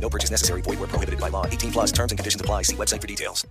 No 0.00 0.08
purchase 0.08 0.30
necessary. 0.30 0.62
Void 0.62 0.78
where 0.78 0.88
prohibited 0.88 1.20
by 1.20 1.28
law. 1.28 1.46
18 1.46 1.72
plus 1.72 1.92
terms 1.92 2.12
and 2.12 2.18
conditions 2.18 2.40
apply. 2.40 2.62
See 2.62 2.76
website 2.76 3.00
for 3.00 3.08
details. 3.08 3.46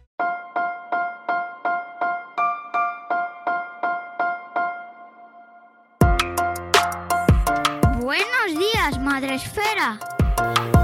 Buenos 8.00 8.60
días, 8.60 9.00
Madre 9.00 9.36
Esfera. 9.36 10.00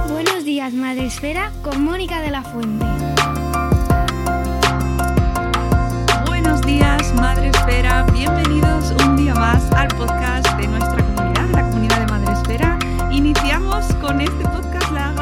Buenos 0.10 0.44
días, 0.44 0.74
Madre 0.74 1.06
Esfera, 1.06 1.52
con 1.62 1.84
Mónica 1.84 2.22
de 2.22 2.32
la 2.32 2.42
Fuente. 2.42 2.86
Buenos 6.26 6.62
días, 6.64 7.14
Madre 7.14 7.50
Esfera. 7.50 8.04
Bienvenidos 8.12 8.92
un 9.06 9.16
día 9.16 9.36
más 9.36 9.72
al 9.72 9.88
podcast 9.90 10.48
de 10.58 10.68
nuestra 10.68 10.98
comunidad, 10.98 11.50
la 11.52 11.62
comunidad 11.70 12.00
de 12.00 12.08
Madre 12.08 12.34
Esfera. 12.34 12.80
Iniciamos 13.12 13.86
con 14.02 14.22
este 14.22 14.44
podcast 14.46 14.71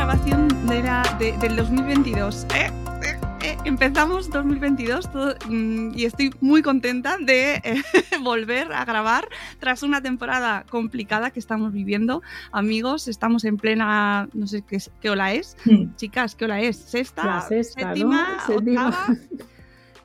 grabación 0.05 0.47
de 0.65 0.81
la, 0.81 1.03
de- 1.19 1.33
del 1.39 1.57
2022. 1.57 2.45
¿eh? 2.55 2.71
Eh, 3.03 3.17
eh, 3.41 3.57
Empezamos 3.65 4.29
2022 4.29 5.11
todo- 5.11 5.35
mm, 5.49 5.91
y 5.93 6.05
estoy 6.05 6.33
muy 6.39 6.61
contenta 6.61 7.17
de 7.19 7.55
eh, 7.55 7.81
volver 8.23 8.71
a 8.71 8.85
grabar 8.85 9.27
tras 9.59 9.83
una 9.83 10.01
temporada 10.01 10.63
complicada 10.69 11.31
que 11.31 11.39
estamos 11.41 11.73
viviendo. 11.73 12.21
Amigos, 12.53 13.09
estamos 13.09 13.43
en 13.43 13.57
plena, 13.57 14.29
no 14.33 14.47
sé 14.47 14.61
qué, 14.61 14.77
qué 15.01 15.09
ola 15.09 15.33
es. 15.33 15.57
Chicas, 15.97 16.33
¿qué 16.35 16.45
hora 16.45 16.61
es? 16.61 16.77
¿Sexta? 16.77 17.25
La 17.25 17.41
sexta, 17.41 17.81
¿no? 17.81 17.87
séptima, 17.95 18.37
Séptima. 18.47 18.87
octava? 18.87 19.17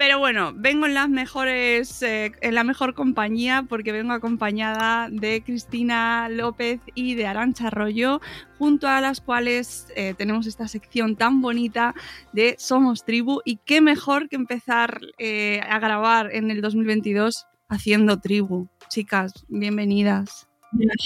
Pero 0.06 0.18
bueno, 0.18 0.52
vengo 0.54 0.84
en 0.84 0.92
las 0.92 1.08
mejores, 1.08 2.02
eh, 2.02 2.32
en 2.42 2.54
la 2.54 2.62
mejor 2.62 2.92
compañía 2.92 3.64
porque 3.66 3.90
vengo 3.90 4.12
acompañada 4.12 5.08
de 5.10 5.42
Cristina 5.42 6.28
López 6.28 6.78
y 6.94 7.14
de 7.14 7.26
Arancha 7.26 7.68
Arroyo, 7.68 8.20
junto 8.58 8.86
a 8.86 9.00
las 9.00 9.22
cuales 9.22 9.86
eh, 9.96 10.12
tenemos 10.12 10.46
esta 10.46 10.68
sección 10.68 11.16
tan 11.16 11.40
bonita 11.40 11.94
de 12.34 12.54
Somos 12.58 13.06
Tribu. 13.06 13.40
Y 13.46 13.56
qué 13.64 13.80
mejor 13.80 14.28
que 14.28 14.36
empezar 14.36 15.00
eh, 15.16 15.62
a 15.66 15.78
grabar 15.78 16.34
en 16.34 16.50
el 16.50 16.60
2022 16.60 17.46
haciendo 17.70 18.20
tribu. 18.20 18.68
Chicas, 18.90 19.32
bienvenidas. 19.48 20.48
Muchas 20.70 20.98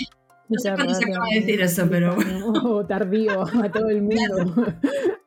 sé 0.60 0.74
cuándo 0.74 0.94
se 0.94 1.04
gracias. 1.04 1.10
acaba 1.10 1.26
de 1.28 1.40
decir 1.40 1.60
eso, 1.60 1.88
pero- 1.88 2.16
O 2.64 2.84
tardío 2.84 3.42
a 3.42 3.70
todo 3.70 3.90
el 3.90 4.02
mundo. 4.02 4.74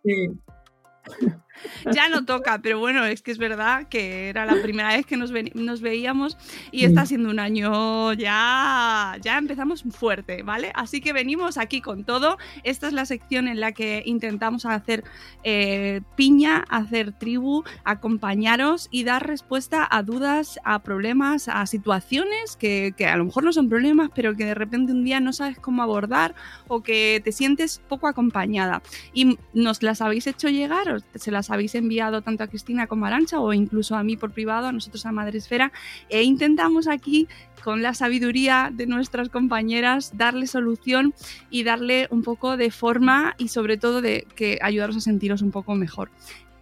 Ya 1.94 2.10
no 2.10 2.26
toca, 2.26 2.60
pero 2.62 2.80
bueno, 2.80 3.06
es 3.06 3.22
que 3.22 3.32
es 3.32 3.38
verdad 3.38 3.88
que 3.90 4.30
era 4.30 4.46
la 4.46 4.62
primera 4.62 4.90
vez 4.90 5.06
que 5.06 5.18
nos, 5.18 5.32
ven- 5.32 5.52
nos 5.56 5.82
veíamos 5.82 6.38
y 6.72 6.86
está 6.86 7.06
siendo 7.06 7.30
un 7.30 7.40
año 7.40 8.14
ya, 8.14 9.18
ya 9.22 9.38
empezamos 9.38 9.84
fuerte, 9.92 10.44
¿vale? 10.44 10.72
Así 10.76 11.02
que 11.02 11.14
venimos 11.14 11.58
aquí 11.58 11.82
con 11.82 12.04
todo. 12.04 12.38
Esta 12.64 12.88
es 12.88 12.94
la 12.94 13.06
sección 13.06 13.48
en 13.48 13.60
la 13.60 13.72
que 13.72 14.04
intentamos 14.06 14.66
hacer 14.66 15.04
eh, 15.44 16.02
piña, 16.16 16.66
hacer 16.70 17.12
tribu, 17.14 17.64
acompañaros 17.84 18.88
y 18.92 19.04
dar 19.04 19.26
respuesta 19.28 19.88
a 19.90 20.04
dudas, 20.04 20.60
a 20.64 20.80
problemas, 20.80 21.48
a 21.48 21.66
situaciones 21.66 22.56
que, 22.58 22.94
que 22.98 23.06
a 23.06 23.16
lo 23.18 23.26
mejor 23.26 23.44
no 23.44 23.54
son 23.54 23.70
problemas, 23.70 24.10
pero 24.16 24.36
que 24.36 24.46
de 24.46 24.56
repente 24.56 24.92
un 24.92 25.04
día 25.04 25.20
no 25.20 25.34
sabes 25.34 25.60
cómo 25.60 25.84
abordar 25.84 26.34
o 26.68 26.82
que 26.82 27.22
te 27.24 27.32
sientes 27.32 27.82
poco 27.88 28.08
acompañada 28.08 28.82
y 29.14 29.38
nos 29.54 29.84
las 29.84 30.02
habéis 30.02 30.26
hecho 30.28 30.50
llegar 30.50 30.90
o 30.90 30.98
se 31.16 31.32
las 31.32 31.51
habéis 31.52 31.76
enviado 31.76 32.22
tanto 32.22 32.44
a 32.44 32.48
Cristina 32.48 32.88
como 32.88 33.06
a 33.06 33.10
Arancha 33.10 33.40
o 33.40 33.54
incluso 33.54 33.96
a 33.96 34.04
mí 34.04 34.18
por 34.18 34.32
privado, 34.32 34.68
a 34.68 34.72
nosotros 34.72 35.06
a 35.06 35.12
Madre 35.12 35.38
Esfera 35.38 35.72
e 36.10 36.24
intentamos 36.24 36.88
aquí 36.88 37.28
con 37.64 37.82
la 37.82 37.94
sabiduría 37.94 38.72
de 38.74 38.88
nuestras 38.88 39.30
compañeras 39.30 40.18
darle 40.18 40.48
solución 40.48 41.14
y 41.50 41.64
darle 41.64 42.08
un 42.10 42.24
poco 42.24 42.58
de 42.58 42.72
forma 42.72 43.36
y 43.38 43.50
sobre 43.50 43.78
todo 43.78 44.02
de 44.02 44.26
que 44.36 44.60
ayudaros 44.62 44.98
a 44.98 45.02
sentiros 45.02 45.42
un 45.42 45.52
poco 45.52 45.76
mejor. 45.76 46.10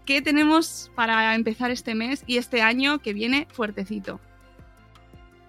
¿Qué 0.06 0.22
tenemos 0.22 0.92
para 0.96 1.36
empezar 1.36 1.72
este 1.72 1.94
mes 1.96 2.24
y 2.26 2.38
este 2.38 2.62
año 2.62 3.00
que 3.00 3.14
viene 3.14 3.48
fuertecito? 3.52 4.20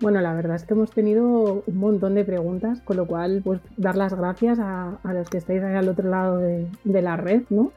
Bueno, 0.00 0.21
la 0.21 0.33
verdad 0.34 0.56
es 0.56 0.65
que 0.65 0.75
hemos 0.75 0.91
tenido 0.91 1.62
un 1.67 1.77
montón 1.77 2.15
de 2.15 2.25
preguntas, 2.25 2.81
con 2.83 2.97
lo 2.97 3.06
cual, 3.06 3.43
pues 3.45 3.61
dar 3.77 3.97
las 3.97 4.15
gracias 4.15 4.59
a, 4.59 4.99
los 5.05 5.29
que 5.29 5.39
estáis 5.39 5.62
ahí 5.62 5.75
al 5.75 5.89
otro 5.89 6.09
lado 6.09 6.39
de 6.39 7.03
la 7.03 7.17
red, 7.17 7.43
¿no? 7.50 7.73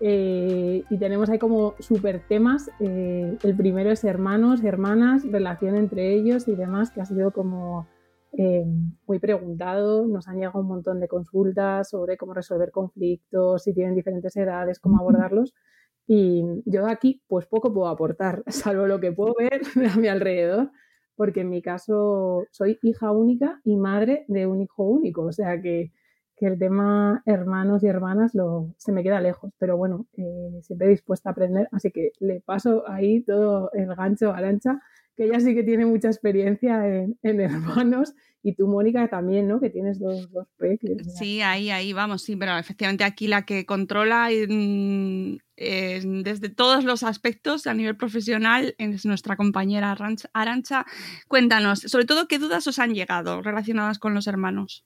Eh, 0.00 0.84
y 0.88 0.98
tenemos 0.98 1.30
ahí 1.30 1.38
como 1.38 1.74
super 1.78 2.22
temas. 2.28 2.70
eh, 2.80 3.36
el 3.42 3.56
primero 3.56 3.90
es 3.90 4.04
hermanos, 4.04 4.62
hermanas, 4.64 5.24
relación 5.30 5.76
entre 5.76 6.14
ellos 6.14 6.48
y 6.48 6.54
demás, 6.54 6.90
que 6.90 7.00
ha 7.00 7.06
sido 7.06 7.30
como 7.32 7.86
eh, 8.38 8.64
muy 9.06 9.18
preguntado. 9.18 10.06
Nos 10.06 10.28
han 10.28 10.36
llegado 10.36 10.60
un 10.60 10.68
montón 10.68 11.00
de 11.00 11.08
consultas 11.08 11.88
sobre 11.90 12.16
cómo 12.16 12.34
resolver 12.34 12.70
conflictos, 12.70 13.62
si 13.62 13.72
tienen 13.74 13.94
diferentes 13.94 14.36
edades, 14.36 14.78
cómo 14.80 14.98
abordarlos. 14.98 15.54
Y 16.06 16.44
yo 16.66 16.86
aquí, 16.86 17.22
pues 17.28 17.46
poco 17.46 17.72
puedo 17.72 17.88
aportar, 17.88 18.44
salvo 18.48 18.86
lo 18.86 19.00
que 19.00 19.12
puedo 19.12 19.34
ver 19.38 19.60
a 19.92 19.96
mi 19.96 20.08
alrededor, 20.08 20.70
porque 21.16 21.40
en 21.40 21.50
mi 21.50 21.62
caso 21.62 22.44
soy 22.50 22.78
hija 22.82 23.10
única 23.10 23.60
y 23.64 23.76
madre 23.76 24.24
de 24.28 24.46
un 24.46 24.60
hijo 24.62 24.84
único, 24.84 25.22
o 25.22 25.32
sea 25.32 25.60
que, 25.60 25.92
que 26.36 26.46
el 26.46 26.58
tema 26.58 27.22
hermanos 27.24 27.82
y 27.82 27.86
hermanas 27.86 28.34
lo, 28.34 28.74
se 28.76 28.92
me 28.92 29.02
queda 29.02 29.20
lejos, 29.20 29.52
pero 29.58 29.76
bueno, 29.76 30.06
eh, 30.16 30.60
siempre 30.62 30.88
dispuesta 30.88 31.30
a 31.30 31.32
aprender, 31.32 31.68
así 31.72 31.90
que 31.90 32.12
le 32.20 32.40
paso 32.40 32.84
ahí 32.88 33.22
todo 33.22 33.70
el 33.72 33.94
gancho 33.94 34.30
a 34.32 34.36
Arancha, 34.36 34.80
que 35.16 35.24
ella 35.24 35.40
sí 35.40 35.54
que 35.54 35.62
tiene 35.62 35.86
mucha 35.86 36.08
experiencia 36.08 36.86
en, 36.86 37.18
hermanos, 37.40 38.14
y 38.42 38.54
tú, 38.54 38.68
Mónica, 38.68 39.08
también, 39.08 39.48
¿no? 39.48 39.60
Que 39.60 39.70
tienes 39.70 39.98
dos, 39.98 40.30
dos 40.30 40.46
peques. 40.56 40.98
Sí, 41.18 41.40
ahí, 41.40 41.70
ahí 41.70 41.92
vamos, 41.92 42.22
sí, 42.22 42.36
pero 42.36 42.56
efectivamente 42.56 43.02
aquí 43.02 43.26
la 43.26 43.44
que 43.44 43.66
controla 43.66 44.28
desde 45.56 46.48
todos 46.54 46.84
los 46.84 47.02
aspectos 47.02 47.66
a 47.66 47.74
nivel 47.74 47.96
profesional 47.96 48.76
es 48.78 49.04
nuestra 49.04 49.36
compañera. 49.36 49.96
Arancha. 50.32 50.86
Cuéntanos, 51.26 51.80
sobre 51.80 52.04
todo, 52.04 52.28
¿qué 52.28 52.38
dudas 52.38 52.68
os 52.68 52.78
han 52.78 52.94
llegado 52.94 53.42
relacionadas 53.42 53.98
con 53.98 54.14
los 54.14 54.28
hermanos? 54.28 54.84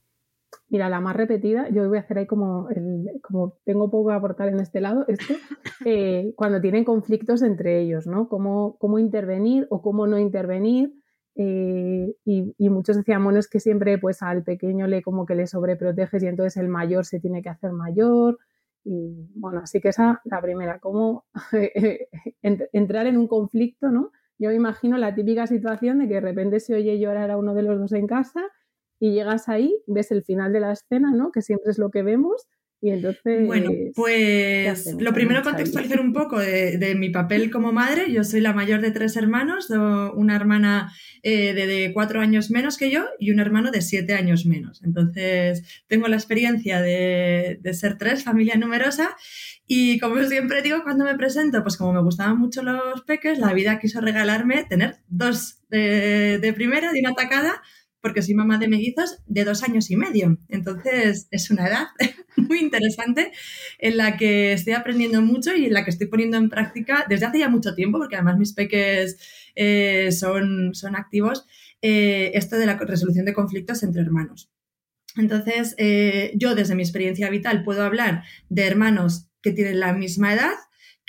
Mira, 0.69 0.89
la 0.89 1.01
más 1.01 1.17
repetida, 1.17 1.69
yo 1.71 1.89
voy 1.89 1.99
a 1.99 2.01
hacer 2.01 2.19
ahí 2.19 2.27
como, 2.27 2.69
el, 2.71 3.21
como 3.23 3.59
tengo 3.65 3.91
poco 3.91 4.09
que 4.11 4.15
aportar 4.15 4.49
en 4.49 4.61
este 4.61 4.81
lado, 4.81 5.05
esto, 5.09 5.35
eh, 5.87 6.33
cuando 6.37 6.61
tienen 6.61 6.85
conflictos 6.85 7.43
entre 7.43 7.81
ellos, 7.81 8.07
¿no? 8.07 8.29
Cómo, 8.29 8.77
cómo 8.79 8.99
intervenir 8.99 9.67
o 9.71 9.83
cómo 9.83 10.07
no 10.07 10.19
intervenir. 10.19 10.93
eh, 11.37 12.15
y, 12.25 12.55
y 12.59 12.69
muchos 12.71 12.97
decían, 12.97 13.23
bueno, 13.25 13.39
es 13.39 13.49
que 13.49 13.61
siempre 13.61 13.99
pues 13.99 14.23
al 14.23 14.43
pequeño 14.45 14.87
le 14.87 15.03
como 15.03 15.27
que 15.27 15.35
le 15.35 15.47
sobreproteges 15.47 16.23
y 16.23 16.27
entonces 16.27 16.57
el 16.57 16.69
mayor 16.69 17.05
se 17.07 17.21
tiene 17.21 17.43
que 17.43 17.49
hacer 17.49 17.73
mayor. 17.73 18.39
Y 18.85 19.29
bueno, 19.35 19.61
así 19.63 19.81
que 19.81 19.89
esa 19.91 20.21
la 20.25 20.41
primera, 20.41 20.79
cómo 20.81 21.25
ent- 22.43 22.69
entrar 22.73 23.07
en 23.07 23.17
un 23.17 23.29
conflicto, 23.29 23.91
¿no? 23.91 24.11
Yo 24.39 24.49
me 24.51 24.55
imagino 24.55 24.97
la 24.99 25.15
típica 25.15 25.47
situación 25.47 25.99
de 25.99 26.09
que 26.09 26.15
de 26.15 26.21
repente 26.21 26.61
se 26.61 26.75
oye 26.75 26.99
llorar 26.99 27.31
a 27.31 27.37
uno 27.37 27.55
de 27.55 27.63
los 27.63 27.79
dos 27.79 27.93
en 27.93 28.07
casa 28.07 28.43
y 29.01 29.13
llegas 29.13 29.49
ahí, 29.49 29.75
ves 29.87 30.13
el 30.13 30.23
final 30.23 30.53
de 30.53 30.61
la 30.61 30.73
escena, 30.73 31.11
¿no? 31.11 31.33
Que 31.33 31.41
siempre 31.41 31.71
es 31.71 31.79
lo 31.79 31.91
que 31.91 32.03
vemos, 32.03 32.47
Y 32.83 32.91
entonces. 32.91 33.47
Bueno, 33.47 33.71
pues 33.95 34.95
lo 34.99 35.13
primero 35.13 35.43
contextualizar 35.43 36.01
un 36.01 36.13
poco 36.15 36.39
de, 36.39 36.95
mi 36.97 37.11
papel 37.11 37.51
como 37.51 37.73
madre. 37.73 38.11
Yo 38.13 38.25
soy 38.25 38.41
la 38.41 38.53
mayor 38.53 38.81
de 38.81 38.91
tres 38.91 39.17
hermanos, 39.17 39.69
una 39.71 40.37
hermana 40.37 40.93
eh, 41.23 41.53
de, 41.55 41.93
cuatro 41.93 42.21
años 42.21 42.51
menos 42.51 42.77
que 42.77 42.91
yo 42.91 43.05
y 43.19 43.33
un 43.33 43.41
hermano 43.41 43.71
de 43.71 43.83
siete 43.83 44.15
años 44.15 44.47
menos. 44.47 44.83
Entonces, 44.83 45.83
tengo 45.89 46.09
la 46.09 46.17
experiencia 46.17 46.81
de, 46.81 47.59
de 47.61 47.75
ser 47.75 47.99
tres, 47.99 48.25
familia 48.25 48.57
numerosa. 48.57 49.17
Y 49.67 49.99
como 49.99 50.23
siempre 50.25 50.63
digo, 50.63 50.83
cuando 50.83 51.05
me 51.05 51.17
presento, 51.17 51.63
pues 51.63 51.77
como 51.77 51.93
me 51.93 52.03
gustaban 52.03 52.39
mucho 52.39 52.63
los 52.63 53.03
peques, 53.03 53.39
la 53.39 53.53
vida 53.53 53.79
quiso 53.79 54.01
regalarme 54.01 54.65
tener 54.65 54.97
dos 55.09 55.61
de, 55.71 56.39
de 56.39 56.53
primera, 56.53 56.93
de 56.93 57.01
una 57.01 57.15
tacada, 57.15 57.63
porque 58.01 58.23
soy 58.23 58.35
mamá 58.35 58.59
de 58.59 58.69
mellizos 58.69 59.19
de 59.27 59.45
dos 59.45 59.63
años 59.63 59.91
y 59.91 59.97
medio. 59.97 60.39
Entonces 60.49 61.29
es 61.31 61.51
una 61.51 61.67
edad 61.67 61.87
muy 62.37 62.61
interesante 62.61 63.33
en 63.79 63.97
la 63.97 64.17
que 64.17 64.53
estoy 64.53 64.73
aprendiendo 64.73 65.23
mucho 65.23 65.55
y 65.55 65.67
en 65.67 65.73
la 65.73 65.85
que 65.85 65.91
estoy 65.91 66.07
poniendo 66.07 66.37
en 66.37 66.49
práctica 66.49 67.05
desde 67.09 67.27
hace 67.27 67.39
ya 67.41 67.49
mucho 67.49 67.75
tiempo, 67.75 67.99
porque 67.99 68.17
además 68.17 68.39
mis 68.39 68.53
peques 68.53 69.19
eh, 69.55 70.11
son, 70.13 70.75
son 70.75 70.97
activos, 70.97 71.47
eh, 71.83 72.33
esto 72.35 72.57
de 72.57 72.67
la 72.67 72.77
resolución 72.77 73.25
de 73.25 73.35
conflictos 73.35 73.83
entre 73.83 74.03
hermanos. 74.03 74.51
Entonces, 75.17 75.75
eh, 75.79 76.33
yo 76.37 76.55
desde 76.55 76.75
mi 76.75 76.83
experiencia 76.83 77.31
vital 77.31 77.65
puedo 77.65 77.85
hablar 77.85 78.23
de 78.49 78.67
hermanos 78.67 79.29
que 79.43 79.53
tienen 79.53 79.81
la 79.81 79.93
misma 79.93 80.35
edad 80.35 80.53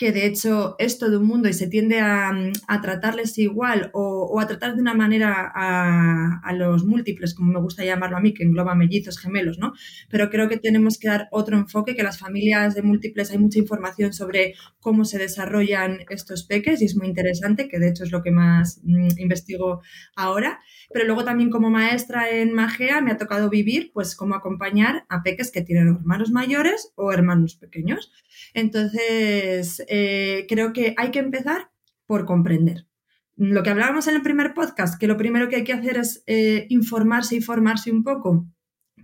que 0.02 0.12
de 0.12 0.26
hecho 0.26 0.76
es 0.80 0.98
todo 0.98 1.20
un 1.20 1.28
mundo 1.28 1.48
y 1.48 1.54
se 1.54 1.68
tiende 1.68 2.00
a, 2.00 2.34
tratarles 2.82 3.38
igual 3.38 3.92
o, 3.94 4.40
a 4.40 4.48
tratar 4.48 4.74
de 4.74 4.82
una 4.82 4.96
manera 4.96 5.52
a, 5.54 6.54
los 6.54 6.86
múltiples, 6.86 7.36
como 7.36 7.54
me 7.54 7.60
gusta 7.60 7.86
llamarlo 7.86 8.18
a 8.18 8.20
mí, 8.20 8.34
que 8.34 8.44
engloba 8.44 8.74
mellizos, 8.74 9.20
gemelos, 9.20 9.60
¿no? 9.60 9.74
Pero 10.10 10.32
creo 10.32 10.50
que 10.50 10.58
tenemos 10.58 10.98
que 10.98 11.08
dar 11.08 11.28
otro 11.30 11.56
enfoque, 11.56 11.96
que 11.96 12.02
las 12.02 12.18
familias 12.18 12.74
de 12.74 12.82
múltiples 12.82 13.30
hay 13.30 13.38
mucha 13.38 13.60
información 13.60 14.12
sobre 14.12 14.56
cómo 14.80 15.06
se 15.06 15.20
desarrollan 15.20 16.00
estos 16.10 16.46
peques 16.46 16.82
y 16.82 16.86
es 16.86 16.96
muy 16.96 17.06
interesante, 17.06 17.68
que 17.68 17.78
de 17.78 17.90
hecho 17.90 18.04
es 18.04 18.12
lo 18.12 18.24
que 18.24 18.32
más 18.32 18.82
mm, 18.84 19.20
investigo 19.20 19.82
ahora. 20.16 20.62
Pero 20.92 21.06
luego 21.06 21.24
también 21.24 21.52
como 21.52 21.70
maestra 21.70 22.28
en 22.32 22.54
Magea 22.54 23.02
me 23.02 23.12
ha 23.12 23.18
tocado 23.18 23.52
vivir, 23.52 23.92
pues, 23.94 24.16
cómo 24.16 24.34
acompañar 24.34 25.06
a 25.10 25.22
peques 25.22 25.52
que 25.52 25.62
tienen 25.62 25.90
hermanos 25.90 26.32
mayores 26.32 26.92
o 26.96 27.12
hermanos 27.12 27.56
pequeños. 27.56 28.12
Entonces, 28.54 29.84
eh, 29.88 30.46
creo 30.48 30.74
que 30.74 30.94
hay 30.98 31.12
que 31.12 31.20
empezar 31.20 31.72
por 32.06 32.26
comprender. 32.26 32.88
Lo 33.36 33.64
que 33.64 33.70
hablábamos 33.70 34.08
en 34.08 34.16
el 34.16 34.22
primer 34.22 34.54
podcast, 34.54 35.00
que 35.00 35.08
lo 35.08 35.18
primero 35.18 35.50
que 35.50 35.58
hay 35.58 35.64
que 35.64 35.74
hacer 35.74 35.98
es 35.98 36.24
eh, 36.28 36.68
informarse 36.70 37.38
y 37.38 37.42
formarse 37.42 37.92
un 37.92 38.04
poco, 38.04 38.48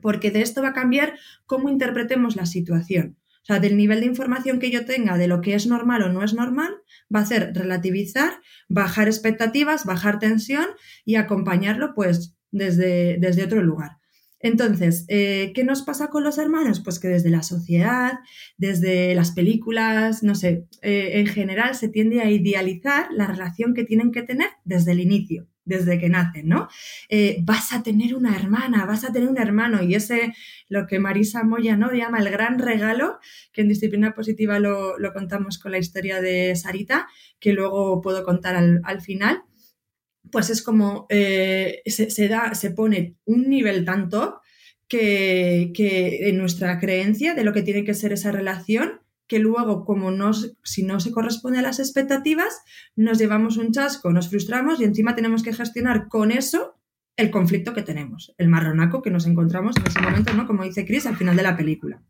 porque 0.01 0.31
de 0.31 0.41
esto 0.41 0.61
va 0.61 0.69
a 0.69 0.73
cambiar 0.73 1.17
cómo 1.45 1.69
interpretemos 1.69 2.35
la 2.35 2.45
situación. 2.45 3.17
O 3.41 3.45
sea, 3.47 3.59
del 3.59 3.77
nivel 3.77 4.01
de 4.01 4.07
información 4.07 4.59
que 4.59 4.71
yo 4.71 4.83
tenga 4.85 5.17
de 5.17 5.29
lo 5.29 5.39
que 5.39 5.55
es 5.55 5.67
normal 5.67 6.03
o 6.03 6.09
no 6.09 6.21
es 6.21 6.33
normal, 6.33 6.75
va 7.13 7.21
a 7.21 7.23
hacer 7.23 7.53
relativizar, 7.55 8.41
bajar 8.67 9.07
expectativas, 9.07 9.85
bajar 9.85 10.19
tensión 10.19 10.65
y 11.05 11.15
acompañarlo 11.15 11.93
pues 11.95 12.35
desde, 12.51 13.17
desde 13.19 13.45
otro 13.45 13.63
lugar. 13.63 13.96
Entonces, 14.39 15.05
eh, 15.07 15.51
¿qué 15.55 15.63
nos 15.63 15.81
pasa 15.81 16.09
con 16.09 16.23
los 16.23 16.37
hermanos? 16.37 16.79
Pues 16.81 16.99
que 16.99 17.07
desde 17.07 17.29
la 17.29 17.41
sociedad, 17.41 18.19
desde 18.57 19.15
las 19.15 19.31
películas, 19.31 20.21
no 20.21 20.35
sé, 20.35 20.67
eh, 20.81 21.11
en 21.15 21.27
general 21.27 21.75
se 21.75 21.89
tiende 21.89 22.21
a 22.21 22.29
idealizar 22.29 23.07
la 23.11 23.25
relación 23.25 23.73
que 23.73 23.83
tienen 23.83 24.11
que 24.11 24.21
tener 24.21 24.49
desde 24.63 24.91
el 24.91 24.99
inicio, 24.99 25.47
desde 25.65 25.97
que 25.97 26.09
nacen, 26.09 26.47
¿no? 26.47 26.67
Eh, 27.09 27.37
vas 27.41 27.73
a 27.73 27.81
tener 27.81 28.15
una 28.15 28.35
hermana, 28.35 28.85
vas 28.85 29.03
a 29.03 29.11
tener 29.11 29.27
un 29.27 29.39
hermano 29.39 29.81
y 29.81 29.95
ese, 29.95 30.35
lo 30.69 30.85
que 30.85 30.99
Marisa 30.99 31.43
Moya 31.43 31.75
¿no? 31.75 31.91
llama 31.91 32.19
el 32.19 32.29
gran 32.29 32.59
regalo, 32.59 33.19
que 33.51 33.61
en 33.61 33.69
disciplina 33.69 34.13
positiva 34.13 34.59
lo, 34.59 34.95
contamos 35.13 35.57
con 35.57 35.71
la 35.71 35.79
historia 35.79 36.21
de 36.21 36.55
Sarita, 36.55 37.07
que 37.39 37.53
luego 37.53 38.01
puedo 38.01 38.23
contar 38.23 38.55
al 38.55 39.01
final 39.01 39.43
pues 40.31 40.49
es 40.49 40.61
como 40.61 41.05
eh, 41.09 41.81
se, 41.85 42.27
da, 42.27 42.53
se 42.55 42.71
pone 42.71 43.15
un 43.25 43.49
nivel 43.49 43.85
tanto 43.85 44.41
que, 44.87 45.71
que, 45.73 46.29
en 46.29 46.37
nuestra 46.37 46.79
creencia 46.79 47.33
de 47.33 47.43
lo 47.43 47.53
que 47.53 47.61
tiene 47.61 47.83
que 47.83 47.93
ser 47.93 48.13
esa 48.13 48.31
relación, 48.31 49.01
que 49.27 49.39
luego, 49.39 49.83
como 49.83 50.11
no, 50.11 50.31
si 50.33 50.83
no 50.83 50.99
se 50.99 51.11
corresponde 51.11 51.59
a 51.59 51.61
las 51.61 51.79
expectativas, 51.79 52.61
nos 52.95 53.17
llevamos 53.17 53.57
un 53.57 53.71
chasco, 53.71 54.11
nos 54.11 54.29
frustramos 54.29 54.79
y 54.79 54.85
encima 54.85 55.15
tenemos 55.15 55.43
que 55.43 55.53
gestionar 55.53 56.07
con 56.07 56.31
eso 56.31 56.75
el 57.17 57.31
conflicto 57.31 57.73
que 57.73 57.81
tenemos, 57.81 58.33
el 58.37 58.47
marronaco 58.47 59.01
que 59.01 59.09
nos 59.09 59.25
encontramos 59.25 59.75
en 59.75 59.87
ese 59.87 59.99
momento, 59.99 60.33
¿no? 60.33 60.47
Como 60.47 60.63
dice 60.63 60.85
Chris 60.85 61.05
al 61.07 61.17
final 61.17 61.35
de 61.35 61.43
la 61.43 61.57
película. 61.57 62.01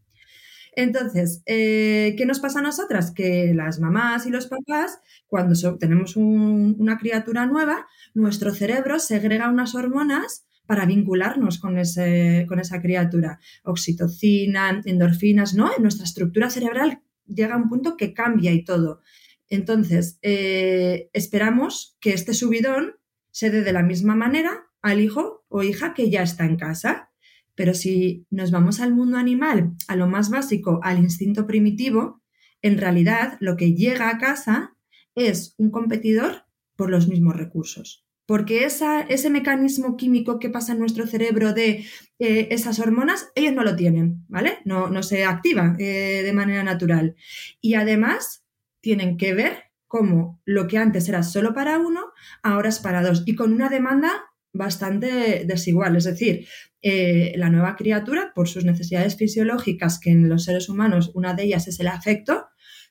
Entonces, 0.78 1.42
eh, 1.48 2.14
¿qué 2.20 2.28
nos 2.28 2.40
pasa 2.40 2.60
a 2.60 2.62
nosotras? 2.62 3.10
Que 3.10 3.52
las 3.56 3.80
mamás 3.80 4.28
y 4.28 4.30
los 4.30 4.46
papás, 4.46 5.00
cuando 5.26 5.56
tenemos 5.80 6.16
una 6.16 7.00
criatura 7.00 7.48
nueva, 7.48 7.88
nuestro 8.14 8.54
cerebro 8.54 9.00
segrega 9.00 9.50
unas 9.50 9.74
hormonas 9.74 10.46
para 10.68 10.86
vincularnos 10.86 11.58
con, 11.58 11.80
ese, 11.80 12.46
con 12.48 12.60
esa 12.60 12.80
criatura. 12.80 13.40
Oxitocina, 13.64 14.84
endorfinas, 14.86 15.56
¿no? 15.56 15.72
En 15.76 15.82
nuestra 15.82 16.06
estructura 16.06 16.52
cerebral 16.52 17.02
llega 17.26 17.58
un 17.58 17.70
punto 17.70 17.98
que 17.98 18.14
cambia 18.14 18.52
y 18.52 18.64
todo. 18.64 19.02
Entonces, 19.50 20.20
eh, 20.22 21.10
esperamos 21.12 21.98
que 22.00 22.14
este 22.14 22.36
subidón 22.36 22.98
se 23.32 23.50
dé 23.50 23.64
de 23.64 23.74
la 23.74 23.82
misma 23.82 24.16
manera 24.16 24.68
al 24.84 25.02
hijo 25.02 25.44
o 25.50 25.64
hija 25.64 25.96
que 25.96 26.12
ya 26.12 26.22
está 26.22 26.46
en 26.46 26.58
casa. 26.58 27.07
Pero 27.58 27.74
si 27.74 28.28
nos 28.30 28.52
vamos 28.52 28.80
al 28.80 28.94
mundo 28.94 29.18
animal, 29.18 29.74
a 29.88 29.96
lo 29.96 30.08
más 30.08 30.30
básico, 30.30 30.80
al 30.84 31.00
instinto 31.00 31.48
primitivo, 31.48 32.22
en 32.62 32.78
realidad 32.78 33.38
lo 33.40 33.58
que 33.58 33.74
llega 33.74 34.10
a 34.10 34.20
casa 34.20 34.76
es 35.16 35.56
un 35.58 35.72
competidor 35.72 36.46
por 36.76 36.92
los 36.92 37.08
mismos 37.08 37.36
recursos. 37.36 38.06
Porque 38.28 38.64
ese 38.66 39.30
mecanismo 39.32 39.98
químico 39.98 40.38
que 40.38 40.52
pasa 40.52 40.74
en 40.74 40.80
nuestro 40.80 41.08
cerebro 41.08 41.54
de 41.54 41.86
eh, 42.20 42.48
esas 42.52 42.78
hormonas, 42.78 43.32
ellos 43.34 43.54
no 43.54 43.64
lo 43.64 43.76
tienen, 43.76 44.24
¿vale? 44.28 44.60
No, 44.64 45.02
se 45.02 45.26
activa 45.26 45.76
eh, 45.80 46.22
de 46.24 46.34
manera 46.34 46.64
natural. 46.64 47.16
Y 47.60 47.74
además 47.74 48.46
tienen 48.82 49.18
que 49.18 49.34
ver 49.34 49.64
cómo 49.88 50.42
lo 50.46 50.68
que 50.68 50.78
antes 50.78 51.10
era 51.10 51.24
solo 51.24 51.56
para 51.56 51.80
uno, 51.80 52.12
ahora 52.44 52.70
es 52.70 52.80
para 52.80 53.02
dos. 53.02 53.24
Y 53.26 53.34
con 53.34 53.52
una 53.52 53.70
demanda 53.70 54.26
bastante 54.58 55.46
desigual. 55.46 55.96
Es 55.96 56.04
decir, 56.04 56.48
eh, 56.82 57.34
la 57.38 57.50
nueva 57.50 57.76
criatura, 57.76 58.32
por 58.36 58.48
sus 58.48 58.66
necesidades 58.66 59.16
fisiológicas, 59.16 60.00
que 60.00 60.12
en 60.12 60.30
los 60.30 60.44
seres 60.44 60.70
humanos 60.70 61.12
una 61.14 61.34
de 61.34 61.44
ellas 61.44 61.68
es 61.68 61.80
el 61.80 61.88
afecto, 61.88 62.48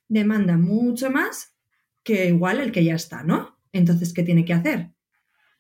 demanda 0.09 0.57
mucho 0.57 1.11
más 1.11 1.55
que 2.03 2.29
igual 2.29 2.61
el 2.61 2.73
que 2.73 2.85
ya 2.85 2.95
está, 2.95 3.23
¿no? 3.23 3.59
Entonces, 3.73 4.13
¿qué 4.13 4.23
tiene 4.23 4.45
que 4.45 4.53
hacer 4.55 4.93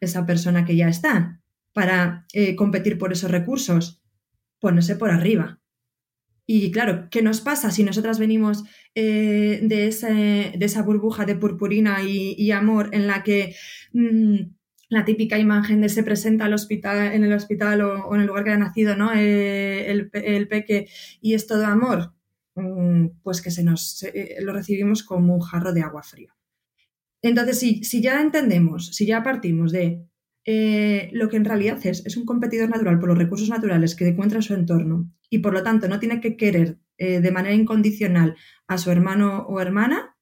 esa 0.00 0.26
persona 0.26 0.64
que 0.64 0.76
ya 0.76 0.88
está 0.88 1.42
para 1.72 2.26
eh, 2.32 2.54
competir 2.56 2.98
por 2.98 3.12
esos 3.12 3.30
recursos? 3.30 4.02
Ponerse 4.60 4.96
por 4.96 5.10
arriba. 5.10 5.60
Y 6.46 6.70
claro, 6.70 7.08
¿qué 7.10 7.22
nos 7.22 7.40
pasa 7.40 7.72
si 7.72 7.82
nosotras 7.82 8.20
venimos 8.20 8.62
eh, 8.94 9.58
de, 9.62 9.88
esa 9.88 10.82
burbuja 10.82 11.24
de 11.24 11.34
purpurina 11.34 12.02
y, 12.04 12.50
amor 12.52 12.90
en 12.92 13.08
la 13.08 13.24
que 13.24 13.56
mm, 13.92 14.55
la 14.88 15.04
típica 15.04 15.38
imagen 15.38 15.80
de 15.80 15.88
se 15.88 16.02
presenta 16.02 16.44
al 16.44 16.54
hospital, 16.54 17.12
en 17.12 17.24
el 17.24 17.32
hospital 17.32 17.80
o, 17.82 18.14
en 18.14 18.20
el 18.20 18.26
lugar 18.26 18.44
que 18.44 18.50
ha 18.50 18.58
nacido, 18.58 18.96
¿no? 18.96 19.12
Eh, 19.14 19.90
el, 19.90 20.48
peque 20.48 20.88
y 21.20 21.34
es 21.34 21.46
todo 21.46 21.66
amor, 21.66 22.14
mm, 22.54 23.08
pues 23.22 23.42
que 23.42 23.50
se 23.50 23.64
nos 23.64 24.02
eh, 24.04 24.36
lo 24.40 24.52
recibimos 24.52 25.02
como 25.02 25.34
un 25.34 25.40
jarro 25.40 25.72
de 25.72 25.82
agua 25.82 26.02
fría. 26.02 26.34
Entonces, 27.22 27.58
si, 27.58 27.82
si 27.84 28.00
ya 28.02 28.20
entendemos, 28.20 28.88
si 28.94 29.06
ya 29.06 29.22
partimos 29.22 29.72
de 29.72 30.04
eh, 30.44 31.10
lo 31.12 31.28
que 31.28 31.36
en 31.36 31.44
realidad 31.44 31.78
es, 31.84 32.06
es 32.06 32.16
un 32.16 32.24
competidor 32.24 32.68
natural 32.68 33.00
por 33.00 33.08
los 33.08 33.18
recursos 33.18 33.48
naturales 33.48 33.96
que 33.96 34.06
encuentra 34.06 34.38
en 34.38 34.42
su 34.42 34.54
entorno 34.54 35.10
y 35.28 35.38
por 35.40 35.52
lo 35.52 35.62
tanto 35.64 35.88
no 35.88 35.98
tiene 35.98 36.20
que 36.20 36.36
querer 36.36 36.78
de 36.98 37.30
manera 37.30 37.54
incondicional 37.54 38.36
a 38.68 38.78
su 38.78 38.90
hermano 38.90 39.44
o 39.48 39.60
hermana, 39.60 40.16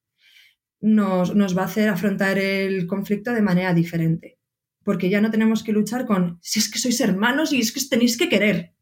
nos, 0.81 1.33
nos 1.33 1.57
va 1.57 1.61
a 1.61 1.65
hacer 1.65 1.87
afrontar 1.87 2.37
el 2.37 2.85
conflicto 2.85 3.31
de 3.31 3.41
manera 3.41 3.73
diferente 3.73 4.39
porque 4.85 5.09
ya 5.09 5.19
no 5.19 5.31
tenemos 5.31 5.63
que 5.63 5.73
luchar 5.73 6.05
con 6.05 6.37
si 6.41 6.59
es 6.59 6.71
que 6.71 6.77
sois 6.77 7.01
hermanos 7.01 7.51
y 7.51 7.59
es 7.59 7.73
que 7.73 7.79
os 7.79 7.89
tenéis 7.89 8.17
que 8.17 8.29
querer. 8.29 8.73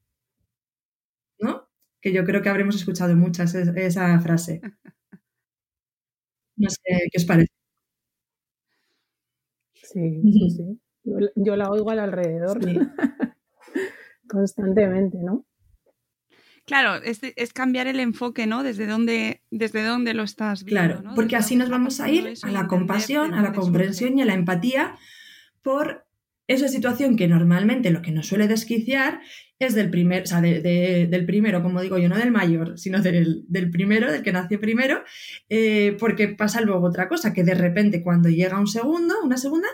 ¿No? 1.39 1.69
Que 2.01 2.13
yo 2.13 2.25
creo 2.25 2.41
que 2.41 2.49
habremos 2.49 2.75
escuchado 2.75 3.15
muchas 3.15 3.55
esa 3.55 4.19
frase. 4.19 4.61
No 6.57 6.69
sé 6.69 7.07
qué 7.09 7.17
os 7.17 7.25
parece. 7.25 7.51
Sí, 9.73 10.21
sí, 10.21 10.49
sí. 10.51 10.79
Yo, 11.35 11.55
la 11.55 11.69
oigo 11.69 11.89
al 11.89 11.99
alrededor 11.99 12.59
constantemente, 14.27 15.17
¿no? 15.21 15.45
Claro, 16.65 17.03
es, 17.03 17.19
es, 17.23 17.53
cambiar 17.53 17.87
el 17.87 17.99
enfoque, 17.99 18.47
¿no? 18.47 18.63
Desde 18.63 18.87
dónde, 18.87 19.41
desde 19.51 19.83
dónde 19.83 20.13
lo 20.13 20.23
estás 20.23 20.63
viendo. 20.63 21.01
Claro, 21.01 21.15
porque 21.15 21.35
así 21.35 21.55
nos 21.55 21.69
vamos 21.69 21.99
a 21.99 22.09
ir 22.09 22.33
a 22.41 22.51
la 22.51 22.67
compasión, 22.67 23.33
a 23.33 23.41
la 23.41 23.51
comprensión 23.51 24.17
y 24.17 24.21
a 24.21 24.25
la 24.25 24.33
empatía 24.33 24.97
por 25.63 26.05
esa 26.47 26.67
situación 26.67 27.15
que 27.15 27.27
normalmente 27.27 27.89
lo 27.89 28.01
que 28.01 28.11
nos 28.11 28.27
suele 28.27 28.47
desquiciar 28.47 29.21
es 29.59 29.75
del 29.75 29.89
primer, 29.89 30.23
o 30.23 30.25
sea, 30.25 30.41
del 30.41 31.25
primero, 31.25 31.63
como 31.63 31.81
digo 31.81 31.97
yo, 31.97 32.09
no 32.09 32.17
del 32.17 32.31
mayor, 32.31 32.77
sino 32.77 33.01
del, 33.01 33.45
primero, 33.71 34.11
del 34.11 34.23
que 34.23 34.33
nació 34.33 34.59
primero, 34.59 35.03
eh, 35.49 35.95
porque 35.99 36.27
pasa 36.27 36.61
luego 36.61 36.87
otra 36.87 37.07
cosa, 37.07 37.33
que 37.33 37.43
de 37.43 37.53
repente 37.55 38.03
cuando 38.03 38.29
llega 38.29 38.59
un 38.59 38.67
segundo, 38.67 39.15
una 39.23 39.37
segunda, 39.37 39.67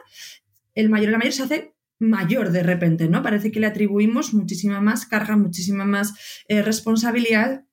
el 0.76 0.90
mayor, 0.90 1.12
la 1.12 1.18
mayor 1.18 1.34
se 1.34 1.44
hace 1.44 1.74
mayor 1.98 2.52
de 2.52 2.64
repente, 2.64 3.10
¿no? 3.10 3.24
Parece 3.24 3.52
que 3.52 3.60
le 3.60 3.68
atribuimos 3.68 4.34
muchísima 4.34 4.80
más 4.80 5.06
carga, 5.06 5.36
muchísima 5.36 5.86
más 5.86 6.14
eh, 6.48 6.62
responsabilidad 6.62 7.66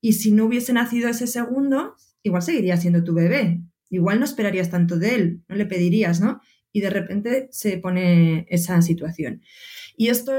y 0.00 0.14
si 0.14 0.32
no 0.32 0.46
hubiese 0.46 0.72
nacido 0.72 1.08
ese 1.08 1.26
segundo, 1.26 1.96
igual 2.22 2.42
seguiría 2.42 2.76
siendo 2.76 3.04
tu 3.04 3.14
bebé, 3.14 3.60
igual 3.90 4.20
no 4.20 4.24
esperarías 4.24 4.70
tanto 4.70 4.98
de 4.98 5.14
él, 5.14 5.44
no 5.48 5.56
le 5.56 5.66
pedirías, 5.66 6.20
¿no? 6.20 6.40
Y 6.74 6.80
de 6.80 6.90
repente 6.90 7.48
se 7.52 7.78
pone 7.78 8.46
esa 8.50 8.82
situación. 8.82 9.42
Y 9.96 10.08
esto 10.08 10.32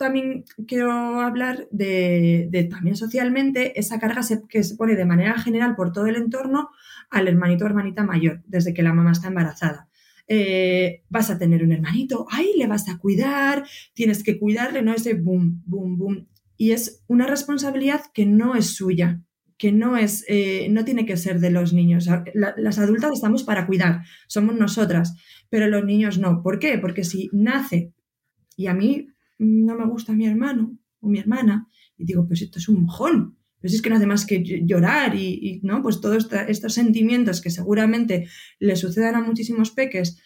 también 0.00 0.44
quiero 0.66 0.90
hablar 1.20 1.68
de, 1.70 2.68
también 2.68 2.96
socialmente, 2.96 3.78
esa 3.78 4.00
carga 4.00 4.22
que 4.48 4.64
se 4.64 4.74
pone 4.74 4.96
de 4.96 5.04
manera 5.04 5.38
general 5.38 5.76
por 5.76 5.92
todo 5.92 6.06
el 6.06 6.16
entorno 6.16 6.70
al 7.08 7.28
hermanito 7.28 7.64
o 7.64 7.68
hermanita 7.68 8.02
mayor, 8.02 8.42
desde 8.46 8.74
que 8.74 8.82
la 8.82 8.92
mamá 8.92 9.12
está 9.12 9.28
embarazada. 9.28 9.88
Eh, 10.26 11.04
vas 11.08 11.30
a 11.30 11.38
tener 11.38 11.62
un 11.62 11.70
hermanito, 11.70 12.26
ahí 12.32 12.50
le 12.56 12.66
vas 12.66 12.88
a 12.88 12.98
cuidar, 12.98 13.64
tienes 13.94 14.24
que 14.24 14.40
cuidarle, 14.40 14.82
no 14.82 14.92
ese 14.92 15.14
boom, 15.14 15.62
boom, 15.66 15.98
boom. 15.98 16.28
Y 16.56 16.72
es 16.72 17.04
una 17.06 17.28
responsabilidad 17.28 18.00
que 18.12 18.26
no 18.26 18.56
es 18.56 18.74
suya, 18.74 19.20
que 19.58 19.72
no 19.72 19.96
es, 19.96 20.24
eh, 20.28 20.68
no 20.70 20.84
tiene 20.84 21.06
que 21.06 21.16
ser 21.16 21.40
de 21.40 21.50
los 21.50 21.72
niños. 21.72 22.08
las 22.34 22.78
adultas 22.78 23.12
estamos 23.14 23.42
para 23.42 23.66
cuidar, 23.66 24.02
somos 24.26 24.54
nosotras 24.54 25.14
pero 25.50 25.68
los 25.68 25.84
niños 25.84 26.18
no. 26.18 26.42
¿Por 26.42 26.58
qué? 26.58 26.78
Porque 26.78 27.04
si 27.04 27.30
nace 27.32 27.92
y 28.56 28.66
a 28.66 28.74
mí 28.74 29.08
no 29.38 29.76
me 29.76 29.86
gusta 29.86 30.12
mi 30.12 30.26
hermano 30.26 30.78
o 31.00 31.08
mi 31.08 31.18
hermana, 31.18 31.68
y 31.96 32.04
digo, 32.04 32.26
pues 32.26 32.42
esto 32.42 32.58
es 32.58 32.68
un 32.68 32.82
mojón, 32.82 33.38
pues 33.60 33.74
es 33.74 33.82
que 33.82 33.90
no 33.90 33.96
hace 33.96 34.06
más 34.06 34.26
que 34.26 34.42
llorar 34.42 35.14
y, 35.14 35.60
¿no? 35.62 35.82
Pues 35.82 36.00
todos 36.00 36.28
estos 36.48 36.74
sentimientos 36.74 37.40
que 37.40 37.50
seguramente 37.50 38.28
le 38.58 38.76
sucedan 38.76 39.14
a 39.14 39.22
muchísimos 39.22 39.70
peques, 39.70 40.20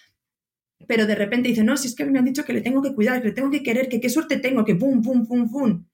pero 0.87 1.07
de 1.07 1.15
repente 1.15 1.49
dice, 1.49 1.65
no, 1.65 1.77
si 1.77 1.89
es 1.89 1.95
que 1.95 2.05
me 2.05 2.19
han 2.19 2.25
dicho 2.25 2.45
que 2.45 2.53
le 2.53 2.61
tengo 2.61 2.83
que 2.83 2.95
cuidar, 2.95 3.21
que 3.21 3.29
le 3.29 3.35
tengo 3.35 3.51
que 3.51 3.63
querer, 3.63 3.89
que 3.89 4.01
qué 4.01 4.09
suerte 4.09 4.39
tengo, 4.39 4.65
que 4.65 4.75
pum, 4.75 5.03
pum, 5.03 5.27
pum, 5.27 5.51
pum. 5.51 5.87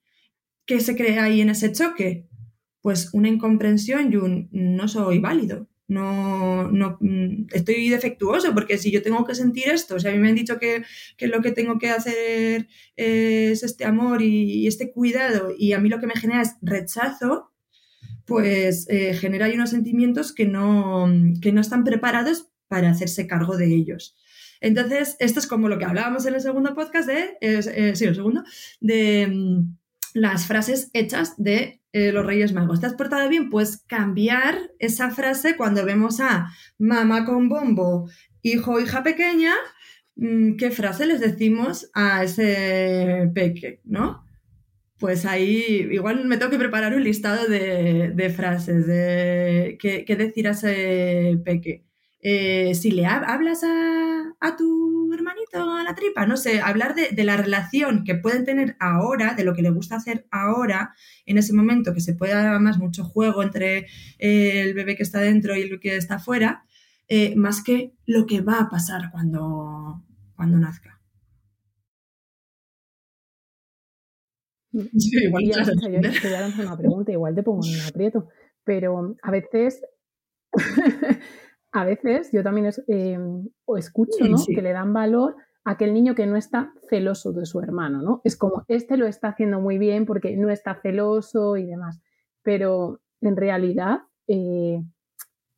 ¿Qué 0.65 0.79
se 0.79 0.95
crea 0.95 1.23
ahí 1.23 1.41
en 1.41 1.49
ese 1.49 1.71
choque? 1.71 2.27
Pues 2.81 3.09
una 3.13 3.27
incomprensión 3.27 4.11
y 4.11 4.15
un 4.17 4.49
no 4.51 4.87
soy 4.87 5.19
válido, 5.19 5.67
no, 5.87 6.69
no 6.69 6.97
mm, 6.99 7.47
estoy 7.53 7.89
defectuoso 7.89 8.53
porque 8.53 8.77
si 8.77 8.91
yo 8.91 9.01
tengo 9.01 9.25
que 9.25 9.35
sentir 9.35 9.69
esto, 9.69 9.99
si 9.99 10.07
a 10.07 10.11
mí 10.11 10.17
me 10.19 10.29
han 10.29 10.35
dicho 10.35 10.59
que, 10.59 10.83
lo 11.21 11.41
que 11.41 11.51
tengo 11.51 11.79
que 11.79 11.89
hacer 11.89 12.67
es 12.95 13.63
este 13.63 13.85
amor 13.85 14.21
y, 14.21 14.67
este 14.67 14.91
cuidado 14.91 15.53
y 15.57 15.73
a 15.73 15.79
mí 15.79 15.89
lo 15.89 15.99
que 15.99 16.07
me 16.07 16.15
genera 16.15 16.41
es 16.41 16.55
rechazo, 16.61 17.51
pues 18.25 18.87
eh, 18.89 19.13
genera 19.13 19.45
ahí 19.45 19.55
unos 19.55 19.69
sentimientos 19.69 20.33
que 20.33 20.45
no, 20.45 21.09
que 21.41 21.53
no 21.53 21.61
están 21.61 21.85
preparados 21.85 22.49
para 22.67 22.89
hacerse 22.89 23.27
cargo 23.27 23.55
de 23.55 23.73
ellos. 23.73 24.17
Entonces, 24.59 25.15
esto 25.19 25.39
es 25.39 25.47
como 25.47 25.69
lo 25.69 25.77
que 25.77 25.85
hablábamos 25.85 26.25
en 26.25 26.33
el 26.33 26.41
segundo 26.41 26.73
podcast 26.73 27.07
de, 27.07 27.37
eh, 27.39 27.95
sí, 27.95 28.05
el 28.05 28.15
segundo, 28.15 28.43
de 28.81 29.27
mm, 29.27 29.77
las 30.13 30.47
frases 30.47 30.89
hechas 30.93 31.33
de 31.37 31.81
eh, 31.93 32.11
los 32.11 32.25
Reyes 32.25 32.53
Magos. 32.53 32.79
¿Te 32.79 32.87
has 32.87 32.93
portado 32.93 33.27
bien? 33.29 33.49
Pues 33.49 33.83
cambiar 33.87 34.71
esa 34.79 35.09
frase 35.11 35.55
cuando 35.55 35.85
vemos 35.85 36.19
a 36.19 36.47
mamá 36.77 37.25
con 37.25 37.49
bombo, 37.49 38.09
hijo 38.41 38.73
o 38.73 38.79
hija 38.79 39.03
pequeña, 39.03 39.53
mm, 40.15 40.57
¿qué 40.57 40.71
frase 40.71 41.05
les 41.05 41.19
decimos 41.19 41.89
a 41.93 42.23
ese 42.23 43.31
peque, 43.33 43.81
no? 43.83 44.25
Pues 44.99 45.25
ahí 45.25 45.87
igual 45.91 46.25
me 46.25 46.37
tengo 46.37 46.51
que 46.51 46.57
preparar 46.57 46.95
un 46.95 47.03
listado 47.03 47.47
de, 47.47 48.33
frases, 48.35 48.87
de 48.87 49.77
qué, 49.79 50.15
decir 50.15 50.47
a 50.47 50.51
ese 50.51 51.39
peque. 51.45 51.85
Eh, 52.21 52.73
si 52.75 52.91
le 52.91 53.05
hablas 53.05 53.63
a, 53.63 54.35
a 54.39 54.55
tu 54.57 54.96
hermanito 55.13 55.73
a 55.73 55.83
la 55.83 55.95
tripa, 55.95 56.25
no 56.25 56.37
sé, 56.37 56.61
hablar 56.61 56.95
de, 56.95 57.23
la 57.23 57.37
relación 57.37 58.03
que 58.03 58.15
pueden 58.15 58.45
tener 58.45 58.75
ahora, 58.79 59.33
de 59.33 59.43
lo 59.43 59.53
que 59.53 59.61
le 59.61 59.69
gusta 59.69 59.95
hacer 59.95 60.27
ahora, 60.31 60.93
en 61.25 61.37
ese 61.37 61.53
momento, 61.53 61.93
que 61.93 62.01
se 62.01 62.13
puede 62.13 62.33
dar 62.33 62.47
además 62.47 62.77
mucho 62.77 63.03
juego 63.03 63.43
entre 63.43 63.87
eh, 64.19 64.61
el 64.61 64.73
bebé 64.73 64.95
que 64.95 65.03
está 65.03 65.19
dentro 65.19 65.55
y 65.55 65.61
el 65.61 65.79
que 65.79 65.95
está 65.95 66.15
afuera, 66.15 66.65
eh, 67.07 67.35
más 67.35 67.63
que 67.63 67.93
lo 68.05 68.25
que 68.25 68.41
va 68.41 68.59
a 68.59 68.69
pasar 68.69 69.11
cuando, 69.11 70.03
cuando 70.35 70.57
nazca. 70.57 70.99
igual 74.73 75.43
te 75.43 75.87
voy 75.87 76.35
a 76.35 76.41
lanzar 76.41 76.65
una 76.65 76.77
pregunta, 76.77 77.11
igual 77.11 77.35
te 77.35 77.43
pongo 77.43 77.65
en 77.65 77.75
un 77.75 77.81
aprieto, 77.81 78.27
pero 78.63 79.15
a 79.21 79.31
veces 79.31 79.81
a 81.77 81.85
veces 81.85 82.29
yo 82.31 82.43
también 82.43 82.71
em, 82.87 83.47
o 83.65 83.77
escucho 83.77 84.17
que 84.47 84.61
le 84.61 84.73
dan 84.73 84.93
valor 84.93 85.35
a 85.63 85.71
aquel 85.71 85.93
niño 85.93 86.15
que 86.15 86.25
no 86.25 86.35
está 86.35 86.73
celoso 86.89 87.33
de 87.33 87.45
su 87.45 87.59
hermano, 87.59 88.01
¿no? 88.01 88.21
Es 88.23 88.35
como, 88.35 88.63
este 88.67 88.97
lo 88.97 89.05
está 89.05 89.29
haciendo 89.29 89.59
muy 89.59 89.77
bien 89.77 90.05
porque 90.05 90.35
no 90.35 90.49
está 90.49 90.79
celoso 90.81 91.55
y 91.55 91.65
demás, 91.65 92.01
pero 92.41 92.99
en 93.21 93.37
realidad 93.37 93.99
eh, 94.27 94.81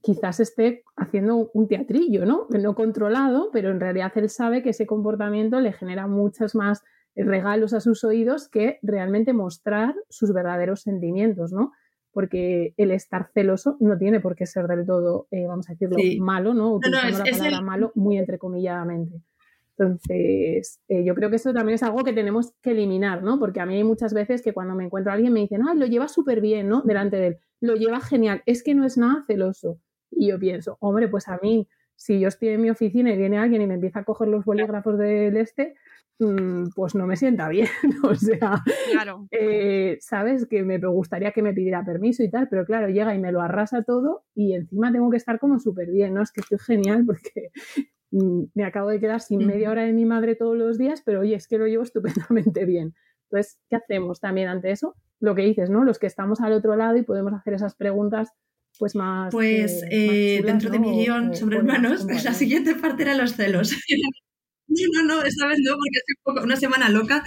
quizás 0.02 0.42
esté 0.42 0.84
haciendo 0.98 1.50
un 1.54 1.68
teatrillo, 1.70 2.26
¿no? 2.26 2.48
No 2.50 2.76
controlado, 2.76 3.50
pero 3.54 3.72
en 3.72 3.80
realidad 3.80 4.12
él 4.16 4.30
sabe 4.30 4.62
que 4.62 4.72
ese 4.72 4.86
comportamiento 4.86 5.62
le 5.62 5.72
genera 5.72 6.08
muchos 6.08 6.54
más 6.54 6.84
regalos 7.16 7.74
a 7.74 7.80
sus 7.80 8.04
oídos 8.04 8.50
que 8.50 8.80
realmente 8.82 9.32
mostrar 9.32 9.96
sus 10.10 10.34
verdaderos 10.34 10.82
sentimientos, 10.82 11.54
¿no? 11.54 11.72
Porque 12.12 12.74
el 12.78 12.92
estar 12.92 13.30
celoso 13.34 13.78
no 13.80 13.98
tiene 13.98 14.20
por 14.20 14.36
qué 14.36 14.46
ser 14.46 14.68
del 14.68 14.86
todo, 14.86 15.28
eh, 15.32 15.46
vamos 15.46 15.70
a 15.70 15.74
decirlo, 15.74 15.98
malo, 16.20 16.54
¿no? 16.54 16.74
Utilizando 16.74 17.20
la 17.20 17.24
palabra 17.26 17.62
malo 17.62 17.92
muy 17.96 18.18
entrecomilladamente. 18.18 19.22
Entonces, 19.80 20.82
eh, 20.90 21.06
yo 21.06 21.16
creo 21.16 21.30
que 21.30 21.38
eso 21.38 21.54
también 21.54 21.76
es 21.76 21.84
algo 21.84 22.04
que 22.04 22.12
tenemos 22.12 22.54
que 22.62 22.72
eliminar, 22.72 23.24
¿no? 23.24 23.40
Porque 23.40 23.62
a 23.62 23.66
mí 23.66 23.76
hay 23.76 23.84
muchas 23.86 24.14
veces 24.14 24.42
que 24.42 24.54
cuando 24.54 24.76
me 24.76 24.84
encuentro 24.84 25.12
a 25.12 25.16
alguien 25.16 25.32
me 25.32 25.40
dicen, 25.40 25.62
ay, 25.66 25.78
lo 25.78 25.86
lleva 25.86 26.10
súper 26.10 26.42
bien, 26.42 26.68
¿no? 26.68 26.82
Delante 26.82 27.16
de 27.16 27.28
él, 27.28 27.38
lo 27.62 27.76
lleva 27.76 28.02
genial, 28.02 28.44
es 28.46 28.62
que 28.62 28.76
no 28.76 28.86
es 28.86 28.98
nada 28.98 29.24
celoso. 29.26 29.80
Y 30.12 30.28
yo 30.28 30.40
pienso, 30.40 30.78
hombre, 30.82 31.08
pues 31.08 31.30
a 31.30 31.40
mí, 31.42 31.70
si 31.96 32.20
yo 32.20 32.28
estoy 32.28 32.50
en 32.50 32.62
mi 32.62 32.70
oficina 32.70 33.14
y 33.14 33.18
viene 33.18 33.38
alguien 33.38 33.62
y 33.62 33.68
me 33.68 33.76
empieza 33.76 34.00
a 34.00 34.04
coger 34.04 34.28
los 34.28 34.44
bolígrafos 34.44 34.98
del 34.98 35.38
este, 35.38 35.76
pues 36.76 36.96
no 36.96 37.08
me 37.08 37.16
sienta 37.16 37.48
bien. 37.48 37.68
o 38.04 38.16
sea, 38.16 38.62
claro. 38.92 39.28
Eh, 39.32 39.98
sabes 40.02 40.46
que 40.48 40.64
me 40.64 40.78
gustaría 40.78 41.32
que 41.32 41.42
me 41.42 41.54
pidiera 41.54 41.84
permiso 41.84 42.24
y 42.24 42.30
tal, 42.30 42.50
pero 42.50 42.66
claro, 42.66 42.90
llega 42.90 43.16
y 43.16 43.20
me 43.20 43.32
lo 43.32 43.42
arrasa 43.42 43.84
todo 43.84 44.26
y 44.36 44.54
encima 44.54 44.92
tengo 44.92 45.10
que 45.10 45.18
estar 45.18 45.40
como 45.40 45.60
súper 45.60 45.90
bien, 45.90 46.14
¿no? 46.14 46.22
Es 46.22 46.32
que 46.32 46.42
estoy 46.42 46.60
genial 46.60 47.06
porque 47.06 47.52
mm, 48.12 48.44
me 48.54 48.66
acabo 48.66 48.90
de 48.90 49.00
quedar 49.00 49.22
sin 49.22 49.46
media 49.46 49.72
hora 49.72 49.84
de 49.84 49.94
mi 49.94 50.06
madre 50.06 50.36
todos 50.36 50.58
los 50.58 50.78
días, 50.78 51.02
pero 51.06 51.22
oye, 51.22 51.36
es 51.36 51.48
que 51.48 51.58
lo 51.58 51.68
llevo 51.68 51.84
estupendamente 52.30 52.66
bien. 52.66 52.94
Entonces, 53.32 53.60
¿qué 53.70 53.76
hacemos 53.76 54.20
también 54.20 54.50
ante 54.50 54.72
eso? 54.72 54.96
Lo 55.20 55.36
que 55.36 55.44
dices, 55.44 55.70
¿no? 55.70 55.84
Los 55.84 56.00
que 56.00 56.08
estamos 56.08 56.42
al 56.42 56.54
otro 56.54 56.76
lado 56.76 56.98
y 56.98 57.04
podemos 57.04 57.34
hacer 57.34 57.54
esas 57.54 57.76
preguntas 57.76 58.30
pues 58.78 58.96
más. 58.96 59.32
Pues 59.32 59.84
eh, 59.90 60.42
dentro 60.46 60.70
de 60.70 60.80
mi 60.80 61.04
guion 61.04 61.36
sobre 61.36 61.58
hermanos, 61.58 62.06
la 62.06 62.34
siguiente 62.34 62.76
parte 62.76 63.04
era 63.04 63.16
los 63.16 63.34
celos. 63.36 63.76
No, 64.70 65.04
no, 65.04 65.24
esta 65.24 65.48
vez 65.48 65.58
no, 65.64 65.76
porque 66.24 66.40
es 66.40 66.44
una 66.44 66.56
semana 66.56 66.90
loca. 66.90 67.24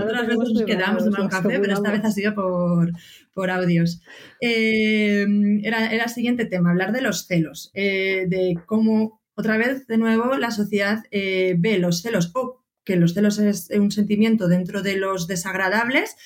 Otras 0.00 0.26
veces 0.26 0.50
nos 0.52 0.62
quedamos 0.64 1.04
tomar 1.04 1.20
un 1.20 1.28
café, 1.28 1.60
pero 1.60 1.74
esta 1.74 1.92
vez 1.92 2.04
ha 2.04 2.10
sido 2.10 2.34
por, 2.34 2.90
por 3.34 3.50
audios. 3.50 4.00
Eh, 4.40 5.26
era, 5.62 5.90
era, 5.92 6.04
el 6.04 6.10
siguiente 6.10 6.46
tema, 6.46 6.70
hablar 6.70 6.92
de 6.92 7.02
los 7.02 7.26
celos, 7.26 7.70
eh, 7.74 8.24
de 8.28 8.54
cómo, 8.66 9.20
otra 9.34 9.58
vez, 9.58 9.86
de 9.86 9.98
nuevo, 9.98 10.36
la 10.36 10.50
sociedad 10.50 11.04
eh, 11.10 11.54
ve 11.58 11.78
los 11.78 12.00
celos 12.00 12.32
o 12.34 12.64
que 12.82 12.96
los 12.96 13.14
celos 13.14 13.38
es 13.40 13.68
un 13.76 13.90
sentimiento 13.90 14.46
dentro 14.46 14.80
de 14.80 14.96
los 14.96 15.26
desagradables. 15.26 16.16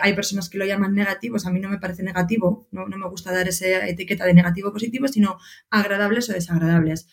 hay 0.00 0.14
personas 0.14 0.48
que 0.48 0.56
lo 0.56 0.64
llaman 0.64 0.94
negativos, 0.94 1.46
a 1.46 1.50
mí 1.50 1.58
no 1.58 1.68
me 1.68 1.78
parece 1.78 2.04
negativo, 2.04 2.68
no, 2.70 2.86
no 2.86 2.96
me 2.96 3.08
gusta 3.08 3.32
dar 3.32 3.48
esa 3.48 3.88
etiqueta 3.88 4.24
de 4.24 4.32
negativo 4.32 4.68
o 4.68 4.72
positivo, 4.72 5.08
sino 5.08 5.36
agradables 5.68 6.30
o 6.30 6.32
desagradables 6.32 7.08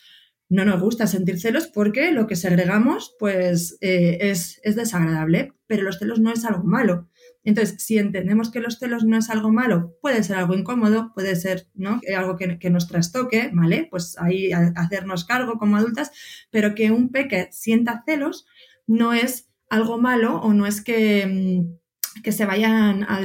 no 0.48 0.64
nos 0.64 0.80
gusta 0.80 1.06
sentir 1.06 1.40
celos 1.40 1.66
porque 1.66 2.12
lo 2.12 2.26
que 2.26 2.36
segregamos 2.36 3.14
pues 3.18 3.78
eh, 3.80 4.18
es, 4.20 4.60
desagradable, 4.64 5.52
pero 5.66 5.82
los 5.82 5.98
celos 5.98 6.20
no 6.20 6.32
es 6.32 6.44
algo 6.44 6.64
malo. 6.64 7.08
Entonces, 7.44 7.82
si 7.82 7.98
entendemos 7.98 8.50
que 8.50 8.60
los 8.60 8.78
celos 8.78 9.04
no 9.04 9.18
es 9.18 9.30
algo 9.30 9.50
malo, 9.50 9.96
puede 10.00 10.22
ser 10.22 10.36
algo 10.36 10.54
incómodo, 10.54 11.12
puede 11.14 11.36
ser 11.36 11.66
¿no? 11.74 12.00
algo 12.16 12.36
que, 12.36 12.70
nos 12.70 12.88
trastoque, 12.88 13.50
¿vale? 13.52 13.86
Pues 13.90 14.16
ahí 14.18 14.50
hacernos 14.52 15.24
cargo 15.24 15.58
como 15.58 15.76
adultas, 15.76 16.10
pero 16.50 16.74
que 16.74 16.90
un 16.90 17.10
peque 17.10 17.48
sienta 17.50 18.02
celos 18.06 18.46
no 18.86 19.12
es 19.12 19.50
algo 19.68 19.98
malo 19.98 20.40
o 20.40 20.54
no 20.54 20.66
es 20.66 20.82
que, 20.82 21.26
mm, 21.26 22.22
que 22.22 22.32
se 22.32 22.46
vayan 22.46 23.04
a, 23.04 23.18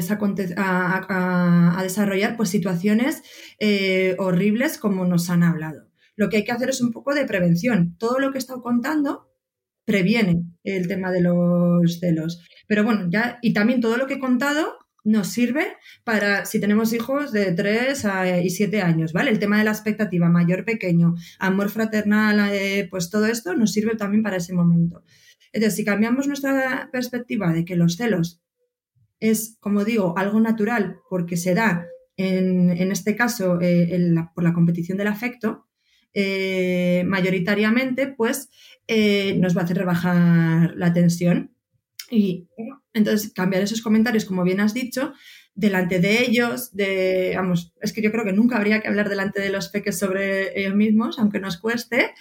a, 1.78 1.84
desarrollar 1.84 2.36
pues, 2.36 2.50
situaciones 2.50 3.24
eh, 3.60 4.16
horribles 4.18 4.78
como 4.78 5.06
nos 5.06 5.30
han 5.30 5.44
hablado 5.44 5.89
lo 6.20 6.28
que 6.28 6.36
hay 6.36 6.44
que 6.44 6.52
hacer 6.52 6.70
es 6.70 6.82
un 6.82 6.92
poco 6.92 7.16
de 7.16 7.24
prevención. 7.24 7.96
Todo 7.98 8.20
lo 8.20 8.32
que 8.32 8.40
he 8.40 8.44
estado 8.44 8.62
contando, 8.62 9.30
previene 9.86 10.44
el 10.66 10.90
tema 10.90 11.14
de 11.14 11.22
los 11.22 11.98
celos. 12.02 12.46
Pero 12.68 12.84
bueno, 12.84 13.08
ya, 13.10 13.40
y 13.42 13.54
también 13.54 13.80
todo 13.80 13.96
lo 13.96 14.06
que 14.06 14.16
he 14.16 14.20
contado 14.20 14.78
nos 15.06 15.30
sirve 15.30 15.78
para 16.04 16.44
si 16.44 16.60
tenemos 16.60 16.92
hijos 16.92 17.32
de 17.32 17.54
3 17.54 18.04
y 18.44 18.50
7 18.50 18.82
años, 18.82 19.14
¿vale? 19.14 19.32
El 19.32 19.40
tema 19.40 19.58
de 19.58 19.64
la 19.64 19.72
expectativa, 19.72 20.28
mayor, 20.28 20.66
pequeño, 20.66 21.16
amor 21.40 21.70
fraternal, 21.70 22.52
eh, 22.52 22.86
pues 22.92 23.10
todo 23.10 23.28
esto 23.28 23.56
nos 23.56 23.72
sirve 23.72 23.96
también 23.96 24.22
para 24.22 24.36
ese 24.36 24.52
momento. 24.52 25.06
Entonces, 25.54 25.78
si 25.78 25.86
cambiamos 25.86 26.28
nuestra 26.28 26.90
perspectiva 26.92 27.54
de 27.54 27.64
que 27.64 27.78
los 27.78 27.96
celos 27.96 28.44
es, 29.22 29.56
como 29.62 29.86
digo, 29.86 30.18
algo 30.18 30.42
natural 30.42 30.98
porque 31.10 31.38
se 31.38 31.54
da, 31.54 31.88
en, 32.18 32.92
este 32.92 33.16
caso, 33.16 33.60
eh, 33.62 34.14
por 34.36 34.44
la 34.44 34.54
competición 34.54 34.98
del 34.98 35.08
afecto, 35.08 35.69
eh, 36.14 37.04
mayoritariamente, 37.06 38.08
pues 38.08 38.50
nos 39.36 39.56
va 39.56 39.62
a 39.62 39.64
hacer 39.66 39.78
rebajar 39.78 40.74
la 40.76 40.92
tensión 40.94 41.52
y 42.10 42.48
entonces 42.94 43.32
cambiar 43.34 43.62
esos 43.62 43.82
comentarios, 43.82 44.26
como 44.26 44.44
bien 44.44 44.60
has 44.60 44.74
dicho, 44.74 45.14
delante 45.56 46.00
de 46.00 46.22
ellos, 46.24 46.76
de, 46.76 47.34
vamos, 47.36 47.74
es 47.82 47.94
que 47.94 48.02
yo 48.02 48.12
creo 48.12 48.26
que 48.26 48.34
nunca 48.34 48.58
habría 48.58 48.82
que 48.82 48.88
hablar 48.88 49.10
delante 49.10 49.42
de 49.42 49.50
los 49.50 49.70
peques 49.70 50.00
sobre 50.00 50.60
ellos 50.60 50.76
mismos, 50.76 51.20
aunque 51.20 51.40
nos 51.40 51.58
cueste, 51.58 52.14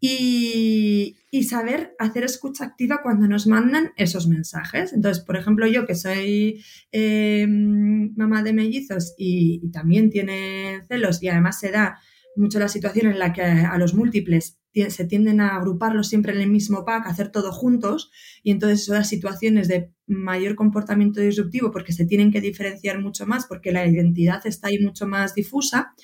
y, 0.00 1.16
saber 1.48 1.94
hacer 1.98 2.24
escucha 2.24 2.64
activa 2.64 3.00
cuando 3.02 3.26
nos 3.26 3.46
mandan 3.46 3.92
esos 3.96 4.28
mensajes. 4.28 4.92
Entonces, 4.92 5.22
por 5.24 5.36
ejemplo, 5.36 5.66
yo 5.66 5.86
que 5.86 5.94
soy 5.94 6.64
em, 6.92 8.14
mamá 8.16 8.42
de 8.42 8.52
mellizos 8.52 9.14
y, 9.18 9.60
y, 9.62 9.70
también 9.70 10.10
tiene 10.10 10.82
celos 10.88 11.22
y 11.22 11.28
además 11.28 11.58
se 11.58 11.70
da 11.70 11.98
mucho 12.40 12.58
la 12.58 12.68
situación 12.68 13.12
en 13.12 13.18
la 13.18 13.32
que 13.32 13.42
a 13.42 13.76
los 13.78 13.94
múltiples 13.94 14.60
se 14.72 15.04
tienden 15.04 15.40
a 15.40 15.56
agruparlos 15.56 16.08
siempre 16.08 16.32
en 16.32 16.40
el 16.40 16.50
mismo 16.50 16.84
pack, 16.84 17.06
hacer 17.06 17.30
todo 17.30 17.52
juntos, 17.52 18.10
y 18.42 18.50
entonces 18.50 18.84
son 18.84 18.96
las 18.96 19.08
situaciones 19.08 19.68
de 19.68 19.92
mayor 20.06 20.54
comportamiento 20.54 21.20
disruptivo 21.20 21.70
porque 21.70 21.92
se 21.92 22.06
tienen 22.06 22.30
que 22.30 22.40
diferenciar 22.40 23.00
mucho 23.00 23.26
más, 23.26 23.46
porque 23.46 23.72
la 23.72 23.86
identidad 23.86 24.46
está 24.46 24.68
ahí 24.68 24.78
mucho 24.78 25.06
más 25.06 25.34
difusa. 25.34 25.94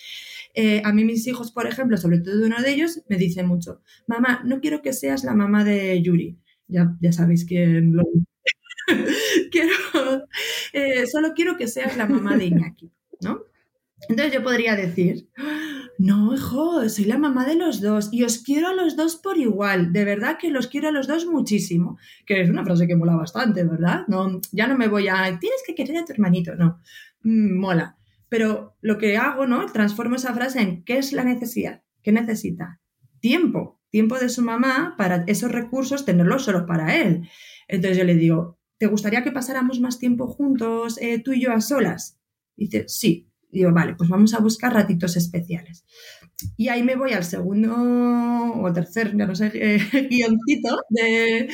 Eh, 0.55 0.83
a 0.85 0.93
mí 0.93 1.05
mis 1.05 1.26
hijos, 1.26 1.52
por 1.52 1.66
ejemplo, 1.66 1.97
sobre 1.97 2.19
todo 2.21 2.45
uno 2.45 2.61
de 2.62 2.73
ellos, 2.73 3.02
me 3.09 3.16
dice 3.16 3.43
mucho, 3.43 3.83
mamá, 4.07 4.43
no 4.45 4.61
quiero 4.61 4.83
que 4.83 4.93
seas 4.93 5.23
la 5.23 5.35
mamá 5.35 5.64
de 5.64 6.00
Yuri. 6.02 6.38
Ya, 6.66 6.97
ya 7.00 7.12
sabéis 7.12 7.45
quién 7.45 7.95
lo... 7.95 8.02
quiero, 9.52 10.26
eh, 10.73 11.07
solo 11.07 11.35
quiero 11.35 11.57
que 11.57 11.69
seas 11.69 11.97
la 11.97 12.07
mamá 12.07 12.37
de 12.37 12.47
Iñaki, 12.47 12.90
¿no? 13.21 13.43
Entonces 14.09 14.35
yo 14.35 14.43
podría 14.43 14.76
decir, 14.76 15.29
no, 15.99 16.35
hijo, 16.35 16.87
soy 16.88 17.07
la 17.07 17.17
mamá 17.17 17.47
de 17.47 17.57
los 17.57 17.81
dos 17.81 18.11
y 18.12 18.23
os 18.25 18.38
quiero 18.38 18.69
a 18.69 18.75
los 18.75 18.97
dos 18.97 19.17
por 19.17 19.38
igual. 19.38 19.93
De 19.93 20.05
verdad 20.05 20.37
que 20.38 20.50
los 20.50 20.67
quiero 20.67 20.88
a 20.88 20.93
los 20.93 21.07
dos 21.07 21.26
muchísimo. 21.26 21.99
Que 22.26 22.43
es 22.43 22.50
una 22.50 22.65
frase 22.65 22.87
que 22.87 22.97
mola 22.97 23.17
bastante, 23.17 23.65
¿verdad? 23.65 24.05
No, 24.07 24.41
ya 24.53 24.67
no 24.67 24.76
me 24.76 24.88
voy 24.88 25.09
a, 25.09 25.38
tienes 25.41 25.62
que 25.67 25.75
querer 25.75 25.99
a 25.99 26.05
tu 26.05 26.12
hermanito, 26.12 26.55
no. 26.55 26.81
Mm, 27.23 27.59
mola. 27.59 27.97
Pero 28.29 28.76
lo 28.83 28.99
que 28.99 29.17
hago, 29.17 29.47
¿no? 29.47 29.67
Transformo 29.67 30.17
esa 30.17 30.35
frase 30.35 30.61
en 30.61 30.85
¿qué 30.85 30.99
es 30.99 31.12
la 31.12 31.25
necesidad? 31.25 31.83
¿Qué 32.03 32.12
necesita? 32.12 32.81
Tiempo. 33.21 33.81
Tiempo 33.88 34.19
de 34.19 34.29
su 34.29 34.43
mamá 34.43 34.95
para 34.99 35.25
esos 35.26 35.50
recursos 35.50 36.05
tenerlos 36.05 36.45
solo 36.45 36.67
para 36.67 36.97
él. 37.00 37.29
Entonces 37.67 37.97
yo 37.97 38.05
le 38.05 38.15
digo, 38.15 38.59
¿te 38.79 38.87
gustaría 38.87 39.25
que 39.25 39.33
pasáramos 39.33 39.81
más 39.81 39.99
tiempo 39.99 40.26
juntos, 40.26 40.99
eh, 41.00 41.23
tú 41.23 41.33
y 41.33 41.41
yo 41.41 41.53
a 41.53 41.61
solas? 41.61 42.21
dice, 42.57 42.85
sí 42.88 43.31
digo, 43.50 43.73
vale, 43.73 43.95
pues 43.95 44.09
vamos 44.09 44.35
a 44.35 44.41
buscar 44.41 44.73
ratitos 44.73 45.17
especiales. 45.17 45.85
Y 46.57 46.69
ahí 46.69 46.83
me 46.83 46.97
voy 46.97 47.12
al 47.12 47.25
segundo 47.25 47.75
o 47.75 48.73
tercer, 48.73 49.17
ya 49.17 49.26
no 49.26 49.35
sé, 49.35 49.50
eh, 49.55 49.79
guioncito 50.11 50.79
de, 50.91 51.49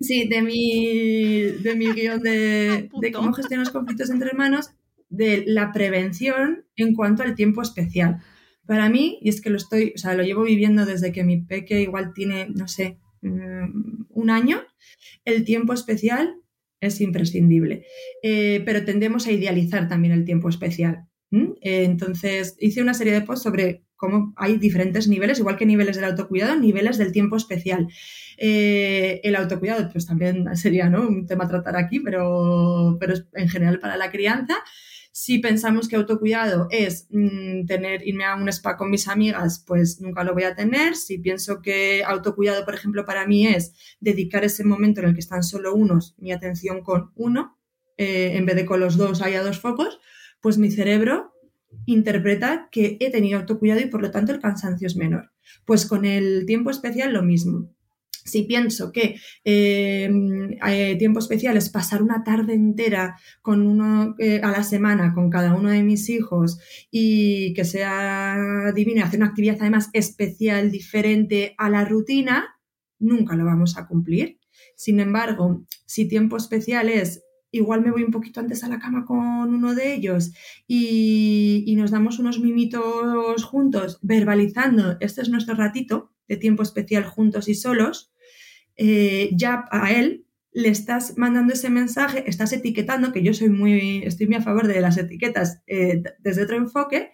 sí, 0.00 0.28
de 0.28 0.42
mi, 0.42 1.42
de 1.62 1.76
mi 1.76 1.86
guion 1.92 2.20
de, 2.20 2.88
de 3.00 3.12
cómo 3.12 3.32
gestionar 3.32 3.66
los 3.66 3.72
conflictos 3.72 4.10
entre 4.10 4.28
hermanos, 4.30 4.70
de 5.08 5.44
la 5.46 5.72
prevención 5.72 6.64
en 6.76 6.94
cuanto 6.94 7.22
al 7.22 7.34
tiempo 7.34 7.62
especial. 7.62 8.22
Para 8.66 8.88
mí, 8.88 9.18
y 9.20 9.28
es 9.28 9.40
que 9.40 9.50
lo 9.50 9.56
estoy, 9.56 9.92
o 9.94 9.98
sea, 9.98 10.14
lo 10.14 10.22
llevo 10.22 10.42
viviendo 10.42 10.86
desde 10.86 11.12
que 11.12 11.24
mi 11.24 11.38
peque 11.42 11.82
igual 11.82 12.14
tiene, 12.14 12.48
no 12.48 12.68
sé, 12.68 12.98
mm, 13.20 14.06
un 14.10 14.30
año, 14.30 14.62
el 15.24 15.44
tiempo 15.44 15.72
especial 15.72 16.36
es 16.82 17.00
imprescindible. 17.00 17.86
Eh, 18.22 18.62
pero 18.66 18.84
tendemos 18.84 19.26
a 19.26 19.32
idealizar 19.32 19.88
también 19.88 20.12
el 20.12 20.24
tiempo 20.24 20.48
especial. 20.48 21.06
Eh, 21.32 21.84
entonces, 21.84 22.56
hice 22.60 22.82
una 22.82 22.92
serie 22.92 23.14
de 23.14 23.22
posts 23.22 23.44
sobre 23.44 23.84
cómo 23.96 24.34
hay 24.36 24.58
diferentes 24.58 25.08
niveles, 25.08 25.38
igual 25.38 25.56
que 25.56 25.64
niveles 25.64 25.96
del 25.96 26.04
autocuidado, 26.04 26.56
niveles 26.56 26.98
del 26.98 27.12
tiempo 27.12 27.36
especial. 27.36 27.88
Eh, 28.36 29.20
el 29.22 29.36
autocuidado, 29.36 29.88
pues 29.90 30.06
también 30.06 30.54
sería 30.56 30.88
un 30.88 31.26
tema 31.26 31.44
a 31.44 31.48
tratar 31.48 31.76
aquí, 31.76 32.00
pero, 32.00 32.98
pero 33.00 33.14
en 33.32 33.48
general 33.48 33.78
para 33.78 33.96
la 33.96 34.10
crianza. 34.10 34.56
Si 35.14 35.38
pensamos 35.38 35.88
que 35.88 35.96
autocuidado 35.96 36.68
es 36.70 37.06
mm, 37.10 37.66
tener, 37.66 38.06
irme 38.06 38.24
a 38.24 38.34
un 38.34 38.48
spa 38.48 38.78
con 38.78 38.90
mis 38.90 39.08
amigas, 39.08 39.62
pues 39.66 40.00
nunca 40.00 40.24
lo 40.24 40.32
voy 40.32 40.44
a 40.44 40.54
tener. 40.54 40.96
Si 40.96 41.18
pienso 41.18 41.60
que 41.60 42.02
autocuidado, 42.02 42.64
por 42.64 42.74
ejemplo, 42.74 43.04
para 43.04 43.26
mí 43.26 43.46
es 43.46 43.74
dedicar 44.00 44.42
ese 44.42 44.64
momento 44.64 45.00
en 45.00 45.08
el 45.08 45.14
que 45.14 45.20
están 45.20 45.42
solo 45.42 45.74
unos, 45.74 46.14
mi 46.18 46.32
atención 46.32 46.82
con 46.82 47.12
uno, 47.14 47.58
eh, 47.98 48.32
en 48.36 48.46
vez 48.46 48.56
de 48.56 48.64
con 48.64 48.80
los 48.80 48.96
dos 48.96 49.20
haya 49.20 49.42
dos 49.42 49.60
focos, 49.60 50.00
pues 50.40 50.56
mi 50.56 50.70
cerebro 50.70 51.34
interpreta 51.84 52.68
que 52.72 52.96
he 53.00 53.10
tenido 53.10 53.38
autocuidado 53.38 53.80
y 53.80 53.86
por 53.86 54.00
lo 54.00 54.10
tanto 54.10 54.32
el 54.32 54.40
cansancio 54.40 54.86
es 54.86 54.96
menor. 54.96 55.30
Pues 55.66 55.84
con 55.84 56.06
el 56.06 56.46
tiempo 56.46 56.70
especial 56.70 57.12
lo 57.12 57.22
mismo. 57.22 57.70
Si 58.24 58.44
pienso 58.44 58.92
que 58.92 59.16
em, 59.44 60.56
tiempo 60.98 61.18
especial 61.18 61.56
es 61.56 61.70
pasar 61.70 62.02
una 62.02 62.22
tarde 62.24 62.54
entera 62.54 63.16
con 63.40 63.66
uno 63.66 64.14
eh, 64.18 64.40
a 64.42 64.50
la 64.50 64.62
semana 64.62 65.12
con 65.14 65.30
cada 65.30 65.54
uno 65.54 65.70
de 65.70 65.82
mis 65.82 66.08
hijos 66.08 66.58
y 66.90 67.54
que 67.54 67.64
sea 67.64 68.72
divino 68.74 69.04
hacer 69.04 69.20
una 69.20 69.28
actividad 69.28 69.56
además 69.60 69.90
especial, 69.92 70.70
diferente 70.70 71.54
a 71.58 71.68
la 71.68 71.84
rutina, 71.84 72.58
nunca 72.98 73.36
lo 73.36 73.44
vamos 73.44 73.76
a 73.76 73.86
cumplir. 73.86 74.38
Sin 74.76 75.00
embargo, 75.00 75.64
si 75.86 76.06
tiempo 76.06 76.36
especial 76.36 76.88
es 76.88 77.22
igual 77.52 77.82
me 77.82 77.90
voy 77.90 78.02
un 78.02 78.10
poquito 78.10 78.40
antes 78.40 78.64
a 78.64 78.68
la 78.68 78.78
cama 78.78 79.04
con 79.04 79.18
uno 79.54 79.74
de 79.74 79.94
ellos 79.94 80.32
y, 80.66 81.64
y, 81.66 81.76
nos 81.76 81.90
damos 81.90 82.18
unos 82.18 82.40
mimitos 82.40 83.44
juntos, 83.44 83.98
verbalizando, 84.00 84.96
este 85.00 85.20
es 85.20 85.28
nuestro 85.28 85.54
ratito 85.54 86.10
de 86.26 86.38
tiempo 86.38 86.62
especial 86.62 87.04
juntos 87.04 87.48
y 87.48 87.54
solos, 87.54 88.11
eh, 88.84 89.30
ya 89.36 89.64
a 89.70 89.92
él 89.92 90.26
le 90.50 90.68
estás 90.68 91.16
mandando 91.16 91.52
ese 91.52 91.70
mensaje, 91.70 92.24
estás 92.26 92.52
etiquetando, 92.52 93.12
que 93.12 93.22
yo 93.22 93.32
soy 93.32 93.48
muy, 93.48 94.02
estoy 94.04 94.26
muy 94.26 94.34
a 94.34 94.42
favor 94.42 94.66
de 94.66 94.80
las 94.80 94.98
etiquetas 94.98 95.62
eh, 95.68 96.02
desde 96.18 96.42
otro 96.42 96.56
enfoque, 96.56 97.12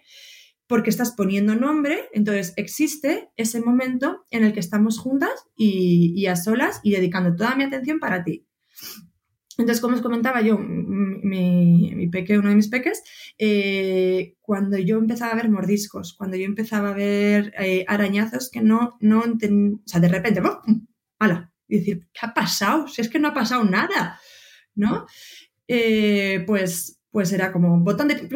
porque 0.65 0.89
estás 0.89 1.11
poniendo 1.11 1.53
nombre, 1.53 2.09
entonces 2.11 2.53
existe 2.55 3.29
ese 3.37 3.61
momento 3.61 4.25
en 4.31 4.45
el 4.45 4.53
que 4.53 4.59
estamos 4.59 4.97
juntas 4.97 5.29
y, 5.55 6.25
a 6.25 6.35
solas 6.35 6.79
y 6.81 6.89
dedicando 6.89 7.35
toda 7.35 7.55
mi 7.55 7.65
atención 7.65 7.99
para 7.99 8.23
ti. 8.23 8.47
Entonces, 9.59 9.79
como 9.79 9.95
os 9.95 10.01
comentaba 10.01 10.41
yo, 10.41 10.57
mi, 10.57 12.09
peque, 12.11 12.39
uno 12.39 12.49
de 12.49 12.55
mis 12.55 12.69
peques, 12.69 13.03
eh, 13.37 14.37
cuando 14.41 14.79
yo 14.79 14.97
empezaba 14.97 15.33
a 15.33 15.35
ver 15.35 15.51
mordiscos, 15.51 16.15
cuando 16.17 16.35
yo 16.35 16.45
empezaba 16.45 16.89
a 16.89 16.95
ver 16.95 17.53
arañazos 17.87 18.49
que 18.49 18.61
no, 18.61 18.97
no 19.01 19.19
o 19.19 19.81
sea, 19.85 19.99
de 19.99 20.09
repente, 20.09 20.41
¡pum! 20.41 20.87
Y 21.69 21.79
decir, 21.79 22.07
¿qué 22.11 22.19
ha 22.23 22.33
pasado? 22.33 22.87
Si 22.87 22.99
es 22.99 23.07
que 23.07 23.19
no 23.19 23.29
ha 23.29 23.33
pasado 23.33 23.63
nada, 23.63 24.19
¿no? 24.75 25.05
Eh, 25.67 26.43
pues 26.45 26.98
pues 27.11 27.33
era 27.33 27.51
como 27.51 27.79
botón 27.79 28.07
de 28.07 28.29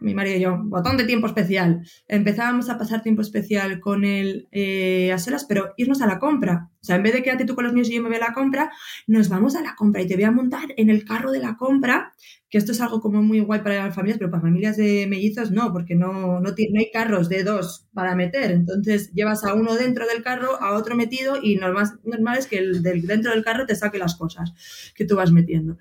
mi 0.00 0.14
marido 0.14 0.36
y 0.36 0.40
yo, 0.40 0.58
botón 0.64 0.96
de 0.96 1.04
tiempo 1.04 1.26
especial. 1.26 1.86
Empezábamos 2.08 2.70
a 2.70 2.78
pasar 2.78 3.02
tiempo 3.02 3.20
especial 3.20 3.80
con 3.80 4.04
él 4.04 4.48
eh, 4.50 5.12
a 5.12 5.18
solas, 5.18 5.44
pero 5.44 5.74
irnos 5.76 6.00
a 6.00 6.06
la 6.06 6.18
compra. 6.18 6.70
O 6.80 6.84
sea, 6.84 6.96
en 6.96 7.02
vez 7.02 7.12
de 7.12 7.22
quedarte 7.22 7.44
tú 7.44 7.54
con 7.54 7.64
los 7.64 7.74
míos 7.74 7.88
y 7.90 7.94
yo 7.94 8.02
me 8.02 8.08
voy 8.08 8.16
a 8.16 8.28
la 8.28 8.32
compra, 8.32 8.70
nos 9.06 9.28
vamos 9.28 9.56
a 9.56 9.62
la 9.62 9.74
compra 9.74 10.02
y 10.02 10.06
te 10.06 10.14
voy 10.14 10.24
a 10.24 10.30
montar 10.30 10.68
en 10.76 10.88
el 10.88 11.04
carro 11.04 11.32
de 11.32 11.40
la 11.40 11.56
compra, 11.56 12.14
que 12.48 12.58
esto 12.58 12.72
es 12.72 12.80
algo 12.80 13.00
como 13.00 13.22
muy 13.22 13.40
guay 13.40 13.60
para 13.60 13.86
las 13.86 13.94
familias, 13.94 14.18
pero 14.18 14.30
para 14.30 14.42
familias 14.42 14.76
de 14.76 15.06
mellizos 15.06 15.50
no, 15.50 15.72
porque 15.72 15.94
no, 15.94 16.40
no, 16.40 16.54
hay 16.56 16.90
carros 16.92 17.28
de 17.28 17.42
dos 17.42 17.88
para 17.92 18.14
meter. 18.14 18.52
Entonces 18.52 19.12
llevas 19.12 19.44
a 19.44 19.54
uno 19.54 19.74
dentro 19.76 20.06
del 20.06 20.22
carro, 20.22 20.62
a 20.62 20.74
otro 20.74 20.94
metido 20.94 21.36
y 21.42 21.56
lo 21.56 21.72
más 21.72 21.94
normal 22.04 22.38
es 22.38 22.46
que 22.46 22.58
el 22.58 22.82
del, 22.82 23.06
dentro 23.06 23.32
del 23.32 23.44
carro 23.44 23.66
te 23.66 23.76
saque 23.76 23.98
las 23.98 24.14
cosas 24.14 24.52
que 24.94 25.04
tú 25.04 25.16
vas 25.16 25.32
metiendo. 25.32 25.76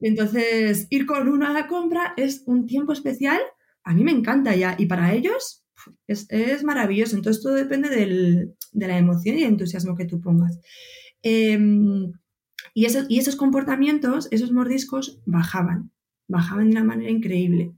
Entonces, 0.00 0.86
ir 0.90 1.06
con 1.06 1.28
una 1.28 1.66
compra 1.66 2.14
es 2.16 2.42
un 2.46 2.66
tiempo 2.66 2.92
especial. 2.92 3.40
A 3.84 3.94
mí 3.94 4.04
me 4.04 4.12
encanta 4.12 4.54
ya. 4.54 4.76
Y 4.78 4.86
para 4.86 5.12
ellos 5.12 5.64
es, 6.06 6.64
maravilloso. 6.64 7.16
Entonces, 7.16 7.42
todo 7.42 7.54
depende 7.54 7.88
de 7.90 8.86
la 8.86 8.98
emoción 8.98 9.36
y 9.36 9.42
el 9.42 9.48
entusiasmo 9.48 9.96
que 9.96 10.06
tú 10.06 10.20
pongas. 10.20 10.58
Em, 11.22 12.12
y, 12.74 12.86
y 13.08 13.18
esos 13.18 13.36
comportamientos, 13.36 14.28
esos 14.30 14.52
mordiscos, 14.52 15.20
bajaban. 15.26 15.90
Bajaban 16.28 16.66
de 16.66 16.72
una 16.72 16.84
manera 16.84 17.10
increíble. 17.10 17.72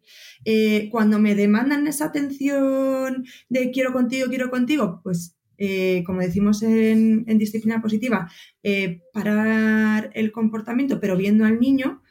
Eh, 0.45 0.89
cuando 0.91 1.19
me 1.19 1.35
demandan 1.35 1.87
esa 1.87 2.07
atención 2.07 3.25
de 3.49 3.71
quiero 3.71 3.93
contigo, 3.93 4.29
quiero 4.29 4.51
contigo, 4.51 5.01
pues 5.03 5.37
eh, 5.63 6.03
como 6.07 6.23
decimos 6.23 6.63
en, 6.63 7.25
disciplina 7.39 7.83
positiva, 7.83 8.31
eh, 8.63 9.03
parar 9.13 10.11
el 10.15 10.33
comportamiento, 10.33 11.01
pero 11.01 11.19
viendo 11.19 11.45
al 11.45 11.61
niño 11.61 12.03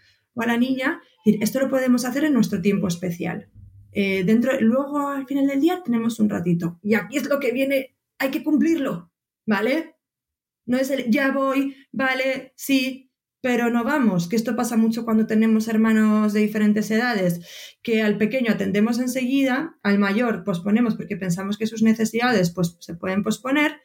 a 0.43 0.47
la 0.47 0.57
niña, 0.57 1.01
esto 1.25 1.59
lo 1.59 1.69
podemos 1.69 2.05
hacer 2.05 2.23
en 2.23 2.33
nuestro 2.33 2.61
tiempo 2.61 2.87
especial. 2.87 3.49
Eh, 3.91 4.23
dentro, 4.23 4.59
luego 4.61 5.07
al 5.07 5.25
final 5.25 5.47
del 5.47 5.61
día 5.61 5.81
tenemos 5.83 6.19
un 6.19 6.29
ratito. 6.29 6.79
Y 6.83 6.93
aquí 6.93 7.17
es 7.17 7.27
lo 7.27 7.39
que 7.39 7.51
viene, 7.51 7.97
hay 8.17 8.29
que 8.29 8.43
cumplirlo, 8.43 9.11
¿vale? 9.45 9.95
No 10.65 10.77
es 10.77 10.89
el 10.91 11.09
ya 11.09 11.31
voy, 11.31 11.75
vale, 11.91 12.53
sí, 12.55 13.09
pero 13.41 13.69
no 13.69 13.83
vamos, 13.83 14.27
que 14.27 14.35
esto 14.35 14.55
pasa 14.55 14.75
mucho 14.75 15.05
cuando 15.05 15.25
tenemos 15.25 15.67
hermanos 15.67 16.33
de 16.33 16.41
diferentes 16.41 16.91
edades, 16.91 17.41
que 17.81 18.01
al 18.01 18.17
pequeño 18.17 18.51
atendemos 18.51 18.99
enseguida, 18.99 19.77
al 19.81 19.97
mayor 19.97 20.43
posponemos 20.43 20.95
porque 20.95 21.15
pensamos 21.15 21.57
que 21.57 21.67
sus 21.67 21.81
necesidades 21.81 22.51
pues, 22.51 22.75
se 22.79 22.95
pueden 22.95 23.23
posponer, 23.23 23.77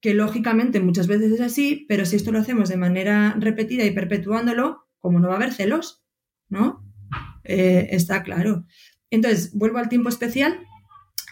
que 0.00 0.14
lógicamente 0.14 0.80
muchas 0.80 1.06
veces 1.06 1.32
es 1.32 1.40
así, 1.42 1.84
pero 1.88 2.06
si 2.06 2.16
esto 2.16 2.32
lo 2.32 2.38
hacemos 2.38 2.70
de 2.70 2.78
manera 2.78 3.36
repetida 3.38 3.84
y 3.84 3.90
perpetuándolo, 3.90 4.89
como 5.00 5.18
no 5.18 5.28
va 5.28 5.34
a 5.34 5.36
haber 5.38 5.52
celos, 5.52 6.04
¿no? 6.48 6.84
Eh, 7.44 7.88
está 7.90 8.22
claro. 8.22 8.64
Entonces, 9.10 9.52
vuelvo 9.54 9.78
al 9.78 9.88
tiempo 9.88 10.08
especial. 10.08 10.60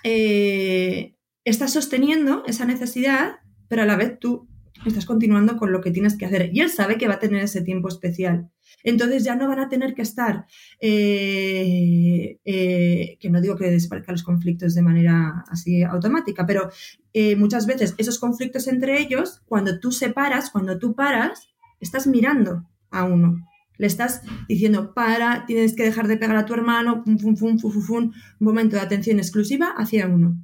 Eh, 0.05 1.15
estás 1.45 1.73
sosteniendo 1.73 2.45
esa 2.47 2.65
necesidad, 2.65 3.37
pero 3.69 3.83
a 3.83 3.87
la 3.87 3.97
vez 3.97 4.19
tú 4.19 4.49
estás 4.87 5.07
continuando 5.07 5.57
con 5.57 5.73
lo 5.73 5.81
que 5.81 5.91
tienes 5.91 6.17
que 6.17 6.27
hacer. 6.27 6.51
Y 6.53 6.61
él 6.61 6.71
sabe 6.71 6.99
que 6.99 7.09
va 7.09 7.15
a 7.15 7.19
tener 7.21 7.43
ese 7.43 7.63
tiempo 7.63 7.89
especial. 7.89 8.51
Entonces 8.85 9.25
ya 9.25 9.35
no 9.35 9.49
van 9.49 9.59
a 9.59 9.69
tener 9.69 9.95
que 9.95 10.03
estar, 10.03 10.47
eh, 10.81 12.39
que 12.45 13.31
no 13.31 13.41
digo 13.41 13.57
que 13.57 13.71
desparezcan 13.71 14.15
los 14.15 14.23
conflictos 14.23 14.75
de 14.75 14.83
manera 14.83 15.45
así 15.49 15.83
automática, 15.83 16.47
pero 16.47 16.71
muchas 17.37 17.67
veces 17.67 17.97
esos 17.99 18.21
conflictos 18.21 18.69
entre 18.69 19.01
ellos, 19.01 19.43
cuando 19.47 19.81
tú 19.81 19.91
separas, 19.91 20.51
cuando 20.51 20.79
tú 20.79 20.95
paras, 20.95 21.49
estás 21.81 22.07
mirando 22.07 22.69
a 22.91 23.03
uno 23.03 23.49
le 23.79 23.87
estás 23.87 24.23
diciendo, 24.49 24.93
para, 24.93 25.47
tienes 25.47 25.75
que 25.75 25.85
dejar 25.85 26.09
de 26.09 26.17
pegar 26.17 26.37
a 26.37 26.45
tu 26.45 26.53
hermano, 26.53 27.03
fum, 27.05 27.19
fum, 27.19 27.37
fum, 27.37 27.59
fum, 27.59 27.83
fum, 27.83 28.05
un 28.05 28.13
momento 28.41 28.77
de 28.77 28.83
atención 28.83 29.19
exclusiva 29.19 29.73
hacia 29.77 30.09
uno. 30.09 30.37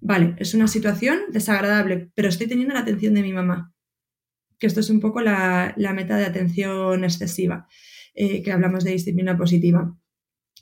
Vale, 0.00 0.36
es 0.38 0.54
una 0.54 0.68
situación 0.68 1.18
desagradable, 1.30 2.10
pero 2.14 2.28
estoy 2.28 2.46
teniendo 2.46 2.74
la 2.74 2.80
atención 2.80 3.14
de 3.14 3.22
mi 3.22 3.32
mamá. 3.32 3.74
Que 4.58 4.68
esto 4.68 4.80
es 4.80 4.88
un 4.88 5.00
poco 5.00 5.20
la, 5.20 5.74
meta 5.76 6.16
de 6.16 6.24
atención 6.24 7.02
excesiva, 7.02 7.66
eh, 8.14 8.42
que 8.42 8.52
hablamos 8.52 8.84
de 8.84 8.92
disciplina 8.92 9.36
positiva. 9.36 9.98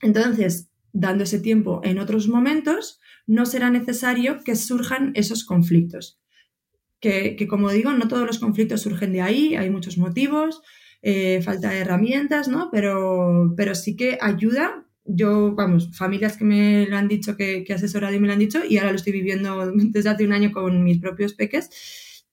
Entonces, 0.00 0.70
dando 0.92 1.24
ese 1.24 1.38
tiempo 1.38 1.80
en 1.84 1.98
otros 1.98 2.28
momentos, 2.28 2.98
no 3.26 3.44
será 3.44 3.68
necesario 3.70 4.42
que 4.42 4.56
surjan 4.56 5.12
esos 5.14 5.44
conflictos. 5.44 6.20
Que, 7.00 7.36
que, 7.36 7.46
como 7.46 7.70
digo, 7.70 7.92
no 7.92 8.08
todos 8.08 8.26
los 8.26 8.38
conflictos 8.38 8.80
surgen 8.80 9.12
de 9.12 9.20
ahí, 9.20 9.56
hay 9.56 9.68
muchos 9.68 9.98
motivos, 9.98 10.62
eh, 11.06 11.42
falta 11.42 11.68
de 11.68 11.80
herramientas, 11.80 12.48
¿no? 12.48 12.70
Pero, 12.72 13.52
pero 13.58 13.74
sí 13.74 13.94
que 13.94 14.16
ayuda. 14.22 14.86
Yo, 15.04 15.54
vamos, 15.54 15.94
familias 15.94 16.38
que 16.38 16.46
me 16.46 16.86
lo 16.86 16.96
han 16.96 17.08
dicho, 17.08 17.36
que, 17.36 17.62
que 17.62 17.74
he 17.74 17.76
asesorado 17.76 18.14
y 18.14 18.18
me 18.18 18.26
lo 18.26 18.32
han 18.32 18.38
dicho, 18.38 18.64
y 18.66 18.78
ahora 18.78 18.90
lo 18.90 18.96
estoy 18.96 19.12
viviendo 19.12 19.70
desde 19.74 20.08
hace 20.08 20.24
un 20.24 20.32
año 20.32 20.50
con 20.50 20.82
mis 20.82 20.98
propios 21.00 21.34
peques. 21.34 21.68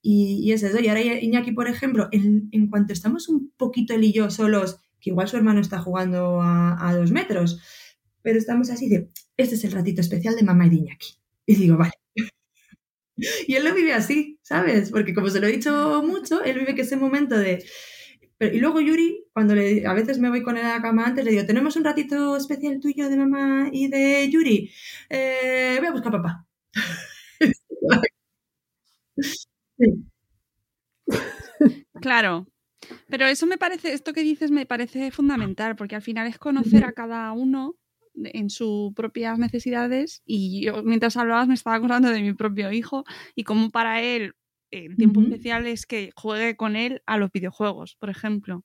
Y, 0.02 0.54
es 0.54 0.64
eso. 0.64 0.80
Y 0.80 0.88
ahora 0.88 1.02
Iñaki, 1.02 1.52
por 1.52 1.68
ejemplo, 1.68 2.08
en, 2.14 2.48
en, 2.54 2.68
cuanto 2.68 2.94
estamos 2.94 3.28
un 3.28 3.52
poquito 3.58 3.94
él 3.94 4.06
y 4.06 4.14
yo 4.14 4.30
solos, 4.32 4.78
que 5.02 5.10
igual 5.10 5.28
su 5.28 5.36
hermano 5.36 5.60
está 5.60 5.80
jugando 5.80 6.42
a, 6.42 6.88
a 6.88 6.96
dos 6.96 7.12
metros, 7.12 7.60
pero 8.22 8.40
estamos 8.40 8.70
así 8.70 8.88
de, 8.88 9.10
este 9.36 9.56
es 9.56 9.66
el 9.66 9.74
ratito 9.74 10.00
especial 10.00 10.38
de 10.38 10.44
mamá 10.44 10.68
y 10.68 10.70
de 10.70 10.76
Iñaki. 10.78 11.16
Y 11.46 11.56
digo, 11.56 11.76
vale, 11.76 11.94
y 13.48 13.54
él 13.54 13.66
lo 13.66 13.76
vive 13.76 13.94
así, 13.94 14.40
¿sabes? 14.44 14.92
Porque 14.92 15.14
como 15.14 15.30
se 15.30 15.42
lo 15.42 15.48
he 15.48 15.52
dicho 15.52 16.02
mucho, 16.04 16.42
él 16.42 16.60
vive 16.60 16.74
que 16.74 16.84
ese 16.84 16.96
momento 16.96 17.38
de 17.38 17.66
y 18.46 18.60
luego 18.60 18.82
Yuri, 18.82 19.26
cuando 19.34 19.56
le, 19.56 19.86
a 19.86 19.94
veces 19.94 20.20
me 20.20 20.30
voy 20.30 20.42
con 20.44 20.58
él 20.58 20.66
a 20.66 20.76
la 20.78 20.82
cama 20.82 21.06
antes, 21.06 21.24
le 21.26 21.32
digo, 21.32 21.46
tenemos 21.46 21.76
un 21.76 21.84
ratito 21.84 22.36
especial 22.38 22.80
tuyo 22.80 23.10
de 23.10 23.18
mamá 23.18 23.70
y 23.72 23.88
de 23.88 24.30
Yuri. 24.30 24.72
Eh, 25.10 25.78
voy 25.80 25.88
a 25.88 25.92
buscar 25.92 26.16
a 26.16 26.22
papá. 26.22 26.48
Claro, 32.02 32.48
pero 33.10 33.28
eso 33.28 33.46
me 33.46 33.58
parece, 33.58 33.94
esto 33.94 34.14
que 34.14 34.24
dices 34.24 34.52
me 34.52 34.66
parece 34.66 35.12
fundamental, 35.12 35.76
porque 35.76 35.96
al 35.96 36.02
final 36.02 36.28
es 36.28 36.40
conocer 36.40 36.84
a 36.84 36.94
cada 36.94 37.32
uno 37.32 37.76
en 38.16 38.50
sus 38.50 38.94
propias 38.94 39.40
necesidades 39.40 40.22
y 40.26 40.66
yo 40.66 40.84
mientras 40.84 41.18
hablabas 41.18 41.48
me 41.48 41.54
estaba 41.54 41.76
acordando 41.76 42.10
de 42.10 42.22
mi 42.22 42.34
propio 42.34 42.72
hijo 42.72 43.04
y 43.36 43.44
cómo 43.44 43.70
para 43.72 44.02
él 44.02 44.34
el 44.72 44.96
tiempo 44.96 45.22
especial 45.22 45.68
es 45.68 45.86
que 45.86 46.12
juegue 46.16 46.56
con 46.56 46.76
él 46.76 47.02
a 47.06 47.18
los 47.18 47.32
videojuegos, 47.32 47.96
por 48.00 48.10
ejemplo. 48.10 48.64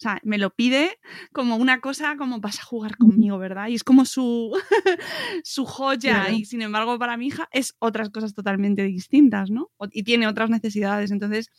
O 0.00 0.02
sea, 0.02 0.18
me 0.24 0.38
lo 0.38 0.48
pide 0.48 0.98
como 1.30 1.56
una 1.56 1.80
cosa 1.82 2.16
como 2.16 2.40
vas 2.40 2.58
a 2.58 2.64
jugar 2.64 2.96
conmigo, 2.96 3.38
¿verdad? 3.38 3.68
Y 3.68 3.74
es 3.74 3.84
como 3.84 4.06
su, 4.06 4.50
su 5.44 5.66
joya. 5.66 6.30
Y 6.30 6.46
sin 6.46 6.62
embargo, 6.62 6.98
para 6.98 7.18
mi 7.18 7.26
hija 7.26 7.50
es 7.52 7.74
otras 7.80 8.08
cosas 8.08 8.32
totalmente 8.32 8.82
distintas, 8.84 9.50
¿no? 9.50 9.70
Y 9.92 10.04
tiene 10.04 10.26
otras 10.26 10.48
necesidades. 10.48 11.10
Entonces, 11.10 11.50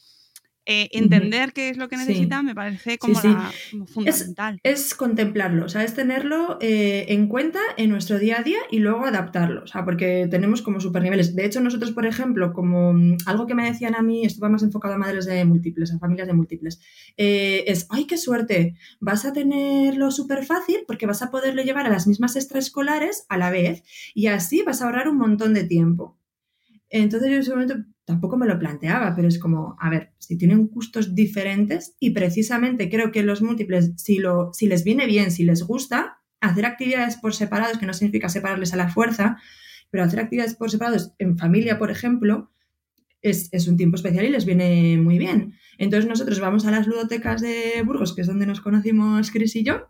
eh, 0.67 0.89
entender 0.91 1.53
qué 1.53 1.69
es 1.69 1.77
lo 1.77 1.89
que 1.89 1.97
necesita 1.97 2.43
me 2.43 2.53
parece 2.53 2.99
como, 2.99 3.15
fundamental. 3.87 4.59
Es, 4.61 4.93
contemplarlo, 4.93 5.65
o 5.65 5.69
sea, 5.69 5.83
es 5.83 5.95
tenerlo 5.95 6.59
eh, 6.61 7.05
en 7.09 7.27
cuenta 7.27 7.59
en 7.77 7.89
nuestro 7.89 8.19
día 8.19 8.39
a 8.39 8.43
día 8.43 8.59
y 8.69 8.77
luego 8.77 9.05
adaptarlo, 9.05 9.63
o 9.63 9.67
sea, 9.67 9.83
porque 9.85 10.27
tenemos 10.29 10.61
como 10.61 10.79
super 10.79 11.01
niveles. 11.01 11.35
De 11.35 11.45
hecho, 11.45 11.61
nosotros, 11.61 11.91
por 11.91 12.05
ejemplo, 12.05 12.53
como 12.53 12.93
mm, 12.93 13.17
algo 13.25 13.47
que 13.47 13.55
me 13.55 13.65
decían 13.65 13.95
a 13.95 14.03
mí, 14.03 14.23
esto 14.23 14.39
va 14.39 14.49
más 14.49 14.61
enfocado 14.61 14.93
a 14.93 14.97
madres 14.99 15.25
de 15.25 15.43
múltiples, 15.45 15.91
a 15.91 15.97
familias 15.97 16.27
de 16.27 16.33
múltiples, 16.33 16.79
eh, 17.17 17.63
es, 17.65 17.87
¡ay, 17.89 18.05
qué 18.05 18.17
suerte! 18.17 18.75
Vas 18.99 19.25
a 19.25 19.33
tenerlo 19.33 20.11
súper 20.11 20.45
fácil 20.45 20.83
porque 20.85 21.07
vas 21.07 21.23
a 21.23 21.31
poderlo 21.31 21.63
llevar 21.63 21.87
a 21.87 21.89
las 21.89 22.05
mismas 22.05 22.35
extraescolares 22.35 23.25
a 23.29 23.37
la 23.37 23.49
vez 23.49 23.83
y 24.13 24.27
así 24.27 24.61
vas 24.61 24.81
a 24.81 24.85
ahorrar 24.85 25.07
un 25.07 25.17
montón 25.17 25.55
de 25.55 25.63
tiempo. 25.63 26.19
Entonces 26.91 27.29
yo 27.29 27.35
en 27.35 27.41
ese 27.41 27.51
momento 27.51 27.75
tampoco 28.11 28.37
me 28.37 28.45
lo 28.45 28.59
planteaba, 28.59 29.15
pero 29.15 29.29
es 29.29 29.39
como, 29.39 29.77
a 29.79 29.89
ver, 29.89 30.11
si 30.17 30.37
tienen 30.37 30.67
gustos 30.67 31.15
diferentes 31.15 31.95
y 31.97 32.09
precisamente 32.09 32.89
creo 32.89 33.11
que 33.11 33.23
los 33.23 33.41
múltiples, 33.41 33.93
si, 33.95 34.17
lo, 34.19 34.51
si 34.53 34.67
les 34.67 34.83
viene 34.83 35.05
bien, 35.05 35.31
si 35.31 35.45
les 35.45 35.63
gusta, 35.63 36.19
hacer 36.41 36.65
actividades 36.65 37.15
por 37.15 37.33
separados, 37.33 37.77
que 37.77 37.85
no 37.85 37.93
significa 37.93 38.27
separarles 38.27 38.73
a 38.73 38.77
la 38.77 38.89
fuerza, 38.89 39.37
pero 39.89 40.03
hacer 40.03 40.19
actividades 40.19 40.55
por 40.55 40.69
separados 40.69 41.13
en 41.19 41.37
familia, 41.37 41.79
por 41.79 41.89
ejemplo, 41.89 42.51
es, 43.21 43.47
es, 43.53 43.67
un 43.69 43.77
tiempo 43.77 43.95
especial 43.95 44.25
y 44.25 44.29
les 44.29 44.45
viene 44.45 44.97
muy 44.97 45.17
bien. 45.17 45.53
Entonces 45.77 46.09
nosotros 46.09 46.39
vamos 46.41 46.65
a 46.65 46.71
las 46.71 46.87
ludotecas 46.87 47.39
de 47.39 47.81
Burgos, 47.85 48.13
que 48.13 48.21
es 48.21 48.27
donde 48.27 48.45
nos 48.45 48.59
conocimos 48.59 49.31
Chris 49.31 49.55
y 49.55 49.63
yo, 49.63 49.87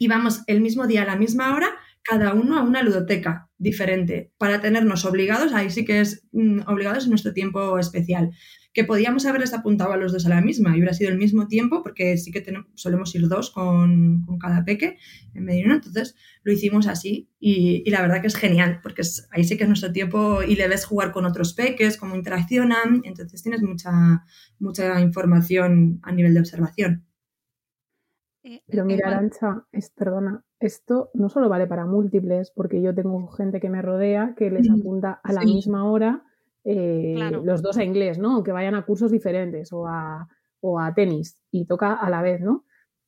y 0.00 0.08
vamos 0.08 0.42
el 0.48 0.60
mismo 0.60 0.88
día 0.88 1.02
a 1.02 1.06
la 1.06 1.16
misma 1.16 1.54
hora 1.54 1.68
cada 2.04 2.34
uno 2.34 2.58
a 2.58 2.62
una 2.62 2.82
ludoteca 2.82 3.48
diferente 3.56 4.30
para 4.36 4.60
tenernos 4.60 5.04
obligados, 5.04 5.52
ahí 5.52 5.70
sí 5.70 5.84
que 5.84 6.00
es 6.00 6.26
mm, 6.32 6.60
obligados 6.66 7.04
en 7.04 7.10
nuestro 7.10 7.32
tiempo 7.32 7.78
especial, 7.78 8.30
que 8.74 8.84
podíamos 8.84 9.24
haberles 9.24 9.54
apuntado 9.54 9.92
a 9.92 9.96
los 9.96 10.12
dos 10.12 10.26
a 10.26 10.28
la 10.28 10.40
misma 10.40 10.70
y 10.70 10.78
hubiera 10.78 10.92
sido 10.92 11.10
el 11.10 11.16
mismo 11.16 11.46
tiempo 11.46 11.82
porque 11.82 12.18
sí 12.18 12.32
que 12.32 12.40
tenemos, 12.40 12.68
solemos 12.74 13.14
ir 13.14 13.28
dos 13.28 13.50
con, 13.50 14.26
cada 14.40 14.64
peque 14.64 14.98
en 15.32 15.44
medio 15.44 15.72
entonces 15.72 16.16
lo 16.42 16.52
hicimos 16.52 16.88
así 16.88 17.30
y, 17.38 17.88
la 17.88 18.02
verdad 18.02 18.20
que 18.20 18.26
es 18.26 18.34
genial 18.34 18.80
porque 18.82 19.02
ahí 19.30 19.44
sí 19.44 19.56
que 19.56 19.62
es 19.62 19.68
nuestro 19.68 19.92
tiempo 19.92 20.42
y 20.42 20.56
le 20.56 20.68
ves 20.68 20.84
jugar 20.84 21.12
con 21.12 21.24
otros 21.24 21.54
peques, 21.54 21.96
cómo 21.96 22.16
interaccionan, 22.16 23.02
entonces 23.04 23.42
tienes 23.42 23.62
mucha, 23.62 24.24
mucha 24.58 25.00
información 25.00 26.00
a 26.02 26.12
nivel 26.12 26.34
de 26.34 26.40
observación. 26.40 27.06
Eh, 28.44 28.62
Pero 28.66 28.84
mira, 28.84 29.08
Arancha, 29.08 29.64
es, 29.72 29.90
perdona, 29.90 30.44
esto 30.60 31.10
no 31.14 31.28
solo 31.28 31.48
vale 31.48 31.66
para 31.66 31.86
múltiples, 31.86 32.50
porque 32.50 32.82
yo 32.82 32.94
tengo 32.94 33.26
gente 33.28 33.58
que 33.58 33.70
me 33.70 33.80
rodea 33.82 34.34
que 34.36 34.50
les 34.50 34.68
apunta 34.70 35.20
a 35.22 35.32
la 35.32 35.40
misma 35.40 35.90
hora 35.90 36.22
eh, 36.62 37.14
los 37.42 37.62
dos 37.62 37.78
a 37.78 37.84
inglés, 37.84 38.18
¿no? 38.18 38.32
Aunque 38.32 38.52
vayan 38.52 38.74
a 38.74 38.84
cursos 38.84 39.10
diferentes 39.10 39.72
o 39.72 39.86
a, 39.86 40.28
o 40.60 40.78
a 40.78 40.94
tenis 40.94 41.40
y 41.50 41.66
toca 41.66 41.94
a 41.94 42.10
la 42.10 42.22
vez, 42.22 42.40
¿no? 42.40 42.64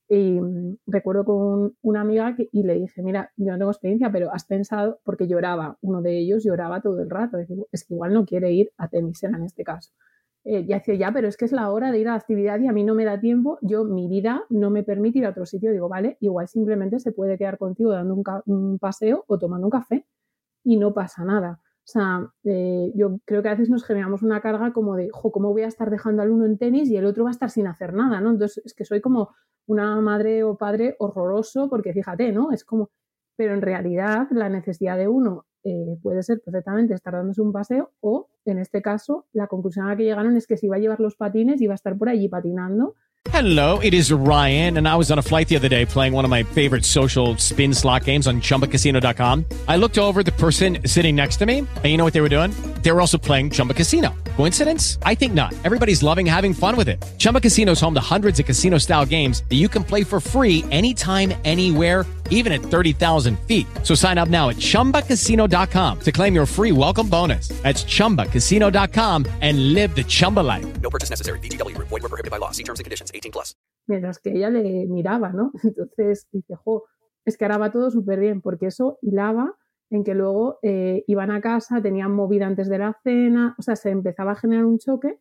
Y 0.09 0.41
mm, 0.41 0.79
recuerdo 0.87 1.25
con 1.25 1.77
una 1.83 2.01
amiga 2.01 2.35
que, 2.35 2.49
y 2.53 2.63
le 2.63 2.75
dije, 2.75 3.03
mira, 3.03 3.33
yo 3.37 3.53
no 3.53 3.59
tengo 3.59 3.71
experiencia, 3.71 4.11
pero 4.11 4.33
has 4.33 4.45
pensado, 4.45 5.01
porque 5.05 5.27
lloraba, 5.27 5.77
uno 5.81 6.01
de 6.01 6.19
ellos 6.19 6.45
lloraba 6.45 6.81
todo 6.81 7.01
el 7.01 7.11
rato, 7.11 7.39
es 7.39 7.85
que 7.85 7.95
igual 7.95 8.13
no 8.15 8.25
quiere 8.25 8.53
ir 8.53 8.73
a 8.79 8.89
tenis, 8.89 9.23
en 9.23 9.43
este 9.43 9.65
caso. 9.65 9.93
Eh, 10.49 10.65
ya 10.65 10.77
decía, 10.77 10.95
ya, 10.95 11.13
pero 11.13 11.27
es 11.27 11.37
que 11.37 11.45
es 11.45 11.51
la 11.51 11.73
hora 11.73 11.91
de 11.91 11.99
ir 11.99 12.07
a 12.07 12.13
la 12.13 12.19
actividad 12.19 12.61
y 12.61 12.69
a 12.69 12.73
mí 12.73 12.85
no 12.85 12.95
me 12.95 13.05
da 13.05 13.19
tiempo, 13.19 13.59
yo, 13.63 13.83
mi 13.83 14.07
vida 14.07 14.45
no 14.49 14.71
me 14.71 14.85
permite 14.85 15.19
ir 15.19 15.27
a 15.27 15.31
otro 15.31 15.45
sitio. 15.45 15.73
Digo, 15.73 15.89
vale, 15.89 16.19
igual 16.21 16.47
simplemente 16.47 17.01
se 17.01 17.11
puede 17.11 17.37
quedar 17.37 17.59
contigo 17.59 17.91
dando 17.91 18.23
un, 18.47 18.79
paseo 18.79 19.25
o 19.27 19.39
tomando 19.41 19.67
un 19.67 19.73
café 19.73 20.07
y 20.63 20.77
no 20.77 20.95
pasa 20.95 21.25
nada. 21.25 21.61
O 21.63 21.89
sea, 21.89 22.31
eh, 22.45 22.93
yo 22.95 23.19
creo 23.25 23.43
que 23.43 23.49
a 23.49 23.53
veces 23.53 23.71
nos 23.71 23.85
generamos 23.85 24.23
una 24.23 24.41
carga 24.41 24.73
como 24.73 24.95
de, 24.95 25.11
¿cómo 25.11 25.51
voy 25.51 25.63
a 25.63 25.69
estar 25.69 25.91
dejando 25.91 26.23
al 26.23 26.31
uno 26.31 26.47
en 26.47 26.59
tenis 26.59 26.91
y 26.91 26.97
el 26.97 27.07
otro 27.07 27.25
va 27.25 27.31
a 27.31 27.33
estar 27.33 27.51
sin 27.51 27.67
hacer 27.67 27.93
nada, 27.93 28.21
¿no? 28.21 28.31
Entonces, 28.31 28.65
es 28.65 28.75
que 28.75 28.85
soy 28.85 29.01
como 29.01 29.31
una 29.67 30.01
madre 30.01 30.45
o 30.45 30.57
padre 30.57 30.95
horroroso 31.01 31.69
porque 31.69 31.93
fíjate, 31.93 32.31
¿no? 32.31 32.53
Es 32.53 32.65
como, 32.65 32.91
pero 33.37 33.53
en 33.55 33.63
realidad 33.63 34.29
la 34.31 34.49
necesidad 34.49 34.97
de 34.97 35.09
uno 35.09 35.47
eh, 35.69 35.99
puede 36.01 36.23
ser 36.23 36.41
perfectamente 36.41 36.95
estar 36.95 37.13
dándose 37.13 37.43
un 37.43 37.53
paseo 37.53 37.91
o 38.01 38.29
en 38.45 38.61
este 38.61 38.81
caso, 38.81 39.27
la 39.33 39.49
conclusión 39.49 39.87
a 39.87 39.91
la 39.91 39.97
que 39.97 40.05
llegaron 40.05 40.37
es 40.37 40.47
que 40.47 40.57
si 40.57 40.67
iba 40.67 40.77
a 40.77 40.79
llevar 40.79 41.01
los 41.01 41.17
patines, 41.17 41.61
iba 41.61 41.73
a 41.73 41.75
estar 41.75 41.99
por 41.99 42.09
allí 42.09 42.29
patinando. 42.29 42.95
Hello, 43.33 43.81
it 43.81 43.93
is 43.93 44.13
Ryan, 44.13 44.79
and 44.79 44.87
I 44.87 44.95
was 44.95 45.11
on 45.11 45.19
a 45.19 45.23
flight 45.23 45.49
the 45.49 45.57
other 45.57 45.69
day 45.69 45.85
playing 45.85 46.13
one 46.13 46.25
of 46.25 46.31
my 46.31 46.45
favorite 46.45 46.85
social 46.85 47.37
spin 47.39 47.75
slot 47.75 48.05
games 48.05 48.29
on 48.29 48.41
chumbacasino.com. 48.41 49.45
I 49.67 49.77
looked 49.77 49.99
over 49.99 50.23
the 50.23 50.31
person 50.33 50.79
sitting 50.87 51.17
next 51.17 51.39
to 51.39 51.47
me, 51.47 51.59
and 51.59 51.85
you 51.85 51.97
know 51.97 52.05
what 52.05 52.15
they 52.15 52.21
were 52.21 52.31
doing? 52.31 52.53
They 52.83 52.93
were 52.93 53.01
also 53.01 53.19
playing 53.19 53.51
Chumba 53.51 53.75
Casino. 53.75 54.15
Coincidence? 54.37 54.99
I 55.03 55.17
think 55.17 55.35
not. 55.35 55.53
Everybody's 55.65 56.03
loving 56.03 56.25
having 56.25 56.55
fun 56.55 56.77
with 56.77 56.89
it. 56.89 57.05
Chumba 57.19 57.41
Casino 57.41 57.73
is 57.73 57.81
home 57.81 57.95
to 57.95 58.01
hundreds 58.01 58.39
of 58.39 58.47
casino 58.47 58.79
style 58.79 59.05
games 59.05 59.43
that 59.49 59.57
you 59.57 59.69
can 59.69 59.83
play 59.83 60.05
for 60.05 60.21
free 60.21 60.65
anytime, 60.71 61.35
anywhere, 61.45 62.07
even 62.31 62.53
at 62.53 62.63
30,000 62.63 63.39
feet. 63.41 63.67
So 63.83 63.95
sign 63.95 64.17
up 64.17 64.31
now 64.31 64.49
at 64.49 64.57
chumbacasino.com 64.57 66.01
to 66.01 66.13
claim 66.13 66.35
your 66.35 66.47
free 66.47 66.73
welcome 66.73 67.09
bonus. 67.09 67.49
That's 67.63 67.85
chumbacasino.com 67.85 69.27
and 69.43 69.75
live 69.75 69.95
the 69.95 70.05
Chumba 70.05 70.41
life. 70.41 70.67
No 70.81 70.89
purchase 70.89 71.11
necessary. 71.11 71.41
VGW. 71.41 71.77
Void 71.79 71.91
were 71.91 72.09
prohibited 72.09 72.31
by 72.31 72.39
law. 72.39 72.53
See 72.53 72.65
terms 72.65 72.81
and 72.81 72.85
conditions. 72.85 73.11
18 73.13 73.33
plus. 73.33 73.55
Mientras 73.89 74.19
que 74.19 74.31
ella 74.31 74.51
le 74.51 74.87
miraba, 74.87 75.33
¿no? 75.33 75.53
Entonces 75.63 76.27
dice, 76.33 76.55
jo, 76.65 76.85
es 77.25 77.37
que 77.37 77.45
ahora 77.45 77.59
va 77.59 77.73
todo 77.73 77.91
súper 77.91 78.19
bien, 78.19 78.41
porque 78.41 78.67
eso 78.67 78.99
hilaba 79.03 79.55
en 79.91 80.05
que 80.05 80.15
luego 80.15 80.59
eh, 80.63 81.05
iban 81.07 81.31
a 81.31 81.41
casa, 81.41 81.81
tenían 81.81 82.13
movida 82.13 82.47
antes 82.47 82.69
de 82.69 82.79
la 82.79 82.99
cena, 83.05 83.55
o 83.59 83.63
sea, 83.63 83.77
se 83.77 83.91
empezaba 83.91 84.33
a 84.33 84.37
generar 84.37 84.65
un 84.65 84.79
choque 84.79 85.19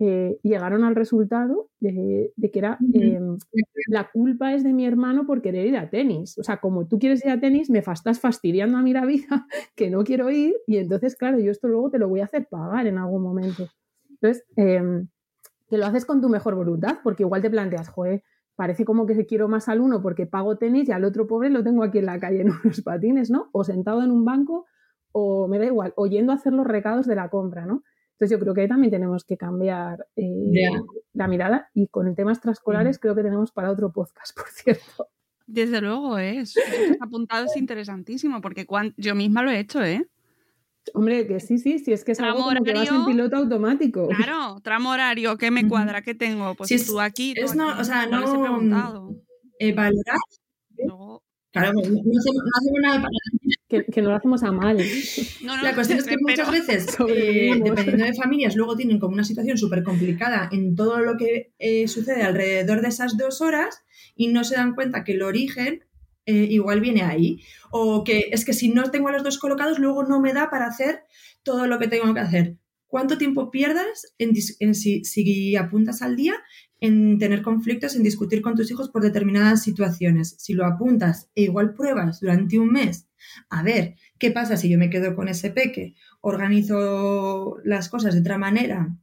eh, 0.00 0.38
llegaron 0.42 0.84
al 0.84 0.94
resultado 0.94 1.70
de, 1.80 2.32
de 2.36 2.50
que 2.52 2.58
era 2.60 2.78
eh, 2.94 3.20
la 3.88 4.08
culpa 4.10 4.54
es 4.54 4.62
de 4.62 4.72
mi 4.72 4.86
hermano 4.86 5.26
por 5.26 5.42
querer 5.42 5.66
ir 5.66 5.76
a 5.76 5.90
tenis. 5.90 6.38
O 6.38 6.44
sea, 6.44 6.58
como 6.58 6.86
tú 6.86 6.98
quieres 6.98 7.24
ir 7.24 7.32
a 7.32 7.40
tenis, 7.40 7.68
me 7.68 7.80
estás 7.80 8.20
fastidiando 8.20 8.78
a 8.78 8.82
mí 8.82 8.92
la 8.92 9.04
vida, 9.04 9.46
que 9.74 9.90
no 9.90 10.04
quiero 10.04 10.30
ir, 10.30 10.54
y 10.66 10.76
entonces, 10.76 11.16
claro, 11.16 11.38
yo 11.40 11.50
esto 11.50 11.66
luego 11.66 11.90
te 11.90 11.98
lo 11.98 12.08
voy 12.08 12.20
a 12.20 12.24
hacer 12.24 12.46
pagar 12.48 12.86
en 12.86 12.98
algún 12.98 13.22
momento. 13.22 13.68
Entonces, 14.10 14.44
eh, 14.56 15.04
que 15.68 15.78
lo 15.78 15.86
haces 15.86 16.04
con 16.04 16.20
tu 16.20 16.28
mejor 16.28 16.54
voluntad, 16.54 16.98
porque 17.02 17.24
igual 17.24 17.42
te 17.42 17.50
planteas, 17.50 17.88
joder, 17.88 18.22
parece 18.56 18.84
como 18.84 19.06
que 19.06 19.26
quiero 19.26 19.48
más 19.48 19.68
al 19.68 19.80
uno 19.80 20.02
porque 20.02 20.26
pago 20.26 20.56
tenis 20.58 20.88
y 20.88 20.92
al 20.92 21.04
otro 21.04 21.26
pobre 21.26 21.50
lo 21.50 21.62
tengo 21.62 21.84
aquí 21.84 21.98
en 21.98 22.06
la 22.06 22.18
calle 22.18 22.40
en 22.42 22.48
unos 22.64 22.80
patines, 22.82 23.30
¿no? 23.30 23.50
O 23.52 23.64
sentado 23.64 24.02
en 24.02 24.10
un 24.10 24.24
banco, 24.24 24.66
o 25.12 25.48
me 25.48 25.58
da 25.58 25.66
igual, 25.66 25.92
o 25.96 26.06
yendo 26.06 26.32
a 26.32 26.36
hacer 26.36 26.52
los 26.52 26.66
recados 26.66 27.06
de 27.06 27.16
la 27.16 27.28
compra, 27.30 27.66
¿no? 27.66 27.82
Entonces 28.20 28.30
yo 28.36 28.40
creo 28.40 28.52
que 28.54 28.62
ahí 28.62 28.68
también 28.68 28.90
tenemos 28.90 29.24
que 29.24 29.36
cambiar 29.36 30.04
eh, 30.16 30.52
la 31.12 31.28
mirada 31.28 31.70
y 31.72 31.86
con 31.86 32.12
temas 32.16 32.40
transcolares 32.40 32.98
creo 32.98 33.14
que 33.14 33.22
tenemos 33.22 33.52
para 33.52 33.70
otro 33.70 33.92
podcast, 33.92 34.34
por 34.36 34.48
cierto. 34.48 35.08
Desde 35.46 35.80
luego, 35.80 36.18
¿eh? 36.18 36.40
Eso 36.40 36.60
que 36.68 36.90
has 36.94 37.00
apuntado 37.00 37.46
es 37.46 37.56
interesantísimo, 37.56 38.40
porque 38.40 38.66
cuan- 38.66 38.92
yo 38.96 39.14
misma 39.14 39.42
lo 39.42 39.50
he 39.50 39.60
hecho, 39.60 39.82
¿eh? 39.82 40.04
Hombre, 40.94 41.26
que 41.26 41.38
sí, 41.38 41.58
sí, 41.58 41.78
sí, 41.78 41.92
es 41.92 42.02
que 42.04 42.12
es 42.12 42.20
algo 42.20 42.44
como 42.44 42.62
que 42.64 42.72
vas 42.74 42.90
en 42.90 43.04
piloto 43.06 43.36
automático. 43.36 44.08
Claro, 44.08 44.58
tramo 44.62 44.90
horario, 44.90 45.36
¿qué 45.38 45.50
me 45.50 45.68
cuadra? 45.68 46.02
¿Qué 46.02 46.14
tengo? 46.14 46.54
Pues 46.54 46.68
Sí, 46.68 46.74
es- 46.74 46.86
tú 46.86 46.98
aquí, 47.00 47.34
tú 47.34 47.44
es 47.44 47.54
no- 47.54 47.70
aquí. 47.70 47.80
o 47.82 47.84
sea, 47.84 48.06
les 48.06 48.28
he 48.30 48.32
no- 48.34 48.40
preguntado. 48.42 49.10
Eh, 49.60 49.72
valorar, 49.74 50.16
Luego- 50.76 51.22
claro, 51.52 51.72
no, 51.74 51.80
no 51.82 51.86
hacemos, 51.88 52.02
no 52.02 52.50
hacemos 52.58 52.80
nada 52.82 52.96
para 52.96 53.08
Que, 53.68 53.84
que 53.84 54.00
no 54.00 54.10
lo 54.10 54.16
hacemos 54.16 54.42
a 54.42 54.50
mal. 54.52 54.78
No, 55.42 55.56
no, 55.56 55.62
La 55.62 55.74
cuestión 55.74 55.98
es 55.98 56.04
que 56.06 56.16
pero- 56.26 56.46
muchas 56.46 56.50
veces, 56.50 56.96
eh, 57.08 57.52
dependiendo 57.62 58.04
de 58.06 58.14
familias, 58.22 58.56
luego 58.56 58.76
tienen 58.76 58.98
como 58.98 59.14
una 59.14 59.24
situación 59.24 59.58
súper 59.58 59.82
complicada 59.82 60.48
en 60.52 60.74
todo 60.74 60.98
lo 61.00 61.16
que 61.16 61.52
eh, 61.58 61.86
sucede 61.88 62.22
alrededor 62.22 62.80
de 62.80 62.88
esas 62.88 63.16
dos 63.18 63.40
horas 63.40 63.82
y 64.16 64.28
no 64.28 64.42
se 64.44 64.56
dan 64.56 64.74
cuenta 64.74 65.04
que 65.04 65.12
el 65.12 65.22
origen 65.22 65.84
eh, 66.26 66.46
igual 66.50 66.80
viene 66.80 67.02
ahí. 67.02 67.40
O 67.70 68.04
que 68.04 68.28
es 68.32 68.44
que 68.44 68.52
si 68.54 68.68
no 68.70 68.90
tengo 68.90 69.08
a 69.08 69.12
los 69.12 69.22
dos 69.22 69.38
colocados, 69.38 69.78
luego 69.78 70.02
no 70.04 70.20
me 70.20 70.32
da 70.32 70.48
para 70.50 70.66
hacer 70.66 71.02
todo 71.42 71.66
lo 71.66 71.78
que 71.78 71.88
tengo 71.88 72.12
que 72.14 72.20
hacer. 72.20 72.56
¿Cuánto 72.86 73.18
tiempo 73.18 73.50
pierdas 73.50 74.14
en, 74.16 74.30
dis- 74.30 74.56
en 74.60 74.74
si, 74.74 75.04
si 75.04 75.56
apuntas 75.56 76.00
al 76.00 76.16
día 76.16 76.34
en 76.80 77.18
tener 77.18 77.42
conflictos, 77.42 77.96
en 77.96 78.02
discutir 78.02 78.42
con 78.42 78.54
tus 78.54 78.70
hijos 78.70 78.90
por 78.90 79.02
determinadas 79.02 79.62
situaciones? 79.62 80.36
Si 80.38 80.54
lo 80.54 80.64
apuntas 80.64 81.30
e 81.34 81.42
igual 81.42 81.74
pruebas 81.74 82.20
durante 82.20 82.58
un 82.58 82.72
mes, 82.72 83.08
a 83.50 83.62
ver, 83.62 83.96
¿qué 84.18 84.30
pasa 84.30 84.56
si 84.56 84.68
yo 84.68 84.78
me 84.78 84.90
quedo 84.90 85.14
con 85.14 85.28
ese 85.28 85.50
peque? 85.50 85.94
Organizo 86.20 87.56
las 87.64 87.88
cosas 87.88 88.14
de 88.14 88.20
otra 88.20 88.38
manera, 88.38 88.96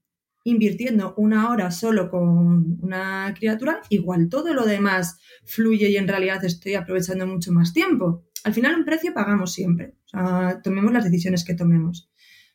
invirtiendo 0.44 1.16
una 1.18 1.50
hora 1.50 1.72
solo 1.72 2.10
con 2.10 2.80
una 2.82 3.34
criatura, 3.38 3.82
igual 3.90 4.30
todo 4.30 4.54
lo 4.54 4.66
demás 4.66 5.20
fluye 5.44 5.90
y 5.90 5.98
en 5.98 6.08
realidad 6.08 6.44
estoy 6.46 6.76
aprovechando 6.76 7.26
mucho 7.26 7.52
más 7.52 7.74
tiempo. 7.74 8.26
Al 8.44 8.54
final 8.54 8.76
un 8.76 8.86
precio 8.86 9.14
pagamos 9.14 9.54
siempre, 9.54 9.96
o 10.06 10.10
sea, 10.10 10.62
tomemos 10.62 10.94
las 10.94 11.04
decisiones 11.04 11.44
que 11.44 11.56
tomemos. 11.56 12.12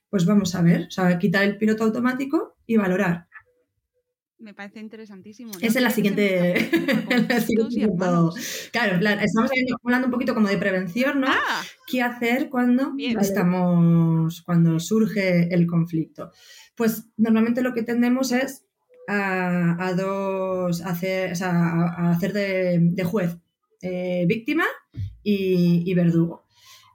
Pues 0.09 0.24
vamos 0.24 0.54
a 0.54 0.62
ver, 0.62 0.88
quitar 1.20 1.44
el 1.44 1.59
piloto 1.59 1.85
automático 1.85 2.56
y 2.66 2.76
valorar. 2.76 3.28
Me 4.40 4.55
parece 4.55 4.81
interesantísimo. 4.81 5.53
Esa 5.61 5.79
es 5.79 5.83
la 5.83 5.90
siguiente. 5.90 6.70
Claro, 8.72 8.94
en 8.94 9.00
plan, 9.00 9.20
estamos 9.20 9.50
hablando 9.85 10.07
un 10.07 10.12
poquito 10.12 10.35
como 10.35 10.48
de 10.48 10.57
prevención, 10.57 11.20
¿no? 11.20 11.26
Ah, 11.29 11.62
¿Qué 11.87 12.03
hacer 12.03 12.48
cuando 12.48 12.92
Bien. 12.94 13.18
estamos, 13.18 14.40
cuando 14.42 14.81
surge 14.81 15.53
el 15.55 15.66
conflicto? 15.66 16.31
Pues 16.74 17.05
normalmente 17.18 17.61
lo 17.61 17.74
que 17.74 17.83
tendemos 17.83 18.33
es 18.33 18.64
a, 19.09 19.76
a 19.79 19.92
dos, 19.92 20.81
a 20.83 20.90
hacer, 20.90 21.33
o 21.33 21.37
sea, 21.37 21.50
a, 21.50 22.07
a 22.07 22.11
hacer 22.12 22.33
de, 22.33 22.79
de 22.81 23.05
juez, 23.05 23.37
eh, 23.83 24.24
víctima 24.26 24.64
y, 25.22 25.83
y 25.85 25.94
verdugo. 25.94 26.46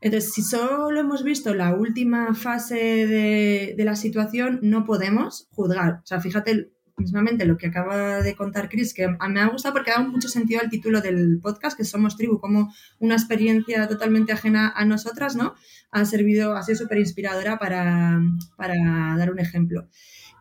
Entonces, 0.02 0.34
si 0.34 0.42
solo 0.42 1.00
hemos 1.00 1.24
visto 1.24 1.54
la 1.54 1.74
última 1.76 2.34
fase 2.34 2.76
de, 2.76 3.76
de 3.78 3.86
la 3.86 3.96
situación, 3.96 4.60
no 4.64 4.84
podemos 4.84 5.48
juzgar. 5.52 6.02
O 6.04 6.06
sea, 6.06 6.20
fíjate 6.20 6.75
mismamente 6.98 7.46
lo 7.46 7.58
que 7.58 7.68
acaba 7.68 8.22
de 8.22 8.36
contar 8.36 8.70
Chris, 8.70 8.94
que 8.94 9.08
me 9.08 9.42
ha 9.42 9.48
gustado 9.48 9.74
porque 9.74 9.92
da 9.92 10.00
mucho 10.00 10.30
sentido 10.30 10.62
al 10.62 10.70
título 10.70 11.02
del 11.02 11.40
podcast, 11.42 11.78
que 11.78 11.84
somos 11.84 12.16
tribu, 12.16 12.40
como 12.40 12.74
una 13.00 13.16
experiencia 13.16 13.88
totalmente 13.88 14.32
ajena 14.32 14.72
a 14.76 14.86
nosotras, 14.86 15.36
¿no? 15.36 15.56
Ha 15.92 16.06
servido, 16.06 16.56
ha 16.56 16.64
sido 16.64 16.78
súper 16.78 17.00
inspiradora 17.00 17.60
para, 17.60 18.22
para 18.56 18.76
dar 19.18 19.32
un 19.32 19.40
ejemplo. 19.40 19.88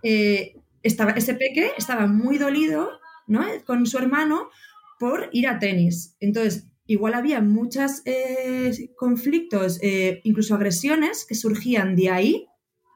Eh, 0.02 0.56
estaba, 0.82 1.12
ese 1.12 1.34
peque 1.34 1.72
estaba 1.76 2.06
muy 2.06 2.38
dolido, 2.38 2.90
¿no? 3.26 3.44
Con 3.66 3.86
su 3.86 3.98
hermano 3.98 4.48
por 5.00 5.28
ir 5.32 5.48
a 5.48 5.58
tenis. 5.58 6.16
Entonces, 6.20 6.68
igual 6.86 7.14
había 7.14 7.40
muchos 7.40 8.02
conflictos, 8.96 9.80
eh, 9.82 10.20
incluso 10.22 10.54
agresiones 10.54 11.26
que 11.28 11.34
surgían 11.34 11.96
de 11.96 12.10
ahí 12.10 12.46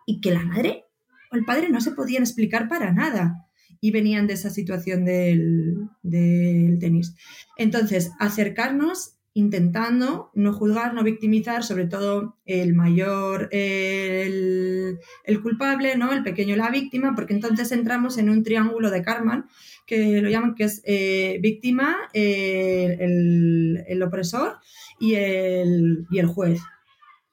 y 0.07 0.21
que 0.21 0.31
la 0.31 0.45
madre 0.45 0.85
o 1.33 1.37
el 1.37 1.45
padre 1.45 1.69
no 1.71 1.81
se 1.81 1.91
podían 1.91 2.23
explicar 2.23 2.69
para 2.69 2.93
nada 2.93 3.48
y 3.81 3.91
venían 3.91 4.27
de 4.27 4.35
esa 4.35 4.51
situación 4.51 5.05
del, 5.05 5.89
del 6.03 6.79
tenis. 6.79 7.15
Entonces, 7.57 8.13
acercarnos 8.19 9.19
intentando 9.39 10.33
no 10.35 10.53
juzgar, 10.53 10.95
no 10.95 11.05
victimizar, 11.05 11.63
sobre 11.63 11.87
todo 11.87 12.37
el 12.45 12.75
mayor, 12.75 13.49
el, 13.53 14.99
el, 15.23 15.43
culpable, 15.43 15.97
¿no? 15.97 16.13
el 16.13 16.25
pequeño 16.25 16.57
la 16.57 16.71
víctima, 16.71 17.15
porque 17.15 17.35
entonces 17.35 17.71
entramos 17.71 18.19
en 18.19 18.31
un 18.31 18.43
triángulo 18.43 18.91
de 18.91 19.03
Karman, 19.03 19.47
que 19.87 20.21
lo 20.21 20.29
llaman 20.29 20.57
que 20.57 20.65
es 20.65 20.83
eh, 20.85 21.39
víctima, 21.41 21.97
el, 22.13 23.85
el, 23.87 24.03
opresor 24.03 24.57
y 24.99 25.15
el, 25.15 26.07
y 26.11 26.19
el 26.19 26.27
juez. 26.27 26.61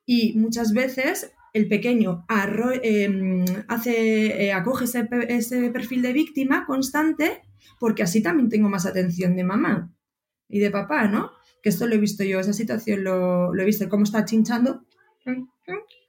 Y 0.06 0.38
muchas 0.38 0.74
veces 0.74 1.32
el 1.56 1.70
pequeño 1.70 2.26
arro 2.28 2.74
eh, 2.74 3.46
hace, 3.70 4.44
eh, 4.44 4.52
acoge 4.52 4.84
ese, 4.84 5.08
ese, 5.30 5.70
perfil 5.70 6.02
de 6.02 6.12
víctima 6.12 6.66
constante 6.66 7.44
porque 7.80 8.04
así 8.04 8.22
también 8.22 8.50
tengo 8.50 8.68
más 8.68 8.86
atención 8.86 9.38
de 9.38 9.46
mamá 9.46 9.90
y 10.50 10.60
de 10.60 10.70
papá, 10.70 11.08
¿no? 11.08 11.32
Que 11.64 11.70
esto 11.70 11.88
lo 11.88 11.96
he 11.96 11.98
visto 11.98 12.26
yo, 12.26 12.42
esa 12.42 12.52
situación 12.52 13.06
lo, 13.06 13.54
lo 13.54 13.62
he 13.62 13.66
visto, 13.66 13.88
cómo 13.88 14.04
está 14.04 14.26
chinchando 14.26 14.84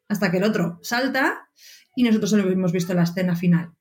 hasta 0.08 0.32
que 0.32 0.38
el 0.38 0.42
otro 0.42 0.80
salta 0.82 1.48
y 1.94 2.02
nosotros 2.02 2.30
solo 2.30 2.50
hemos 2.50 2.72
visto 2.72 2.92
la 2.92 3.04
escena 3.04 3.36
final. 3.36 3.72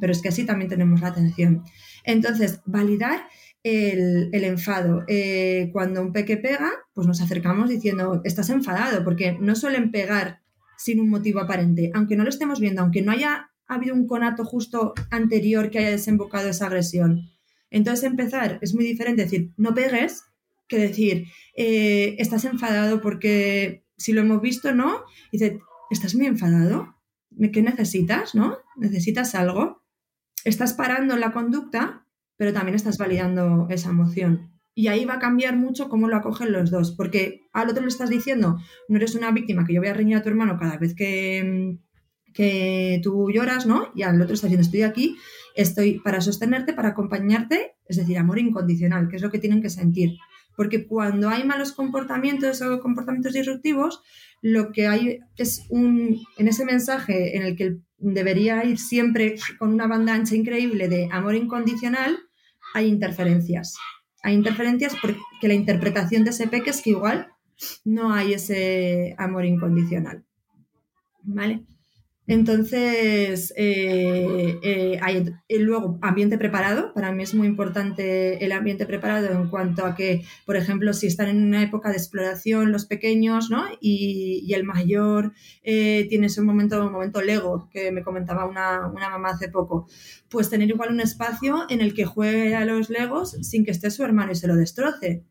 Pero 0.00 0.12
es 0.12 0.22
que 0.22 0.28
así 0.28 0.46
también 0.46 0.68
tenemos 0.68 1.00
la 1.00 1.08
atención. 1.08 1.64
Entonces, 2.04 2.60
validar 2.66 3.26
el, 3.66 4.44
enfado. 4.44 5.04
Eh, 5.08 5.70
cuando 5.72 6.00
un 6.00 6.12
peque 6.12 6.36
pega, 6.36 6.70
pues 6.94 7.06
nos 7.06 7.20
acercamos 7.20 7.68
diciendo, 7.68 8.20
estás 8.24 8.48
enfadado, 8.50 9.02
porque 9.02 9.36
no 9.40 9.56
suelen 9.56 9.90
pegar 9.90 10.40
sin 10.78 11.00
un 11.00 11.10
motivo 11.10 11.40
aparente, 11.40 11.90
aunque 11.94 12.16
no 12.16 12.22
lo 12.22 12.28
estemos 12.28 12.60
viendo, 12.60 12.82
aunque 12.82 13.02
no 13.02 13.10
haya 13.10 13.50
habido 13.66 13.94
un 13.94 14.06
conato 14.06 14.44
justo 14.44 14.94
anterior 15.10 15.70
que 15.70 15.80
haya 15.80 15.90
desembocado 15.90 16.48
esa 16.48 16.66
agresión. 16.66 17.30
Entonces 17.70 18.04
empezar 18.04 18.60
es 18.62 18.72
muy 18.72 18.84
diferente 18.84 19.24
decir, 19.24 19.50
no 19.56 19.74
pegues, 19.74 20.22
que 20.68 20.78
decir, 20.78 21.26
eh, 21.56 22.14
estás 22.18 22.44
enfadado 22.44 23.00
porque 23.00 23.84
si 23.96 24.12
lo 24.12 24.20
hemos 24.20 24.40
visto, 24.40 24.72
¿no? 24.74 25.02
Dice, 25.32 25.58
¿estás 25.90 26.14
muy 26.14 26.26
enfadado? 26.26 26.94
¿Qué 27.52 27.62
necesitas, 27.62 28.36
no? 28.36 28.58
¿Necesitas 28.76 29.34
algo? 29.34 29.82
Estás 30.44 30.74
parando 30.74 31.16
la 31.16 31.32
conducta, 31.32 32.05
pero 32.36 32.52
también 32.52 32.74
estás 32.74 32.98
validando 32.98 33.66
esa 33.70 33.90
emoción. 33.90 34.52
Y 34.74 34.88
ahí 34.88 35.04
va 35.06 35.14
a 35.14 35.18
cambiar 35.18 35.56
mucho 35.56 35.88
cómo 35.88 36.08
lo 36.08 36.16
acogen 36.16 36.52
los 36.52 36.70
dos, 36.70 36.92
porque 36.92 37.40
al 37.52 37.70
otro 37.70 37.82
le 37.82 37.88
estás 37.88 38.10
diciendo, 38.10 38.58
no 38.88 38.96
eres 38.96 39.14
una 39.14 39.30
víctima 39.30 39.64
que 39.64 39.72
yo 39.72 39.80
voy 39.80 39.88
a 39.88 39.94
reñir 39.94 40.16
a 40.16 40.22
tu 40.22 40.28
hermano 40.28 40.58
cada 40.58 40.76
vez 40.76 40.94
que, 40.94 41.78
que 42.34 43.00
tú 43.02 43.30
lloras, 43.30 43.64
¿no? 43.64 43.90
Y 43.94 44.02
al 44.02 44.20
otro 44.20 44.34
está 44.34 44.48
diciendo, 44.48 44.66
estoy 44.66 44.82
aquí, 44.82 45.16
estoy 45.54 46.00
para 46.00 46.20
sostenerte, 46.20 46.74
para 46.74 46.90
acompañarte, 46.90 47.76
es 47.86 47.96
decir, 47.96 48.18
amor 48.18 48.38
incondicional, 48.38 49.08
que 49.08 49.16
es 49.16 49.22
lo 49.22 49.30
que 49.30 49.38
tienen 49.38 49.62
que 49.62 49.70
sentir. 49.70 50.18
Porque 50.54 50.86
cuando 50.86 51.30
hay 51.30 51.44
malos 51.44 51.72
comportamientos 51.72 52.60
o 52.60 52.80
comportamientos 52.80 53.32
disruptivos, 53.32 54.02
lo 54.42 54.72
que 54.72 54.86
hay 54.86 55.20
es 55.38 55.64
un, 55.70 56.18
en 56.36 56.48
ese 56.48 56.66
mensaje 56.66 57.36
en 57.36 57.42
el 57.42 57.56
que 57.56 57.78
debería 57.98 58.64
ir 58.64 58.78
siempre 58.78 59.36
con 59.58 59.72
una 59.72 59.86
banda 59.86 60.14
ancha 60.14 60.36
increíble 60.36 60.88
de 60.88 61.08
amor 61.10 61.34
incondicional, 61.34 62.18
hay 62.76 62.88
interferencias. 62.88 63.78
Hay 64.22 64.34
interferencias 64.34 64.94
porque 65.00 65.48
la 65.48 65.54
interpretación 65.54 66.24
de 66.24 66.30
ese 66.30 66.46
peque 66.46 66.68
es 66.68 66.82
que 66.82 66.90
igual 66.90 67.28
no 67.86 68.12
hay 68.12 68.34
ese 68.34 69.14
amor 69.16 69.46
incondicional. 69.46 70.24
¿Vale? 71.22 71.64
Entonces, 72.28 73.52
eh, 73.56 74.58
eh, 74.62 74.98
hay, 75.00 75.32
eh, 75.48 75.58
luego, 75.60 75.98
ambiente 76.02 76.38
preparado. 76.38 76.92
Para 76.92 77.12
mí 77.12 77.22
es 77.22 77.34
muy 77.34 77.46
importante 77.46 78.44
el 78.44 78.50
ambiente 78.50 78.84
preparado 78.84 79.28
en 79.30 79.48
cuanto 79.48 79.86
a 79.86 79.94
que, 79.94 80.24
por 80.44 80.56
ejemplo, 80.56 80.92
si 80.92 81.06
están 81.06 81.28
en 81.28 81.44
una 81.44 81.62
época 81.62 81.90
de 81.90 81.96
exploración 81.96 82.72
los 82.72 82.86
pequeños, 82.86 83.48
¿no? 83.50 83.64
Y, 83.80 84.52
el 84.56 84.64
mayor 84.64 85.34
tiene 85.62 86.26
ese 86.26 86.40
momento, 86.40 86.86
un 86.86 86.92
momento 86.92 87.20
Lego, 87.20 87.68
que 87.70 87.92
me 87.92 88.02
comentaba 88.02 88.46
una, 88.46 88.86
una, 88.86 89.10
mamá 89.10 89.30
hace 89.30 89.48
poco, 89.50 89.86
pues 90.30 90.48
tener 90.48 90.70
igual 90.70 90.90
un 90.90 91.00
espacio 91.00 91.66
en 91.68 91.82
el 91.82 91.92
que 91.92 92.06
juegue 92.06 92.54
a 92.54 92.64
los 92.64 92.88
Legos 92.88 93.32
sin 93.42 93.66
que 93.66 93.70
esté 93.72 93.90
su 93.90 94.02
hermano 94.02 94.32
y 94.32 94.34
se 94.34 94.46
lo 94.46 94.56
destroce. 94.56 95.24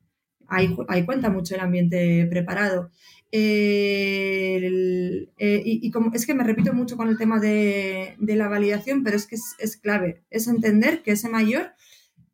Ahí, 0.47 0.75
ahí 0.89 1.05
cuenta 1.05 1.31
mucho 1.31 1.55
el 1.55 1.61
ambiente 1.61 2.27
preparado. 2.29 2.91
Eh, 3.31 4.61
y, 5.65 5.91
como 5.91 6.11
es 6.13 6.25
que 6.25 6.33
me 6.33 6.43
repito 6.43 6.73
mucho 6.73 6.97
con 6.97 7.09
el 7.09 7.17
tema 7.17 7.39
de, 7.39 8.15
la 8.19 8.47
validación, 8.47 9.03
pero 9.03 9.17
es 9.17 9.27
que 9.27 9.35
es, 9.35 9.77
clave, 9.77 10.23
es 10.29 10.47
entender 10.47 11.03
que 11.03 11.11
ese 11.11 11.29
mayor 11.29 11.73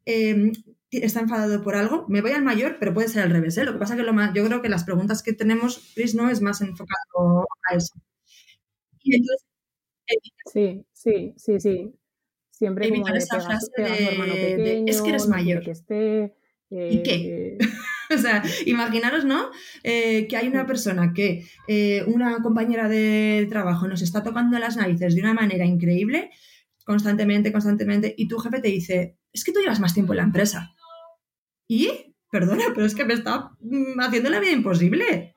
em, 0.06 0.52
está 0.92 1.22
enfadado 1.22 1.64
por 1.64 1.76
algo, 1.76 2.06
me 2.08 2.22
voy 2.22 2.32
al 2.32 2.44
mayor, 2.44 2.78
pero 2.80 2.94
puede 2.94 3.08
ser 3.08 3.24
al 3.24 3.32
revés. 3.32 3.58
¿eh? 3.58 3.64
Lo 3.64 3.74
que 3.74 3.80
pasa 3.80 3.96
que 3.96 4.04
lo 4.04 4.14
más, 4.14 4.34
yo 4.34 4.46
creo 4.46 4.62
que 4.62 4.70
las 4.70 4.84
preguntas 4.84 5.24
que 5.24 5.34
tenemos, 5.34 5.92
Chris, 5.96 6.16
no 6.16 6.30
es 6.30 6.42
más 6.42 6.62
enfocado 6.62 7.48
a 7.70 7.76
eso. 7.76 7.94
sí, 10.52 10.86
sí, 10.94 11.34
sí, 11.38 11.60
sí. 11.60 11.94
Siempre 12.52 12.90
evitar 12.90 13.18
esa 13.18 13.42
frase 13.42 13.72
de, 13.76 14.84
es 14.86 15.02
que 15.02 15.10
eres 15.10 15.28
mayor. 15.28 15.64
Que 15.64 15.72
esté, 15.72 16.36
¿Y 16.70 17.02
qué? 17.02 17.58
O 18.16 18.18
sea, 18.18 18.44
imaginaros, 18.66 19.26
¿no? 19.26 19.52
Eh, 19.84 20.28
que 20.28 20.38
hay 20.38 20.48
una 20.48 20.66
persona 20.66 21.14
que, 21.14 21.48
eh, 21.68 22.04
una 22.08 22.42
compañera 22.42 22.90
de 22.90 23.48
trabajo 23.50 23.88
nos 23.88 24.02
está 24.02 24.24
tocando 24.24 24.60
las 24.60 24.78
narices 24.78 25.16
de 25.16 25.22
una 25.22 25.34
manera 25.34 25.66
increíble, 25.66 26.32
constantemente, 26.86 27.52
constantemente, 27.52 28.14
y 28.18 28.28
tu 28.28 28.38
jefe 28.40 28.60
te 28.60 28.68
dice, 28.68 29.18
es 29.32 29.44
que 29.44 29.52
tú 29.52 29.60
llevas 29.60 29.80
más 29.80 29.94
tiempo 29.94 30.14
en 30.14 30.18
la 30.18 30.24
empresa. 30.24 30.76
¿Y? 31.68 31.90
Perdona, 32.30 32.66
pero 32.74 32.86
es 32.86 32.96
que 32.96 33.06
me 33.06 33.14
está 33.14 33.52
mm, 33.60 34.00
haciendo 34.00 34.30
la 34.30 34.40
vida 34.40 34.52
imposible. 34.52 35.36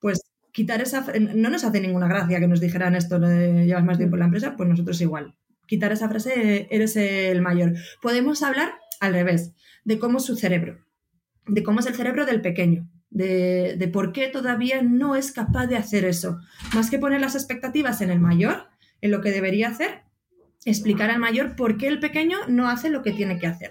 Pues 0.00 0.20
quitar 0.52 0.80
esa... 0.80 1.06
No 1.18 1.50
nos 1.50 1.64
hace 1.64 1.80
ninguna 1.80 2.08
gracia 2.08 2.40
que 2.40 2.48
nos 2.48 2.60
dijeran 2.60 2.94
esto 2.94 3.18
de 3.18 3.66
llevas 3.66 3.84
más 3.84 3.98
tiempo 3.98 4.16
en 4.16 4.20
la 4.20 4.26
empresa, 4.26 4.54
pues 4.56 4.68
nosotros 4.68 5.00
igual. 5.00 5.36
Quitar 5.66 5.92
esa 5.92 6.08
frase, 6.08 6.68
eres 6.70 6.96
el 6.96 7.42
mayor. 7.42 7.74
Podemos 8.00 8.42
hablar 8.42 8.74
al 9.00 9.12
revés, 9.12 9.52
de 9.84 9.98
cómo 9.98 10.20
su 10.20 10.36
cerebro 10.36 10.85
de 11.46 11.62
cómo 11.62 11.80
es 11.80 11.86
el 11.86 11.94
cerebro 11.94 12.26
del 12.26 12.40
pequeño, 12.40 12.88
de, 13.10 13.90
por 13.92 14.12
qué 14.12 14.28
todavía 14.28 14.82
no 14.82 15.16
es 15.16 15.32
capaz 15.32 15.66
de 15.66 15.76
hacer 15.76 16.04
eso. 16.04 16.40
Más 16.74 16.90
que 16.90 16.98
poner 16.98 17.20
las 17.20 17.34
expectativas 17.34 18.00
en 18.00 18.10
el 18.10 18.20
mayor, 18.20 18.68
en 19.00 19.10
lo 19.10 19.20
que 19.20 19.30
debería 19.30 19.68
hacer, 19.68 20.02
explicar 20.64 21.10
al 21.10 21.20
mayor 21.20 21.56
por 21.56 21.78
qué 21.78 21.88
el 21.88 22.00
pequeño 22.00 22.38
no 22.48 22.68
hace 22.68 22.90
lo 22.90 23.02
que 23.02 23.12
tiene 23.12 23.38
que 23.38 23.46
hacer. 23.46 23.70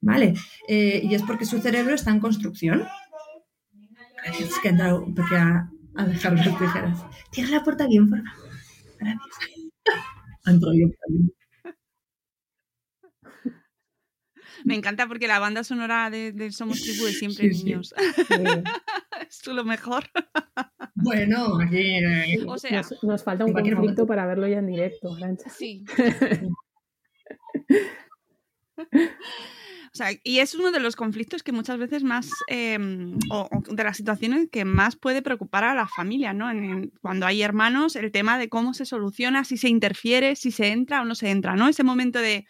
¿Vale? 0.00 0.34
Eh, 0.66 1.00
y 1.04 1.14
es 1.14 1.22
porque 1.22 1.44
su 1.44 1.60
cerebro 1.60 1.94
está 1.94 2.10
en 2.10 2.18
construcción. 2.18 2.84
Gracias, 4.24 4.58
que 4.60 4.68
entrado 4.68 5.06
porque 5.14 5.36
a, 5.36 5.70
a 5.94 6.06
dejar 6.06 6.32
las 6.34 6.58
tijeras. 6.58 7.04
Cierra 7.30 7.50
la 7.50 7.64
puerta 7.64 7.86
bien, 7.86 8.08
por 8.08 8.22
favor. 8.22 8.50
Gracias. 8.98 9.36
Ha 10.44 10.50
entrado 10.50 10.74
bien. 10.74 10.92
Me 14.64 14.74
encanta 14.74 15.06
porque 15.06 15.26
la 15.26 15.38
banda 15.38 15.64
sonora 15.64 16.10
de, 16.10 16.50
Somos 16.52 16.82
Tribu 16.82 17.04
de 17.04 17.12
siempre 17.12 17.48
niños. 17.48 17.94
es 19.28 19.46
lo 19.46 19.64
mejor. 19.64 20.04
Bueno, 20.94 21.58
aquí. 21.60 21.96
Eh, 21.96 22.38
nos, 23.02 23.24
falta 23.24 23.44
un 23.44 23.52
conflicto 23.52 24.06
para 24.06 24.26
verlo 24.26 24.46
ya 24.46 24.58
en 24.58 24.66
directo, 24.66 25.16
Sí. 25.56 25.84
O 29.94 29.94
sea, 29.94 30.08
y 30.24 30.38
es 30.38 30.54
uno 30.54 30.72
de 30.72 30.80
los 30.80 30.96
conflictos 30.96 31.42
que 31.42 31.52
muchas 31.52 31.76
veces 31.76 32.02
más, 32.02 32.30
em, 32.48 33.18
o, 33.30 33.46
de 33.68 33.84
las 33.84 33.98
situaciones 33.98 34.48
que 34.50 34.64
más 34.64 34.96
puede 34.96 35.20
preocupar 35.20 35.64
a 35.64 35.74
la 35.74 35.86
familia, 35.86 36.32
¿no? 36.32 36.46
cuando 37.02 37.26
hay 37.26 37.42
hermanos, 37.42 37.94
el 37.96 38.10
tema 38.10 38.38
de 38.38 38.48
cómo 38.48 38.72
se 38.72 38.86
soluciona, 38.86 39.44
si 39.44 39.58
se 39.58 39.68
interfiere, 39.68 40.34
si 40.34 40.50
se 40.50 40.68
entra 40.68 41.02
o 41.02 41.04
no 41.04 41.14
se 41.14 41.28
entra, 41.28 41.56
¿no? 41.56 41.68
Ese 41.68 41.84
momento 41.84 42.20
de, 42.20 42.46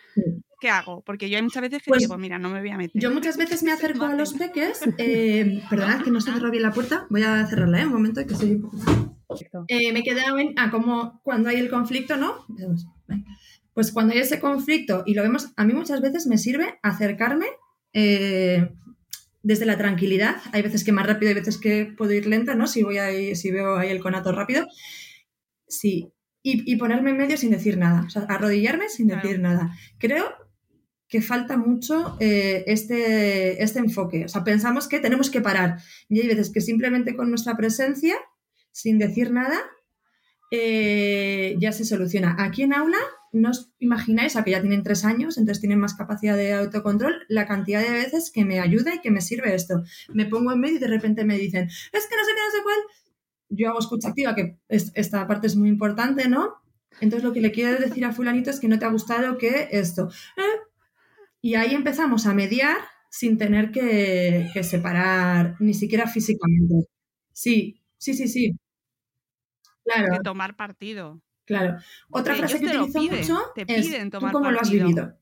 ¿qué 0.62 0.70
hago? 0.70 1.02
Porque 1.04 1.28
yo 1.28 1.36
hay 1.36 1.42
muchas 1.42 1.60
veces 1.60 1.82
que 1.82 1.88
pues 1.88 2.02
digo, 2.02 2.16
mira, 2.16 2.38
no 2.38 2.48
me 2.48 2.60
voy 2.60 2.70
a 2.70 2.76
meter. 2.76 3.02
Yo 3.02 3.10
muchas 3.10 3.36
veces 3.36 3.64
me 3.64 3.72
acerco 3.72 4.04
a 4.04 4.14
los 4.14 4.32
peques, 4.34 4.80
eh, 4.98 5.60
perdonad 5.68 6.04
que 6.04 6.12
no 6.12 6.20
se 6.20 6.32
cerró 6.32 6.52
bien 6.52 6.62
la 6.62 6.70
puerta, 6.70 7.04
voy 7.10 7.24
a 7.24 7.44
cerrarla, 7.48 7.80
¿eh? 7.80 7.86
Un 7.86 7.92
momento 7.92 8.24
que 8.24 8.34
soy 8.36 8.52
un 8.52 8.62
poco... 8.62 8.78
Eh, 9.66 9.92
me 9.92 10.02
quedé 10.04 10.20
en, 10.38 10.54
ah, 10.56 10.70
como 10.70 11.20
cuando 11.24 11.48
hay 11.48 11.56
el 11.56 11.68
conflicto, 11.68 12.16
¿no? 12.16 12.46
Pues 13.74 13.90
cuando 13.90 14.12
hay 14.12 14.20
ese 14.20 14.38
conflicto 14.38 15.02
y 15.04 15.14
lo 15.14 15.22
vemos, 15.22 15.52
a 15.56 15.64
mí 15.64 15.72
muchas 15.72 16.00
veces 16.00 16.26
me 16.28 16.38
sirve 16.38 16.78
acercarme 16.82 17.46
eh, 17.92 18.70
desde 19.42 19.66
la 19.66 19.78
tranquilidad. 19.78 20.36
Hay 20.52 20.62
veces 20.62 20.84
que 20.84 20.92
más 20.92 21.06
rápido, 21.06 21.30
hay 21.30 21.34
veces 21.34 21.58
que 21.58 21.86
puedo 21.86 22.12
ir 22.12 22.26
lenta, 22.26 22.54
¿no? 22.54 22.68
Si 22.68 22.82
voy 22.84 22.98
ahí, 22.98 23.34
si 23.34 23.50
veo 23.50 23.76
ahí 23.76 23.88
el 23.88 24.00
conato 24.00 24.30
rápido. 24.30 24.66
Sí. 25.66 26.12
Y, 26.44 26.76
ponerme 26.76 27.10
en 27.10 27.16
medio 27.16 27.36
sin 27.36 27.50
decir 27.50 27.78
nada. 27.78 28.02
O 28.06 28.10
sea, 28.10 28.22
arrodillarme 28.22 28.88
sin 28.88 29.06
decir 29.06 29.40
nada. 29.40 29.70
Creo 29.98 30.42
que 31.12 31.20
falta 31.20 31.58
mucho 31.58 32.16
eh, 32.20 32.64
este, 32.66 33.62
este 33.62 33.80
enfoque. 33.80 34.24
O 34.24 34.28
sea, 34.28 34.42
pensamos 34.44 34.88
que 34.88 34.98
tenemos 34.98 35.28
que 35.28 35.42
parar. 35.42 35.76
Y 36.08 36.20
hay 36.20 36.26
veces 36.26 36.48
que 36.48 36.62
simplemente 36.62 37.14
con 37.14 37.28
nuestra 37.28 37.54
presencia, 37.54 38.16
sin 38.70 38.98
decir 38.98 39.30
nada, 39.30 39.60
eh, 40.50 41.54
ya 41.60 41.70
se 41.72 41.84
soluciona. 41.84 42.36
Aquí 42.38 42.62
en 42.62 42.72
aula, 42.72 42.96
no 43.30 43.50
os 43.50 43.74
imagináis, 43.78 44.36
a 44.36 44.42
que 44.42 44.52
ya 44.52 44.62
tienen 44.62 44.82
tres 44.82 45.04
años, 45.04 45.36
entonces 45.36 45.60
tienen 45.60 45.80
más 45.80 45.92
capacidad 45.92 46.34
de 46.34 46.54
autocontrol, 46.54 47.26
la 47.28 47.46
cantidad 47.46 47.82
de 47.82 47.90
veces 47.90 48.30
que 48.30 48.46
me 48.46 48.58
ayuda 48.58 48.94
y 48.94 49.00
que 49.02 49.10
me 49.10 49.20
sirve 49.20 49.54
esto. 49.54 49.82
Me 50.14 50.24
pongo 50.24 50.50
en 50.52 50.60
medio 50.60 50.76
y 50.76 50.80
de 50.80 50.88
repente 50.88 51.26
me 51.26 51.36
dicen, 51.36 51.66
es 51.66 52.06
que 52.06 52.16
no 52.16 52.24
sé 52.24 52.30
qué, 52.34 52.40
no 52.40 52.56
sé 52.56 52.62
cuál. 52.62 52.78
Yo 53.50 53.68
hago 53.68 53.80
escucha 53.80 54.08
activa, 54.08 54.34
que 54.34 54.56
esta 54.70 55.26
parte 55.26 55.46
es 55.46 55.56
muy 55.56 55.68
importante, 55.68 56.26
¿no? 56.26 56.54
Entonces 57.02 57.22
lo 57.22 57.34
que 57.34 57.42
le 57.42 57.52
quiero 57.52 57.78
decir 57.78 58.02
a 58.06 58.12
fulanito 58.12 58.48
es 58.48 58.60
que 58.60 58.68
no 58.68 58.78
te 58.78 58.86
ha 58.86 58.90
gustado 58.90 59.36
que 59.36 59.68
esto. 59.72 60.10
Eh, 60.38 60.71
y 61.42 61.56
ahí 61.56 61.74
empezamos 61.74 62.26
a 62.26 62.32
mediar 62.32 62.78
sin 63.10 63.36
tener 63.36 63.72
que, 63.72 64.48
separar 64.62 65.56
ni 65.58 65.74
siquiera 65.74 66.06
físicamente. 66.06 66.86
Sí, 67.32 67.82
sí, 67.98 68.14
sí, 68.14 68.28
sí. 68.28 68.56
Claro. 69.84 70.16
Que 70.16 70.22
tomar 70.22 70.56
partido. 70.56 71.20
Claro. 71.44 71.78
Otra 72.10 72.36
frase 72.36 72.60
que 72.60 72.66
utilizo 72.66 73.02
mucho 73.02 73.40
es 73.56 74.10
¿tú 74.10 74.20
cómo 74.30 74.52
lo 74.52 74.60
has 74.60 74.70
vivido? 74.70 75.18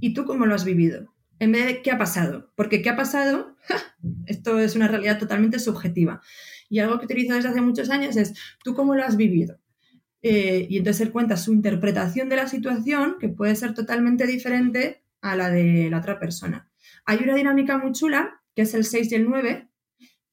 ¿Y 0.00 0.14
tú 0.14 0.24
cómo 0.24 0.46
lo 0.46 0.54
has 0.54 0.64
vivido? 0.64 1.14
En 1.38 1.52
vez 1.52 1.66
de 1.66 1.82
¿qué 1.82 1.90
ha 1.90 1.98
pasado? 1.98 2.50
Porque 2.56 2.80
¿qué 2.80 2.88
ha 2.88 2.96
pasado? 2.96 3.54
Esto 4.26 4.58
es 4.58 4.74
una 4.74 4.88
realidad 4.88 5.18
totalmente 5.18 5.58
subjetiva. 5.58 6.22
Y 6.70 6.78
algo 6.78 6.98
que 6.98 7.04
utilizo 7.04 7.34
desde 7.34 7.50
hace 7.50 7.60
muchos 7.60 7.90
años 7.90 8.16
es 8.16 8.34
¿tú 8.64 8.74
cómo 8.74 8.94
lo 8.94 9.04
has 9.04 9.18
vivido? 9.18 9.60
Eh, 10.22 10.66
y 10.70 10.78
entonces 10.78 11.02
él 11.02 11.12
cuenta 11.12 11.36
su 11.36 11.52
interpretación 11.52 12.30
de 12.30 12.36
la 12.36 12.48
situación, 12.48 13.16
que 13.20 13.28
puede 13.28 13.54
ser 13.54 13.74
totalmente 13.74 14.26
diferente 14.26 15.05
a 15.32 15.36
la 15.36 15.50
de 15.50 15.88
la 15.90 15.98
otra 15.98 16.18
persona. 16.18 16.70
Hay 17.04 17.18
una 17.22 17.34
dinámica 17.34 17.78
muy 17.78 17.92
chula, 17.92 18.42
que 18.54 18.62
es 18.62 18.74
el 18.74 18.84
6 18.84 19.12
y 19.12 19.14
el 19.14 19.28
9, 19.28 19.68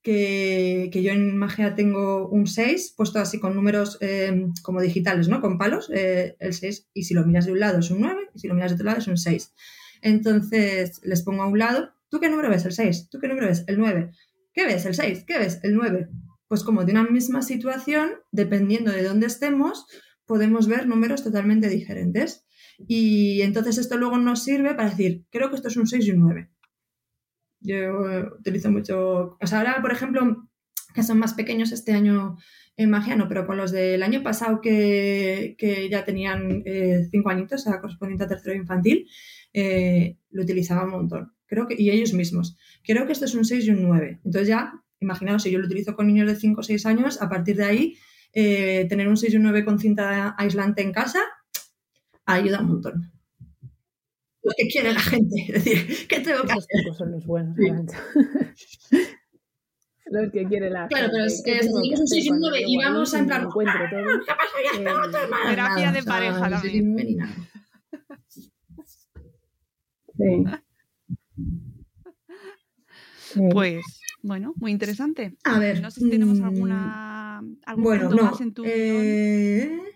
que, 0.02 0.90
yo 0.94 1.12
en 1.12 1.38
magia 1.38 1.76
tengo 1.76 2.28
un 2.28 2.46
6, 2.46 2.94
puesto 2.98 3.20
así 3.20 3.40
con 3.40 3.56
números 3.56 3.98
em, 4.02 4.54
como 4.62 4.82
digitales, 4.82 5.30
¿no? 5.30 5.40
Con 5.40 5.58
palos, 5.58 5.90
eh, 5.94 6.36
el 6.40 6.54
6, 6.54 6.90
y 6.94 7.04
si 7.04 7.14
lo 7.14 7.26
miras 7.26 7.46
de 7.46 7.54
un 7.54 7.60
lado 7.60 7.80
es 7.80 7.90
un 7.90 8.02
9, 8.02 8.30
y 8.36 8.40
si 8.40 8.48
lo 8.48 8.54
miras 8.54 8.72
de 8.72 8.76
otro 8.76 8.86
lado 8.86 9.00
es 9.00 9.08
un 9.08 9.18
6. 9.18 9.54
Entonces 10.02 11.00
les 11.04 11.24
pongo 11.24 11.44
a 11.44 11.48
un 11.48 11.58
lado, 11.58 11.94
¿tú 12.10 12.20
qué 12.20 12.30
número 12.30 12.50
ves? 12.50 12.66
El 12.66 12.74
6, 12.74 13.10
¿tú 13.10 13.20
qué 13.20 13.28
número 13.30 13.48
ves? 13.48 13.64
El 13.68 13.80
9. 13.80 14.12
¿Qué 14.54 14.66
ves? 14.66 14.86
El 14.86 14.94
6, 14.94 15.24
¿qué 15.26 15.40
ves? 15.40 15.60
El 15.64 15.76
9. 15.76 16.10
Pues 16.50 16.64
como 16.64 16.84
de 16.84 16.92
una 16.92 17.06
misma 17.06 17.42
situación, 17.42 18.12
dependiendo 18.32 18.92
de 18.92 19.04
dónde 19.04 19.28
estemos, 19.28 19.88
podemos 20.26 20.68
ver 20.68 20.86
números 20.86 21.24
totalmente 21.24 21.70
diferentes. 21.70 22.46
Y 22.88 23.42
entonces 23.42 23.78
esto 23.78 23.98
luego 23.98 24.18
nos 24.18 24.44
sirve 24.44 24.76
para 24.76 24.90
decir, 24.90 25.26
creo 25.30 25.50
que 25.50 25.56
esto 25.56 25.68
es 25.68 25.78
un 25.78 25.88
6 25.88 26.08
y 26.08 26.12
un 26.12 26.20
9. 26.20 26.50
Yo 27.62 27.78
utilizo 28.40 28.72
mucho, 28.72 29.38
o 29.40 29.48
sea, 29.48 29.60
ahora, 29.60 29.82
por 29.82 29.92
ejemplo, 29.92 30.50
que 30.94 31.04
son 31.04 31.18
más 31.18 31.34
pequeños 31.34 31.72
este 31.72 31.94
año 31.94 32.38
en 32.76 32.90
magia, 32.90 33.16
no, 33.16 33.28
pero 33.28 33.46
con 33.46 33.58
los 33.58 33.72
del 33.72 34.04
año 34.04 34.24
pasado 34.24 34.60
que, 34.60 35.56
ya 35.90 36.04
tenían 36.04 36.64
eh, 36.66 37.08
cinco 37.12 37.30
añitos, 37.30 37.68
a 37.68 37.80
correspondiente 37.80 38.26
a 38.26 38.28
tercero 38.28 38.56
infantil, 38.56 39.08
eh, 39.54 40.18
lo 40.32 40.44
utilizaba 40.44 40.84
un 40.84 40.92
montón. 40.92 41.34
Creo 41.46 41.68
que, 41.68 41.76
y 41.78 41.92
ellos 41.92 42.14
mismos. 42.14 42.58
Creo 42.84 43.06
que 43.06 43.12
esto 43.12 43.26
es 43.26 43.36
un 43.36 43.46
6 43.46 43.66
y 43.66 43.70
un 43.72 43.84
9. 43.84 44.22
Entonces 44.26 44.48
ya, 44.48 44.74
imaginaos, 45.00 45.44
si 45.44 45.52
yo 45.52 45.60
lo 45.60 45.68
utilizo 45.68 45.96
con 45.96 46.08
niños 46.08 46.28
de 46.28 46.36
5 46.36 46.60
o 46.60 46.64
6 46.64 46.86
años, 46.88 47.22
a 47.22 47.30
partir 47.30 47.58
de 47.58 47.64
ahí, 47.64 47.98
eh, 48.34 48.88
tener 48.90 49.08
un 49.08 49.18
6 49.18 49.34
y 49.34 49.38
un 49.38 49.44
9 49.44 49.64
con 49.64 49.78
cinta 49.80 50.36
aislante 50.38 50.82
en 50.82 50.92
casa 50.92 51.20
ayuda 52.26 52.62
un 52.62 52.68
montón. 52.68 53.12
Lo 54.44 54.52
que 54.58 54.68
quiere 54.68 54.94
la 54.94 55.00
gente. 55.00 55.36
Es 55.48 55.64
decir, 55.64 56.08
¿qué 56.08 56.20
tengo 56.20 56.44
que 56.44 56.54
hacer? 56.54 56.94
son 56.98 57.12
los 57.12 57.26
buenos, 57.26 57.56
los 60.06 60.32
que 60.32 60.46
quiere 60.46 60.70
la 60.70 60.88
Claro, 60.88 61.10
pero 61.12 61.26
es 61.26 61.42
que 61.44 61.64
si 61.64 61.70
un 61.70 62.08
6 62.08 62.26
y 62.26 62.30
un 62.30 62.40
9 62.40 62.64
y 62.68 62.78
vamos 62.78 63.14
a 63.14 63.20
en 63.20 63.26
plan, 63.26 63.48
¿qué 63.50 63.66
pasa? 63.66 63.80
Ya 64.64 64.72
está, 64.80 65.02
otro 65.08 65.24
hermano. 65.24 65.50
Terapia 65.50 65.92
de 65.92 66.04
pareja 66.04 66.50
también. 66.50 67.20
Sí. 70.16 70.44
Pues, 73.52 73.84
bueno, 74.22 74.54
muy 74.58 74.72
interesante. 74.72 75.36
A 75.44 75.58
ver. 75.58 75.82
No 75.82 75.90
sé 75.90 76.02
si 76.02 76.10
tenemos 76.10 76.40
mm, 76.40 76.44
alguna. 76.44 77.42
bueno, 77.78 78.10
no. 78.10 78.24
Más 78.24 78.42
en 78.42 78.54
tu 78.54 78.64
eh... 78.66 79.93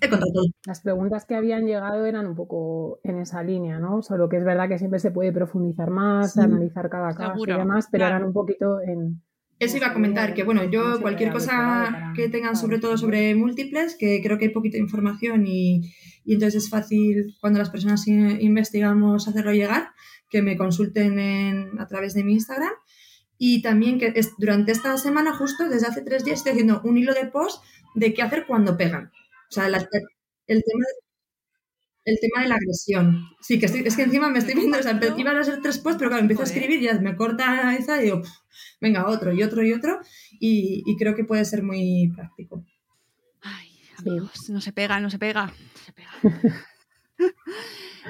He 0.00 0.08
contado 0.08 0.32
todo. 0.32 0.46
Las 0.66 0.80
preguntas 0.80 1.26
que 1.26 1.34
habían 1.34 1.66
llegado 1.66 2.06
eran 2.06 2.26
un 2.26 2.34
poco 2.34 3.00
en 3.04 3.18
esa 3.18 3.42
línea, 3.42 3.78
¿no? 3.78 4.02
Solo 4.02 4.28
que 4.28 4.38
es 4.38 4.44
verdad 4.44 4.68
que 4.68 4.78
siempre 4.78 4.98
se 4.98 5.10
puede 5.10 5.32
profundizar 5.32 5.90
más, 5.90 6.36
analizar 6.38 6.88
cada 6.88 7.14
caso 7.14 7.42
y 7.46 7.52
demás, 7.52 7.88
pero 7.90 8.06
eran 8.06 8.24
un 8.24 8.32
poquito 8.32 8.80
en. 8.80 9.22
Eso 9.58 9.76
iba 9.76 9.88
a 9.88 9.92
comentar, 9.92 10.32
que 10.32 10.42
bueno, 10.42 10.64
yo 10.64 11.02
cualquier 11.02 11.32
cosa 11.32 12.12
que 12.16 12.30
tengan 12.30 12.56
sobre 12.56 12.78
todo 12.78 12.96
sobre 12.96 13.34
múltiples, 13.34 13.94
que 13.94 14.22
creo 14.22 14.38
que 14.38 14.46
hay 14.46 14.52
poquita 14.52 14.78
información 14.78 15.46
y, 15.46 15.82
y 16.24 16.32
entonces 16.32 16.64
es 16.64 16.70
fácil 16.70 17.36
cuando 17.42 17.58
las 17.58 17.68
personas 17.68 18.06
investigamos 18.06 19.28
hacerlo 19.28 19.52
llegar, 19.52 19.90
que 20.30 20.40
me 20.40 20.56
consulten 20.56 21.18
en, 21.18 21.78
a 21.78 21.86
través 21.86 22.14
de 22.14 22.24
mi 22.24 22.32
Instagram. 22.32 22.72
Y 23.36 23.60
también 23.60 23.98
que 23.98 24.12
es, 24.16 24.32
durante 24.38 24.72
esta 24.72 24.96
semana, 24.96 25.34
justo 25.34 25.68
desde 25.68 25.86
hace 25.86 26.02
tres 26.02 26.24
días, 26.24 26.38
estoy 26.38 26.52
haciendo 26.52 26.80
un 26.84 26.96
hilo 26.96 27.12
de 27.12 27.26
post 27.26 27.62
de 27.94 28.14
qué 28.14 28.22
hacer 28.22 28.46
cuando 28.46 28.76
pegan. 28.76 29.10
O 29.50 29.52
sea, 29.52 29.66
el, 29.66 29.72
tema 29.72 29.88
de, 30.46 30.62
el 32.04 32.18
tema 32.20 32.42
de 32.42 32.48
la 32.48 32.54
agresión. 32.54 33.28
Sí, 33.40 33.58
que 33.58 33.66
es 33.66 33.96
que 33.96 34.02
encima 34.02 34.30
me 34.30 34.38
estoy 34.38 34.54
viendo, 34.54 34.78
o 34.78 34.82
sea, 34.82 34.98
iban 35.16 35.36
a 35.36 35.44
ser 35.44 35.60
tres 35.60 35.78
posts, 35.78 35.98
pero 35.98 36.10
cuando 36.10 36.22
empiezo 36.22 36.42
a 36.42 36.46
escribir 36.46 36.80
ya 36.80 36.94
me 37.00 37.16
corta 37.16 37.74
esa 37.76 38.00
y 38.00 38.04
digo, 38.04 38.22
venga, 38.80 39.08
otro 39.08 39.32
y 39.32 39.42
otro 39.42 39.64
y 39.64 39.72
otro. 39.72 40.00
Y, 40.38 40.84
y 40.86 40.96
creo 40.96 41.14
que 41.14 41.24
puede 41.24 41.44
ser 41.44 41.62
muy 41.62 42.12
práctico. 42.14 42.64
Ay, 43.42 43.70
amigos, 43.98 44.48
no 44.50 44.60
se 44.60 44.72
pega, 44.72 45.00
no 45.00 45.10
se 45.10 45.18
pega. 45.18 45.46
No 45.46 45.84
se 45.84 45.92
pega. 45.92 46.10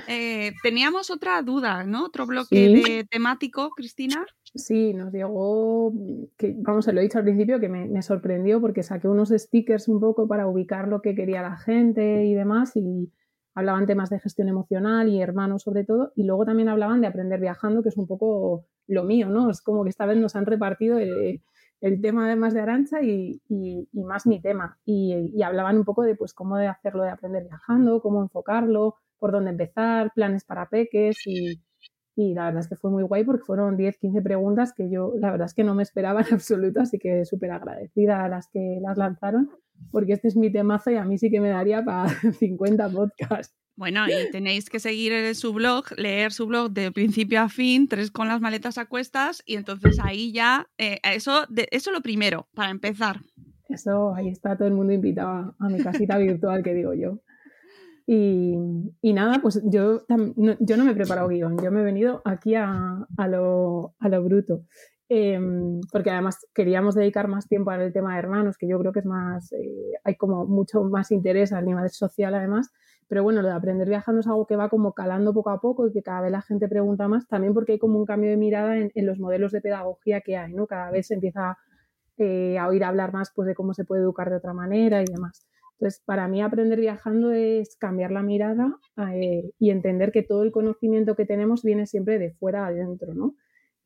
Eh, 0.07 0.53
teníamos 0.63 1.11
otra 1.11 1.43
duda, 1.43 1.85
¿no? 1.85 2.05
Otro 2.05 2.25
bloque 2.27 2.69
de 2.69 3.05
temático, 3.05 3.71
Cristina. 3.71 4.25
Sí, 4.55 4.95
nos 4.95 5.13
llegó, 5.13 5.93
que, 6.37 6.57
vamos, 6.59 6.85
se 6.85 6.93
lo 6.93 7.01
he 7.01 7.05
dicho 7.05 7.19
al 7.19 7.25
principio, 7.25 7.61
que 7.61 7.69
me, 7.69 8.03
sorprendió 8.03 8.61
porque 8.61 8.83
saqué 8.83 9.07
unos 9.07 9.29
stickers 9.29 9.87
un 9.87 10.01
poco 10.01 10.27
para 10.27 10.49
ubicar 10.49 10.89
lo 10.89 11.01
que 11.03 11.15
quería 11.15 11.41
la 11.41 11.57
gente 11.57 12.25
y 12.25 12.35
demás, 12.35 12.73
y 12.75 13.13
hablaban 13.55 13.87
temas 13.87 14.11
de 14.11 14.19
gestión 14.19 14.49
emocional 14.49 15.09
y 15.09 15.23
hermanos 15.23 15.63
sobre 15.63 15.85
todo, 15.85 16.13
y 16.17 16.25
luego 16.25 16.45
también 16.45 16.69
hablaban 16.69 17.01
de 17.01 17.07
aprender 17.07 17.41
viajando, 17.41 17.83
que 17.83 17.91
es 17.91 17.97
un 17.97 18.09
poco 18.09 18.67
lo 18.89 19.05
mío, 19.05 19.29
¿no? 19.29 19.51
Es 19.51 19.63
como 19.63 19.85
que 19.85 19.91
esta 19.91 20.07
vez 20.07 20.19
nos 20.19 20.35
han 20.35 20.47
repartido 20.47 20.99
el, 20.99 21.41
tema 22.03 22.27
además 22.27 22.53
de 22.53 22.61
Arancha 22.61 23.03
y, 23.03 23.41
más 23.93 24.27
mi 24.27 24.41
tema, 24.43 24.81
y, 24.85 25.33
y, 25.33 25.43
hablaban 25.43 25.79
un 25.79 25.85
poco 25.85 26.03
de 26.03 26.17
pues 26.17 26.35
cómo 26.35 26.57
de 26.57 26.67
hacerlo 26.67 27.05
de 27.05 27.11
aprender 27.11 27.45
viajando, 27.45 28.01
cómo 28.03 28.21
enfocarlo, 28.21 28.97
por 29.19 29.31
dónde 29.31 29.51
empezar, 29.51 30.11
planes 30.13 30.45
para 30.45 30.69
peques 30.69 31.19
y, 31.27 31.61
la 32.17 32.47
verdad 32.47 32.61
es 32.61 32.69
que 32.69 32.77
fue 32.77 32.91
muy 32.91 33.03
guay 33.03 33.25
porque 33.25 33.45
fueron 33.45 33.77
10, 33.77 33.99
15 33.99 34.23
preguntas 34.23 34.73
que 34.75 34.91
yo 34.91 35.15
la 35.19 35.31
verdad 35.31 35.47
es 35.47 35.55
que 35.55 35.65
no 35.65 35.75
me 35.75 35.83
esperaba 35.83 36.21
en 36.21 36.35
absoluto, 36.35 36.81
así 36.81 36.99
que 36.99 37.25
súper 37.25 37.51
agradecida 37.53 38.25
a 38.25 38.29
las 38.29 38.49
que 38.49 38.79
las 38.83 38.99
lanzaron 38.99 39.51
porque 39.91 40.13
este 40.13 40.29
es 40.29 40.37
mi 40.37 40.53
temazo 40.53 40.91
y 40.91 40.97
a 40.97 41.05
mí 41.05 41.19
sí 41.19 41.31
que 41.31 41.41
me 41.41 41.49
daría 41.49 41.85
para 41.85 42.09
50 42.39 42.89
podcasts. 42.91 43.57
Bueno, 43.77 44.07
y 44.09 44.31
tenéis 44.31 44.69
que 44.69 44.79
seguir 44.79 45.35
su 45.35 45.55
blog, 45.55 45.87
leer 45.97 46.33
su 46.33 46.47
blog 46.47 46.71
de 46.71 46.93
principio 46.93 47.41
a 47.41 47.49
fin, 47.49 47.89
tres 47.89 48.11
con 48.11 48.29
las 48.29 48.43
maletas 48.43 48.77
a 48.77 48.85
cuestas, 48.85 49.43
y 49.47 49.57
entonces 49.57 49.99
ahí 50.03 50.33
ya, 50.33 50.69
eh, 50.77 50.99
eso, 51.03 51.47
de, 51.49 51.67
eso 51.71 51.91
lo 51.91 52.03
primero, 52.03 52.47
para 52.53 52.71
empezar. 52.71 53.21
Eso, 53.71 54.15
ahí 54.15 54.29
está 54.29 54.59
todo 54.59 54.69
el 54.69 54.75
mundo 54.75 54.93
invitado 54.93 55.57
a 55.59 55.69
mi 55.71 55.83
casita 55.83 56.19
virtual, 56.19 56.63
que 56.63 56.75
digo 56.75 56.93
yo. 56.93 57.23
Y, 58.07 58.55
nada, 59.03 59.41
pues 59.41 59.61
yo, 59.65 60.03
no, 60.09 60.57
yo 60.61 60.77
no 60.77 60.85
me 60.85 60.93
he 60.93 60.95
preparado 60.95 61.29
guion, 61.29 61.57
yo 61.63 61.71
me 61.71 61.81
he 61.81 61.85
venido 61.85 62.21
aquí 62.25 62.55
a, 62.55 63.07
a, 63.17 63.29
lo, 63.29 63.95
a 63.99 64.09
lo, 64.09 64.23
bruto. 64.23 64.63
Em, 65.09 65.81
porque 65.91 66.11
además 66.11 66.47
queríamos 66.55 66.95
dedicar 66.95 67.27
más 67.27 67.49
tiempo 67.49 67.71
al 67.71 67.93
tema 67.93 68.13
de 68.13 68.21
hermanos, 68.21 68.57
que 68.59 68.69
yo 68.69 68.79
creo 68.79 68.93
que 68.93 69.01
es 69.01 69.07
más, 69.07 69.53
eh, 69.53 69.99
hay 70.05 70.17
como 70.17 70.47
mucho 70.47 70.83
más 70.85 71.11
interés 71.11 71.53
al 71.53 71.65
nivel 71.65 71.91
social 71.91 72.35
además, 72.35 72.71
pero 73.09 73.25
bueno, 73.25 73.43
lo 73.43 73.49
de 73.49 73.55
aprender 73.55 73.89
viajando 73.89 74.21
es 74.21 74.27
algo 74.29 74.47
que 74.47 74.55
va 74.55 74.69
como 74.69 74.93
calando 74.93 75.35
poco 75.35 75.51
a 75.51 75.61
poco 75.61 75.89
y 75.89 75.93
que 75.93 76.03
cada 76.03 76.21
vez 76.21 76.31
la 76.31 76.43
gente 76.43 76.69
pregunta 76.69 77.09
más, 77.09 77.27
también 77.27 77.55
porque 77.55 77.73
hay 77.73 77.79
como 77.79 77.99
un 77.99 78.05
cambio 78.07 78.31
de 78.31 78.37
mirada 78.37 78.77
en, 78.77 78.93
en 78.95 79.07
los 79.07 79.19
modelos 79.19 79.51
de 79.51 79.61
pedagogía 79.61 80.21
que 80.21 80.37
hay, 80.37 80.53
¿no? 80.53 80.67
Cada 80.67 80.91
vez 80.93 81.09
se 81.09 81.15
empieza 81.15 81.59
eh, 82.23 82.59
a 82.59 82.69
oír 82.69 82.85
hablar 82.85 83.15
más 83.15 83.33
pues, 83.35 83.49
de 83.49 83.55
cómo 83.55 83.73
se 83.73 83.87
puede 83.87 84.03
educar 84.03 84.29
de 84.29 84.37
otra 84.37 84.53
manera 84.53 85.01
y 85.01 85.07
demás. 85.07 85.47
Entonces, 85.81 86.03
para 86.05 86.29
mí 86.29 86.43
aprender 86.43 86.79
viajando 86.79 87.33
es 87.33 87.75
cambiar 87.77 88.11
la 88.11 88.23
mirada 88.23 88.77
eh, 89.15 89.51
y 89.59 89.71
entender 89.71 90.13
que 90.13 90.23
todo 90.23 90.43
el 90.43 90.53
conocimiento 90.53 91.17
que 91.17 91.25
tenemos 91.25 91.63
viene 91.63 91.87
siempre 91.87 92.19
de 92.19 92.33
fuera 92.33 92.67
adentro, 92.67 93.15
¿no? 93.15 93.35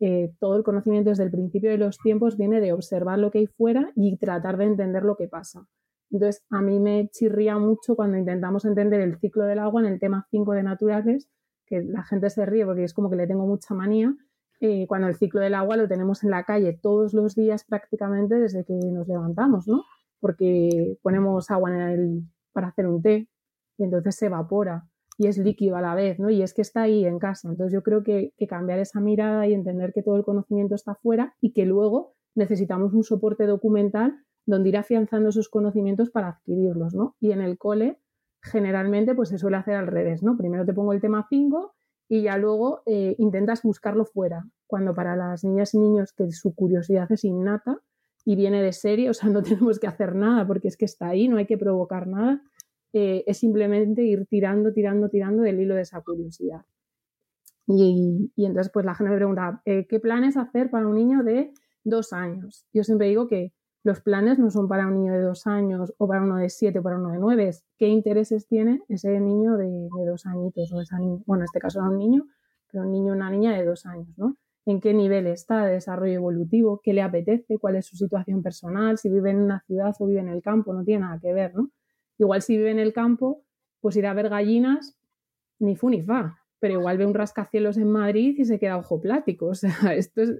Eh, 0.00 0.32
todo 0.40 0.56
el 0.56 0.64
conocimiento 0.64 1.10
desde 1.10 1.22
el 1.22 1.30
principio 1.30 1.70
de 1.70 1.78
los 1.78 1.98
tiempos 1.98 2.36
viene 2.36 2.60
de 2.60 2.72
observar 2.72 3.20
lo 3.20 3.30
que 3.30 3.38
hay 3.38 3.46
fuera 3.46 3.92
y 3.94 4.16
tratar 4.16 4.56
de 4.56 4.64
entender 4.64 5.04
lo 5.04 5.14
que 5.14 5.28
pasa. 5.28 5.68
Entonces, 6.10 6.44
a 6.50 6.60
mí 6.60 6.80
me 6.80 7.08
chirría 7.10 7.58
mucho 7.58 7.94
cuando 7.94 8.18
intentamos 8.18 8.64
entender 8.64 9.00
el 9.00 9.16
ciclo 9.20 9.44
del 9.44 9.60
agua 9.60 9.80
en 9.80 9.86
el 9.86 10.00
tema 10.00 10.26
5 10.32 10.52
de 10.52 10.64
naturales, 10.64 11.28
que 11.64 11.80
la 11.80 12.02
gente 12.02 12.28
se 12.28 12.44
ríe 12.44 12.66
porque 12.66 12.82
es 12.82 12.92
como 12.92 13.08
que 13.08 13.16
le 13.16 13.28
tengo 13.28 13.46
mucha 13.46 13.72
manía, 13.72 14.16
eh, 14.60 14.86
cuando 14.88 15.06
el 15.06 15.14
ciclo 15.14 15.40
del 15.40 15.54
agua 15.54 15.76
lo 15.76 15.86
tenemos 15.86 16.24
en 16.24 16.30
la 16.30 16.42
calle 16.42 16.76
todos 16.82 17.14
los 17.14 17.36
días 17.36 17.64
prácticamente 17.64 18.34
desde 18.34 18.64
que 18.64 18.74
nos 18.74 19.06
levantamos, 19.06 19.68
¿no? 19.68 19.84
Porque 20.24 20.96
ponemos 21.02 21.50
agua 21.50 21.70
en 21.70 21.80
el, 21.82 22.22
para 22.54 22.68
hacer 22.68 22.86
un 22.86 23.02
té 23.02 23.28
y 23.76 23.84
entonces 23.84 24.16
se 24.16 24.24
evapora 24.24 24.88
y 25.18 25.26
es 25.26 25.36
líquido 25.36 25.76
a 25.76 25.82
la 25.82 25.94
vez, 25.94 26.18
¿no? 26.18 26.30
Y 26.30 26.40
es 26.40 26.54
que 26.54 26.62
está 26.62 26.80
ahí 26.80 27.04
en 27.04 27.18
casa. 27.18 27.46
Entonces 27.50 27.74
yo 27.74 27.82
creo 27.82 28.02
que, 28.02 28.32
cambiar 28.48 28.78
esa 28.78 29.00
mirada 29.00 29.46
y 29.46 29.52
entender 29.52 29.92
que 29.92 30.02
todo 30.02 30.16
el 30.16 30.24
conocimiento 30.24 30.76
está 30.76 30.94
fuera 30.94 31.34
y 31.42 31.52
que 31.52 31.66
luego 31.66 32.14
necesitamos 32.34 32.94
un 32.94 33.04
soporte 33.04 33.44
documental 33.44 34.16
donde 34.46 34.70
ir 34.70 34.78
afianzando 34.78 35.28
esos 35.28 35.50
conocimientos 35.50 36.08
para 36.08 36.28
adquirirlos, 36.30 36.94
¿no? 36.94 37.16
Y 37.20 37.32
en 37.32 37.42
el 37.42 37.58
cole 37.58 37.98
generalmente 38.40 39.14
pues 39.14 39.28
se 39.28 39.36
suele 39.36 39.58
hacer 39.58 39.74
al 39.74 39.88
revés, 39.88 40.22
¿no? 40.22 40.38
Primero 40.38 40.64
te 40.64 40.72
pongo 40.72 40.94
el 40.94 41.02
tema 41.02 41.26
5 41.28 41.74
y 42.08 42.22
ya 42.22 42.38
luego 42.38 42.80
eh, 42.86 43.14
intentas 43.18 43.62
buscarlo 43.62 44.06
fuera, 44.06 44.46
cuando 44.66 44.94
para 44.94 45.16
las 45.16 45.44
niñas 45.44 45.74
y 45.74 45.80
niños 45.80 46.14
que 46.14 46.32
su 46.32 46.54
curiosidad 46.54 47.12
es 47.12 47.24
innata, 47.24 47.78
y 48.24 48.36
viene 48.36 48.62
de 48.62 48.72
serie, 48.72 49.10
o 49.10 49.14
sea, 49.14 49.28
no 49.28 49.42
tenemos 49.42 49.78
que 49.78 49.86
hacer 49.86 50.14
nada 50.14 50.46
porque 50.46 50.68
es 50.68 50.76
que 50.76 50.84
está 50.84 51.08
ahí, 51.08 51.28
no 51.28 51.36
hay 51.36 51.46
que 51.46 51.58
provocar 51.58 52.06
nada, 52.06 52.42
eh, 52.92 53.24
es 53.26 53.38
simplemente 53.38 54.02
ir 54.02 54.26
tirando, 54.26 54.72
tirando, 54.72 55.08
tirando 55.08 55.42
del 55.42 55.60
hilo 55.60 55.74
de 55.74 55.82
esa 55.82 56.00
curiosidad. 56.00 56.64
Y, 57.66 58.30
entonces, 58.36 58.70
pues 58.72 58.84
la 58.84 58.94
gente 58.94 59.10
me 59.10 59.16
pregunta, 59.16 59.62
eh, 59.64 59.86
¿qué 59.88 59.98
planes 59.98 60.36
hacer 60.36 60.70
para 60.70 60.86
un 60.86 60.96
niño 60.96 61.22
de 61.22 61.52
dos 61.82 62.12
años? 62.12 62.66
Yo 62.72 62.84
siempre 62.84 63.08
digo 63.08 63.26
que 63.26 63.52
los 63.82 64.00
planes 64.00 64.38
no 64.38 64.50
son 64.50 64.68
para 64.68 64.86
un 64.86 64.94
niño 64.94 65.12
de 65.12 65.20
dos 65.20 65.46
años 65.46 65.92
o 65.98 66.06
para 66.08 66.22
uno 66.22 66.36
de 66.36 66.48
siete 66.50 66.78
o 66.78 66.82
para 66.82 66.98
uno 66.98 67.10
de 67.10 67.18
nueve, 67.18 67.50
qué 67.78 67.88
intereses 67.88 68.46
tiene 68.46 68.82
ese 68.88 69.20
niño 69.20 69.56
de, 69.56 69.88
dos 70.06 70.24
añitos 70.26 70.72
o 70.72 70.80
esa 70.80 70.98
bueno, 71.26 71.42
en 71.42 71.44
este 71.44 71.58
caso 71.58 71.80
era 71.80 71.90
un 71.90 71.98
niño, 71.98 72.26
pero 72.70 72.84
un 72.84 72.92
niño 72.92 73.12
una 73.12 73.30
niña 73.30 73.52
de 73.52 73.64
dos 73.64 73.84
años, 73.86 74.08
¿no? 74.16 74.36
En 74.66 74.80
qué 74.80 74.94
nivel 74.94 75.26
está 75.26 75.64
de 75.64 75.74
desarrollo 75.74 76.14
evolutivo, 76.14 76.80
qué 76.82 76.92
le 76.92 77.02
apetece, 77.02 77.58
cuál 77.58 77.76
es 77.76 77.86
su 77.86 77.96
situación 77.96 78.42
personal, 78.42 78.98
si 78.98 79.10
vive 79.10 79.30
en 79.30 79.42
una 79.42 79.60
ciudad 79.66 79.94
o 79.98 80.06
vive 80.06 80.20
en 80.20 80.28
el 80.28 80.42
campo, 80.42 80.72
no 80.72 80.84
tiene 80.84 81.00
nada 81.00 81.18
que 81.20 81.32
ver, 81.32 81.54
¿no? 81.54 81.70
Igual 82.18 82.42
si 82.42 82.56
vive 82.56 82.70
en 82.70 82.78
el 82.78 82.92
campo, 82.92 83.44
pues 83.80 83.96
ir 83.96 84.06
a 84.06 84.14
ver 84.14 84.28
gallinas, 84.28 84.98
ni 85.58 85.76
fu 85.76 85.90
ni 85.90 86.02
fa, 86.02 86.38
pero 86.60 86.80
igual 86.80 86.96
ve 86.96 87.06
un 87.06 87.14
rascacielos 87.14 87.76
en 87.76 87.90
Madrid 87.90 88.36
y 88.38 88.44
se 88.44 88.58
queda 88.58 88.78
ojo 88.78 89.00
plático. 89.00 89.46
O 89.50 89.54
sea, 89.54 89.94
esto 89.94 90.22
es 90.22 90.32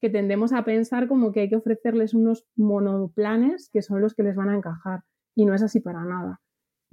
que 0.00 0.10
tendemos 0.10 0.52
a 0.52 0.64
pensar 0.64 1.08
como 1.08 1.32
que 1.32 1.40
hay 1.40 1.48
que 1.48 1.56
ofrecerles 1.56 2.12
unos 2.12 2.46
monoplanes 2.56 3.70
que 3.72 3.80
son 3.80 4.02
los 4.02 4.14
que 4.14 4.22
les 4.22 4.36
van 4.36 4.50
a 4.50 4.56
encajar 4.56 5.00
y 5.34 5.46
no 5.46 5.54
es 5.54 5.62
así 5.62 5.80
para 5.80 6.04
nada. 6.04 6.42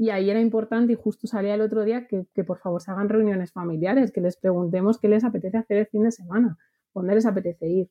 Y 0.02 0.10
ahí 0.10 0.32
era 0.32 0.42
importante, 0.42 0.94
y 0.94 0.96
justo 0.96 1.28
salía 1.28 1.54
el 1.54 1.62
otro 1.62 1.84
día, 1.84 2.08
que, 2.08 2.44
por 2.44 2.58
favor 2.58 2.82
se 2.82 2.90
hagan 2.90 3.08
reuniones 3.08 3.52
familiares, 3.52 4.12
que 4.12 4.20
les 4.20 4.36
preguntemos 4.36 4.98
qué 4.98 5.08
les 5.08 5.24
apetece 5.24 5.60
hacer 5.60 5.78
el 5.78 5.86
fin 5.86 6.02
de 6.02 6.12
semana, 6.12 6.58
dónde 6.92 7.14
les 7.14 7.28
apetece 7.28 7.68
ir. 7.68 7.90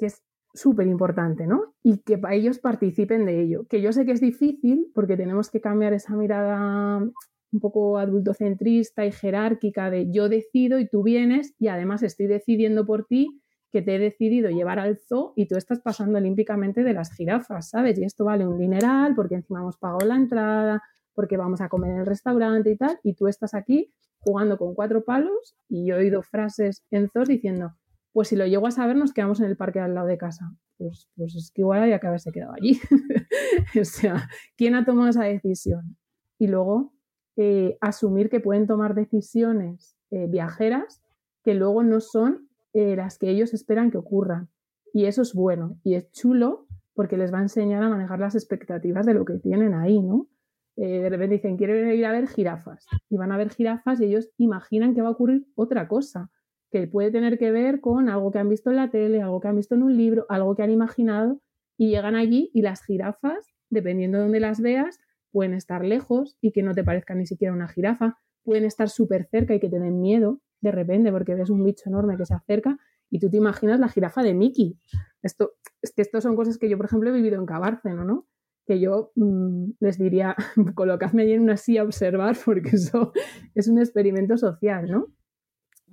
Que 0.00 0.06
es 0.06 0.24
súper 0.52 0.88
importante, 0.88 1.46
¿no? 1.46 1.76
Y 1.84 1.98
que 1.98 2.20
ellos 2.32 2.58
participen 2.58 3.24
de 3.24 3.40
ello. 3.40 3.68
Que 3.68 3.80
yo 3.80 3.92
sé 3.92 4.04
que 4.04 4.10
es 4.10 4.20
difícil 4.20 4.90
porque 4.92 5.16
tenemos 5.16 5.48
que 5.48 5.60
cambiar 5.60 5.92
esa 5.92 6.16
mirada 6.16 6.98
un 6.98 7.60
poco 7.60 7.96
adultocentrista 7.96 9.06
y 9.06 9.12
jerárquica 9.12 9.90
de 9.90 10.10
yo 10.10 10.28
decido 10.28 10.80
y 10.80 10.88
tú 10.88 11.04
vienes 11.04 11.54
y 11.60 11.68
además 11.68 12.02
estoy 12.02 12.26
decidiendo 12.26 12.84
por 12.84 13.06
ti 13.06 13.40
que 13.74 13.82
te 13.82 13.96
he 13.96 13.98
decidido 13.98 14.50
llevar 14.50 14.78
al 14.78 15.00
zoo 15.00 15.32
y 15.34 15.48
tú 15.48 15.56
estás 15.56 15.80
pasando 15.80 16.18
olímpicamente 16.18 16.84
de 16.84 16.92
las 16.92 17.12
jirafas, 17.12 17.70
¿sabes? 17.70 17.98
Y 17.98 18.04
esto 18.04 18.24
vale 18.24 18.46
un 18.46 18.56
dineral 18.56 19.16
porque 19.16 19.34
encima 19.34 19.58
hemos 19.58 19.78
pagado 19.78 20.06
la 20.06 20.14
entrada, 20.14 20.80
porque 21.12 21.36
vamos 21.36 21.60
a 21.60 21.68
comer 21.68 21.90
en 21.90 21.98
el 21.98 22.06
restaurante 22.06 22.70
y 22.70 22.76
tal, 22.76 23.00
y 23.02 23.14
tú 23.14 23.26
estás 23.26 23.52
aquí 23.52 23.92
jugando 24.20 24.58
con 24.58 24.76
cuatro 24.76 25.04
palos 25.04 25.56
y 25.68 25.88
yo 25.88 25.96
he 25.96 26.04
oído 26.04 26.22
frases 26.22 26.84
en 26.92 27.10
zoos 27.10 27.26
diciendo, 27.26 27.74
pues 28.12 28.28
si 28.28 28.36
lo 28.36 28.46
llego 28.46 28.68
a 28.68 28.70
saber 28.70 28.94
nos 28.94 29.12
quedamos 29.12 29.40
en 29.40 29.46
el 29.46 29.56
parque 29.56 29.80
al 29.80 29.96
lado 29.96 30.06
de 30.06 30.18
casa. 30.18 30.54
Pues, 30.78 31.08
pues 31.16 31.34
es 31.34 31.50
que 31.50 31.62
igual 31.62 31.82
había 31.82 31.98
que 31.98 32.06
haberse 32.06 32.30
quedado 32.30 32.52
allí. 32.52 32.80
o 33.80 33.84
sea, 33.84 34.28
¿quién 34.56 34.76
ha 34.76 34.84
tomado 34.84 35.08
esa 35.08 35.24
decisión? 35.24 35.96
Y 36.38 36.46
luego 36.46 36.92
eh, 37.36 37.76
asumir 37.80 38.30
que 38.30 38.38
pueden 38.38 38.68
tomar 38.68 38.94
decisiones 38.94 39.96
eh, 40.12 40.28
viajeras 40.28 41.02
que 41.42 41.54
luego 41.54 41.82
no 41.82 42.00
son 42.00 42.48
eh, 42.74 42.96
las 42.96 43.18
que 43.18 43.30
ellos 43.30 43.54
esperan 43.54 43.90
que 43.90 43.98
ocurran. 43.98 44.50
Y 44.92 45.06
eso 45.06 45.22
es 45.22 45.32
bueno 45.32 45.78
y 45.82 45.94
es 45.94 46.10
chulo 46.12 46.66
porque 46.94 47.16
les 47.16 47.32
va 47.32 47.38
a 47.38 47.42
enseñar 47.42 47.82
a 47.82 47.88
manejar 47.88 48.20
las 48.20 48.34
expectativas 48.34 49.06
de 49.06 49.14
lo 49.14 49.24
que 49.24 49.38
tienen 49.38 49.74
ahí, 49.74 50.00
¿no? 50.00 50.28
Eh, 50.76 51.00
de 51.00 51.08
repente 51.08 51.36
dicen, 51.36 51.56
quiero 51.56 51.76
ir 51.76 52.04
a 52.04 52.12
ver 52.12 52.28
jirafas. 52.28 52.86
Y 53.08 53.16
van 53.16 53.32
a 53.32 53.36
ver 53.36 53.50
jirafas 53.50 54.00
y 54.00 54.04
ellos 54.04 54.30
imaginan 54.38 54.94
que 54.94 55.02
va 55.02 55.08
a 55.08 55.12
ocurrir 55.12 55.46
otra 55.54 55.88
cosa, 55.88 56.30
que 56.70 56.86
puede 56.86 57.10
tener 57.10 57.38
que 57.38 57.50
ver 57.50 57.80
con 57.80 58.08
algo 58.08 58.30
que 58.30 58.38
han 58.38 58.48
visto 58.48 58.70
en 58.70 58.76
la 58.76 58.90
tele, 58.90 59.22
algo 59.22 59.40
que 59.40 59.48
han 59.48 59.56
visto 59.56 59.74
en 59.74 59.82
un 59.82 59.96
libro, 59.96 60.26
algo 60.28 60.54
que 60.54 60.62
han 60.62 60.70
imaginado, 60.70 61.40
y 61.76 61.90
llegan 61.90 62.14
allí 62.14 62.50
y 62.54 62.62
las 62.62 62.84
jirafas, 62.84 63.54
dependiendo 63.70 64.18
de 64.18 64.24
dónde 64.24 64.40
las 64.40 64.60
veas, 64.60 65.00
pueden 65.30 65.54
estar 65.54 65.84
lejos 65.84 66.36
y 66.40 66.52
que 66.52 66.62
no 66.62 66.74
te 66.74 66.84
parezca 66.84 67.14
ni 67.14 67.26
siquiera 67.26 67.52
una 67.52 67.68
jirafa, 67.68 68.18
pueden 68.44 68.64
estar 68.64 68.88
súper 68.88 69.26
cerca 69.26 69.54
y 69.54 69.60
que 69.60 69.68
te 69.68 69.80
den 69.80 70.00
miedo, 70.00 70.40
de 70.64 70.72
repente 70.72 71.12
porque 71.12 71.34
ves 71.34 71.50
un 71.50 71.62
bicho 71.62 71.88
enorme 71.88 72.16
que 72.16 72.24
se 72.24 72.34
acerca 72.34 72.78
y 73.10 73.20
tú 73.20 73.30
te 73.30 73.36
imaginas 73.36 73.78
la 73.78 73.88
jirafa 73.88 74.22
de 74.22 74.32
Mickey. 74.34 74.78
Esto, 75.22 75.52
es 75.82 75.94
son 76.22 76.34
cosas 76.36 76.58
que 76.58 76.68
yo, 76.68 76.76
por 76.78 76.86
ejemplo, 76.86 77.10
he 77.10 77.12
vivido 77.12 77.38
en 77.38 77.46
Cabárceno, 77.46 78.02
¿no? 78.02 78.26
Que 78.66 78.80
yo 78.80 79.12
mm, 79.14 79.72
les 79.78 79.98
diría, 79.98 80.34
colocadme 80.74 81.22
ahí 81.22 81.32
en 81.32 81.42
una 81.42 81.58
silla 81.58 81.82
a 81.82 81.84
observar 81.84 82.36
porque 82.44 82.70
eso 82.70 83.12
es 83.54 83.68
un 83.68 83.78
experimento 83.78 84.38
social, 84.38 84.90
¿no? 84.90 85.08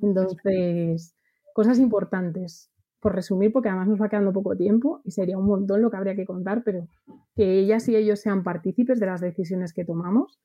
Entonces, 0.02 1.14
cosas 1.54 1.78
importantes. 1.80 2.70
Por 3.02 3.16
resumir, 3.16 3.52
porque 3.52 3.68
además 3.68 3.88
nos 3.88 4.02
va 4.02 4.10
quedando 4.10 4.32
poco 4.32 4.56
tiempo 4.56 5.02
y 5.04 5.10
sería 5.10 5.36
un 5.36 5.48
montón 5.48 5.82
lo 5.82 5.90
que 5.90 5.98
habría 5.98 6.16
que 6.16 6.26
contar, 6.26 6.64
pero 6.64 6.88
que 7.36 7.58
ellas 7.58 7.90
y 7.90 7.96
ellos 7.96 8.20
sean 8.20 8.44
partícipes 8.44 9.00
de 9.00 9.08
las 9.08 9.22
decisiones 9.22 9.74
que 9.74 9.84
tomamos, 9.84 10.40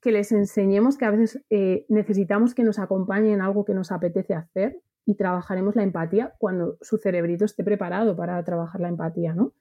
que 0.00 0.12
les 0.12 0.32
enseñemos 0.32 0.96
que 0.96 1.04
a 1.04 1.10
veces 1.10 1.42
eh, 1.50 1.84
necesitamos 1.88 2.54
que 2.54 2.64
nos 2.64 2.78
acompañen 2.78 3.32
en 3.32 3.40
algo 3.40 3.64
que 3.64 3.74
nos 3.74 3.90
apetece 3.90 4.34
hacer 4.34 4.80
y 5.04 5.14
trabajaremos 5.14 5.74
la 5.74 5.82
empatía 5.82 6.34
cuando 6.38 6.76
su 6.80 6.98
cerebrito 6.98 7.44
esté 7.44 7.64
preparado 7.64 8.14
para 8.14 8.42
trabajar 8.44 8.80
la 8.80 8.88
empatía, 8.88 9.34
¿no? 9.34 9.54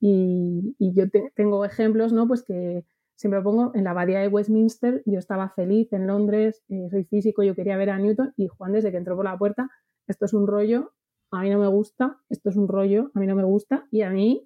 Y, 0.00 0.74
yo 0.78 1.04
tengo 1.34 1.64
ejemplos, 1.64 2.12
¿no? 2.12 2.26
Pues 2.26 2.42
que 2.42 2.84
siempre 3.16 3.42
pongo 3.42 3.72
en 3.74 3.84
la 3.84 3.90
abadía 3.90 4.20
de 4.20 4.28
Westminster, 4.28 5.02
yo 5.04 5.18
estaba 5.18 5.50
feliz 5.50 5.92
en 5.92 6.06
Londres, 6.06 6.62
eh, 6.68 6.88
soy 6.90 7.04
físico, 7.04 7.42
yo 7.42 7.54
quería 7.54 7.76
ver 7.76 7.90
a 7.90 7.98
Newton 7.98 8.32
y 8.36 8.48
Juan 8.48 8.72
desde 8.72 8.90
que 8.90 8.96
entró 8.96 9.16
por 9.16 9.26
la 9.26 9.36
puerta, 9.36 9.68
esto 10.06 10.24
es 10.24 10.32
un 10.32 10.46
rollo, 10.46 10.92
a 11.30 11.42
mí 11.42 11.50
no 11.50 11.58
me 11.58 11.66
gusta, 11.66 12.18
esto 12.28 12.48
es 12.48 12.56
un 12.56 12.66
rollo, 12.66 13.10
a 13.14 13.20
mí 13.20 13.26
no 13.26 13.36
me 13.36 13.44
gusta 13.44 13.86
y 13.90 14.02
a 14.02 14.10
mí 14.10 14.44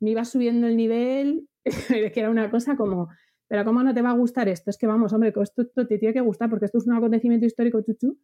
me 0.00 0.10
iba 0.10 0.24
subiendo 0.24 0.66
el 0.66 0.76
nivel, 0.76 1.48
que 1.64 2.12
era 2.14 2.30
una 2.30 2.50
cosa 2.50 2.76
como 2.76 3.08
pero 3.48 3.64
¿cómo 3.64 3.82
no 3.82 3.94
te 3.94 4.02
va 4.02 4.10
a 4.10 4.16
gustar 4.16 4.48
esto? 4.48 4.70
Es 4.70 4.78
que 4.78 4.86
vamos, 4.86 5.12
hombre, 5.12 5.32
esto, 5.34 5.62
esto 5.62 5.86
te 5.86 5.98
tiene 5.98 6.14
que 6.14 6.20
gustar 6.20 6.50
porque 6.50 6.66
esto 6.66 6.78
es 6.78 6.86
un 6.86 6.94
acontecimiento 6.94 7.46
histórico, 7.46 7.80
chuchu. 7.80 8.18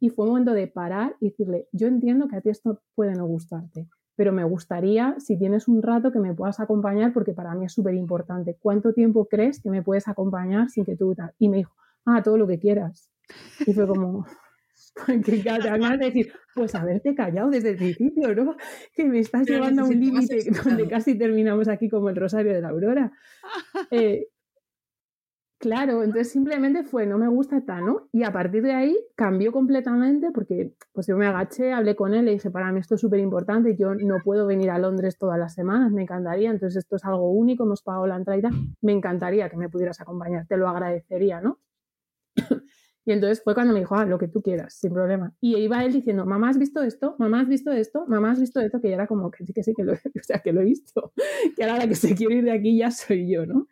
Y 0.00 0.10
fue 0.10 0.24
un 0.24 0.32
momento 0.32 0.52
de 0.52 0.66
parar 0.66 1.16
y 1.20 1.30
decirle, 1.30 1.68
yo 1.72 1.86
entiendo 1.86 2.28
que 2.28 2.36
a 2.36 2.40
ti 2.40 2.50
esto 2.50 2.82
puede 2.94 3.12
no 3.14 3.26
gustarte, 3.26 3.88
pero 4.16 4.32
me 4.32 4.44
gustaría, 4.44 5.14
si 5.18 5.38
tienes 5.38 5.68
un 5.68 5.82
rato, 5.82 6.12
que 6.12 6.18
me 6.18 6.34
puedas 6.34 6.60
acompañar 6.60 7.12
porque 7.12 7.32
para 7.32 7.54
mí 7.54 7.66
es 7.66 7.72
súper 7.72 7.94
importante. 7.94 8.56
¿Cuánto 8.60 8.92
tiempo 8.92 9.26
crees 9.26 9.60
que 9.60 9.70
me 9.70 9.82
puedes 9.82 10.08
acompañar 10.08 10.68
sin 10.68 10.84
que 10.84 10.96
tú... 10.96 11.14
Y 11.38 11.48
me 11.48 11.58
dijo, 11.58 11.74
ah, 12.04 12.22
todo 12.22 12.36
lo 12.38 12.46
que 12.46 12.58
quieras. 12.58 13.10
Y 13.66 13.72
fue 13.72 13.86
como, 13.86 14.26
que 15.24 15.50
además 15.50 15.98
de 15.98 16.06
decir, 16.06 16.32
pues 16.54 16.74
haberte 16.74 17.14
callado 17.14 17.50
desde 17.50 17.70
el 17.70 17.76
principio, 17.76 18.34
¿no? 18.34 18.56
Que 18.94 19.04
me 19.04 19.18
estás 19.18 19.46
llevando 19.48 19.82
a 19.82 19.86
un 19.86 20.00
límite 20.00 20.44
donde 20.64 20.88
casi 20.88 21.16
terminamos 21.16 21.68
aquí 21.68 21.88
como 21.88 22.08
el 22.08 22.16
Rosario 22.16 22.52
de 22.52 22.60
la 22.60 22.68
Aurora. 22.70 23.12
Eh, 23.90 24.28
Claro, 25.64 26.02
entonces 26.02 26.30
simplemente 26.30 26.82
fue, 26.82 27.06
no 27.06 27.16
me 27.16 27.26
gusta 27.26 27.58
¿no? 27.80 28.10
Y 28.12 28.22
a 28.24 28.30
partir 28.30 28.62
de 28.62 28.72
ahí 28.72 28.94
cambió 29.16 29.50
completamente 29.50 30.30
porque 30.30 30.74
pues 30.92 31.06
yo 31.06 31.16
me 31.16 31.26
agaché, 31.26 31.72
hablé 31.72 31.96
con 31.96 32.12
él, 32.12 32.26
le 32.26 32.32
dije, 32.32 32.50
para 32.50 32.70
mí 32.70 32.80
esto 32.80 32.96
es 32.96 33.00
súper 33.00 33.18
importante, 33.20 33.74
yo 33.74 33.94
no 33.94 34.18
puedo 34.22 34.46
venir 34.46 34.68
a 34.68 34.78
Londres 34.78 35.16
todas 35.16 35.38
las 35.38 35.54
semanas, 35.54 35.90
me 35.90 36.02
encantaría, 36.02 36.50
entonces 36.50 36.84
esto 36.84 36.96
es 36.96 37.04
algo 37.06 37.30
único, 37.30 37.64
hemos 37.64 37.80
pagado 37.80 38.06
la 38.06 38.16
entrada, 38.16 38.50
me 38.82 38.92
encantaría 38.92 39.48
que 39.48 39.56
me 39.56 39.70
pudieras 39.70 40.02
acompañar, 40.02 40.46
te 40.46 40.58
lo 40.58 40.68
agradecería, 40.68 41.40
¿no? 41.40 41.58
y 43.06 43.12
entonces 43.12 43.42
fue 43.42 43.54
cuando 43.54 43.72
me 43.72 43.80
dijo, 43.80 43.94
ah, 43.94 44.04
lo 44.04 44.18
que 44.18 44.28
tú 44.28 44.42
quieras, 44.42 44.74
sin 44.74 44.92
problema. 44.92 45.34
Y 45.40 45.56
iba 45.56 45.82
él 45.82 45.94
diciendo, 45.94 46.26
mamá, 46.26 46.50
¿has 46.50 46.58
visto 46.58 46.82
esto? 46.82 47.16
Mamá, 47.18 47.40
¿has 47.40 47.48
visto 47.48 47.72
esto? 47.72 48.04
Mamá, 48.06 48.32
¿has 48.32 48.40
visto 48.40 48.60
esto? 48.60 48.82
Que 48.82 48.90
ya 48.90 48.96
era 48.96 49.06
como 49.06 49.30
que 49.30 49.46
sí, 49.46 49.54
que 49.54 49.62
sí, 49.62 49.72
que 49.74 49.84
lo, 49.84 49.94
que 50.44 50.52
lo 50.52 50.60
he 50.60 50.64
visto, 50.64 51.14
que 51.56 51.64
ahora 51.64 51.78
la 51.78 51.88
que 51.88 51.94
se 51.94 52.14
quiere 52.14 52.34
ir 52.34 52.44
de 52.44 52.52
aquí 52.52 52.76
ya 52.76 52.90
soy 52.90 53.32
yo, 53.32 53.46
¿no? 53.46 53.66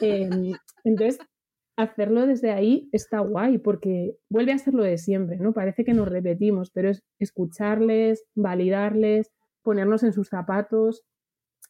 Em, 0.00 0.52
entonces, 0.84 1.18
hacerlo 1.76 2.26
desde 2.26 2.50
ahí 2.50 2.88
está 2.92 3.20
guay 3.20 3.58
porque 3.58 4.16
vuelve 4.28 4.52
a 4.52 4.58
ser 4.58 4.74
lo 4.74 4.82
de 4.82 4.98
siempre, 4.98 5.36
¿no? 5.36 5.52
Parece 5.52 5.84
que 5.84 5.94
nos 5.94 6.08
repetimos, 6.08 6.70
pero 6.70 6.90
es 6.90 7.04
escucharles, 7.20 8.24
validarles, 8.34 9.30
ponernos 9.62 10.02
en 10.02 10.12
sus 10.12 10.28
zapatos 10.28 11.04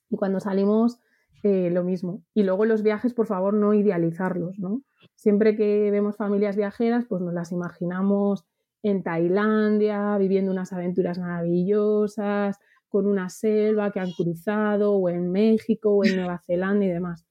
y 0.09 0.17
cuando 0.17 0.41
salimos 0.41 0.99
eh, 1.43 1.71
lo 1.71 1.85
mismo. 1.85 2.23
Y 2.35 2.43
luego 2.43 2.65
los 2.65 2.83
viajes, 2.83 3.15
por 3.15 3.27
favor, 3.27 3.55
no 3.55 3.75
idealizarlos, 3.75 4.59
¿no? 4.59 4.83
Siempre 5.15 5.57
que 5.57 5.91
vemos 5.91 6.17
familias 6.17 6.57
viajeras, 6.57 7.05
pues 7.09 7.23
nos 7.23 7.35
las 7.35 7.53
imaginamos 7.53 8.45
en 8.83 9.03
Tailandia, 9.03 10.17
viviendo 10.19 10.51
unas 10.51 10.73
aventuras 10.73 11.19
maravillosas, 11.19 12.59
con 12.89 13.07
una 13.07 13.29
selva 13.29 13.91
que 13.93 14.01
han 14.01 14.13
cruzado, 14.13 14.95
o 14.95 15.09
en 15.09 15.31
México, 15.31 15.91
o 15.91 16.05
en 16.05 16.17
Nueva 16.17 16.41
Zelanda 16.47 16.87
y 16.87 16.89
demás. 16.89 17.28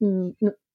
Mm, 0.00 0.30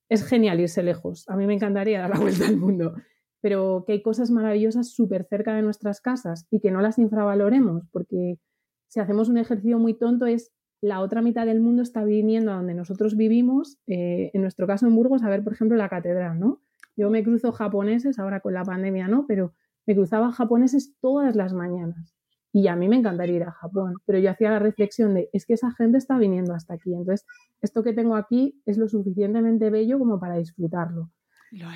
es 0.09 0.23
genial 0.23 0.59
irse 0.59 0.83
lejos. 0.83 1.27
A 1.27 1.35
mí 1.35 1.45
me 1.45 1.53
encantaría 1.53 2.01
dar 2.01 2.11
la 2.11 2.19
vuelta 2.19 2.47
al 2.47 2.57
mundo, 2.57 2.95
pero 3.41 3.83
que 3.85 3.93
hay 3.93 4.01
cosas 4.01 4.31
maravillosas 4.31 4.89
súper 4.91 5.25
cerca 5.25 5.53
de 5.55 5.61
nuestras 5.61 6.01
casas 6.01 6.47
y 6.49 6.59
que 6.59 6.71
no 6.71 6.81
las 6.81 6.97
infravaloremos, 6.97 7.87
porque 7.91 8.39
si 8.87 8.99
hacemos 8.99 9.29
un 9.29 9.37
ejercicio 9.37 9.77
muy 9.79 9.93
tonto 9.93 10.25
es 10.25 10.51
la 10.81 11.01
otra 11.01 11.21
mitad 11.21 11.45
del 11.45 11.61
mundo 11.61 11.81
está 11.81 12.03
viniendo 12.03 12.51
a 12.51 12.55
donde 12.55 12.75
nosotros 12.75 13.15
vivimos, 13.15 13.79
eh, 13.87 14.29
en 14.33 14.41
nuestro 14.41 14.67
caso 14.67 14.85
en 14.85 14.95
Burgos, 14.95 15.23
a 15.23 15.29
ver, 15.29 15.43
por 15.43 15.53
ejemplo, 15.53 15.77
la 15.77 15.89
catedral, 15.89 16.39
¿no? 16.39 16.61
Yo 16.95 17.09
me 17.09 17.23
cruzo 17.23 17.51
japoneses, 17.51 18.19
ahora 18.19 18.39
con 18.39 18.53
la 18.53 18.63
pandemia 18.63 19.07
no, 19.07 19.25
pero 19.27 19.53
me 19.85 19.95
cruzaba 19.95 20.31
japoneses 20.31 20.95
todas 21.01 21.35
las 21.35 21.53
mañanas. 21.53 22.14
Y 22.57 22.69
a 22.69 22.77
mí 22.77 22.87
me 22.87 22.95
encantaría 22.95 23.35
ir 23.35 23.43
a 23.43 23.51
Japón, 23.51 23.95
pero 24.05 24.17
yo 24.17 24.31
hacía 24.31 24.49
la 24.49 24.59
reflexión 24.59 25.13
de, 25.13 25.29
es 25.33 25.45
que 25.45 25.55
esa 25.55 25.73
gente 25.73 25.97
está 25.97 26.17
viniendo 26.17 26.53
hasta 26.53 26.75
aquí, 26.75 26.93
entonces 26.93 27.25
esto 27.61 27.83
que 27.83 27.91
tengo 27.91 28.15
aquí 28.15 28.61
es 28.65 28.77
lo 28.77 28.87
suficientemente 28.87 29.69
bello 29.69 29.99
como 29.99 30.21
para 30.21 30.37
disfrutarlo. 30.37 31.11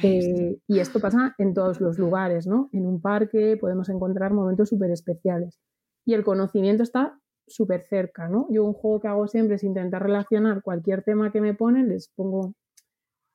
Eh, 0.04 0.58
y 0.68 0.80
esto 0.80 1.02
pasa 1.02 1.36
en 1.38 1.54
todos 1.54 1.82
los 1.82 2.00
lugares, 2.00 2.48
¿no? 2.48 2.70
En 2.72 2.86
un 2.86 3.02
parque 3.02 3.58
podemos 3.60 3.90
encontrar 3.90 4.32
momentos 4.32 4.70
súper 4.70 4.92
especiales. 4.92 5.60
Y 6.06 6.14
el 6.14 6.24
conocimiento 6.24 6.84
está 6.84 7.20
súper 7.46 7.84
cerca, 7.84 8.30
¿no? 8.30 8.48
Yo 8.50 8.64
un 8.64 8.72
juego 8.72 9.02
que 9.02 9.10
hago 9.10 9.28
siempre 9.28 9.58
es 9.58 9.66
intentar 9.66 10.02
relacionar 10.02 10.62
cualquier 10.62 11.04
tema 11.04 11.30
que 11.34 11.42
me 11.42 11.54
ponen, 11.56 11.90
les 11.90 12.08
pongo 12.08 12.54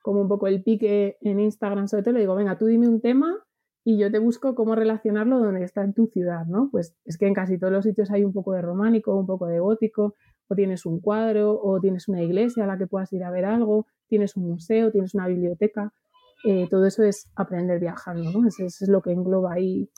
como 0.00 0.22
un 0.22 0.28
poco 0.28 0.46
el 0.46 0.62
pique 0.62 1.18
en 1.20 1.40
Instagram 1.40 1.88
sobre 1.88 2.04
todo, 2.04 2.14
le 2.14 2.20
digo, 2.20 2.36
venga, 2.36 2.56
tú 2.56 2.64
dime 2.64 2.88
un 2.88 3.02
tema 3.02 3.36
y 3.84 3.98
yo 3.98 4.10
te 4.10 4.18
busco 4.18 4.54
cómo 4.54 4.74
relacionarlo 4.74 5.38
donde 5.38 5.62
está 5.62 5.84
en 5.84 5.92
tu 5.92 6.06
ciudad, 6.06 6.46
¿no? 6.46 6.70
Pues 6.72 6.96
es 7.04 7.18
que 7.18 7.26
en 7.26 7.34
casi 7.34 7.58
todos 7.58 7.72
los 7.72 7.84
sitios 7.84 8.10
hay 8.10 8.24
un 8.24 8.32
poco 8.32 8.54
de 8.54 8.62
románico, 8.62 9.14
un 9.14 9.26
poco 9.26 9.46
de 9.46 9.60
gótico, 9.60 10.16
o 10.48 10.54
tienes 10.54 10.86
un 10.86 11.00
cuadro, 11.00 11.60
o 11.62 11.78
tienes 11.80 12.08
una 12.08 12.22
iglesia 12.22 12.64
a 12.64 12.66
la 12.66 12.78
que 12.78 12.86
puedas 12.86 13.12
ir 13.12 13.22
a 13.24 13.30
ver 13.30 13.44
algo, 13.44 13.86
tienes 14.08 14.36
un 14.36 14.48
museo, 14.48 14.90
tienes 14.90 15.14
una 15.14 15.26
biblioteca. 15.26 15.92
Eh, 16.46 16.66
todo 16.70 16.86
eso 16.86 17.02
es 17.02 17.30
aprender 17.36 17.78
viajando, 17.78 18.30
¿no? 18.32 18.48
Eso, 18.48 18.64
es 18.64 18.88
lo 18.88 19.02
que 19.02 19.12
engloba 19.12 19.52
ahí 19.52 19.90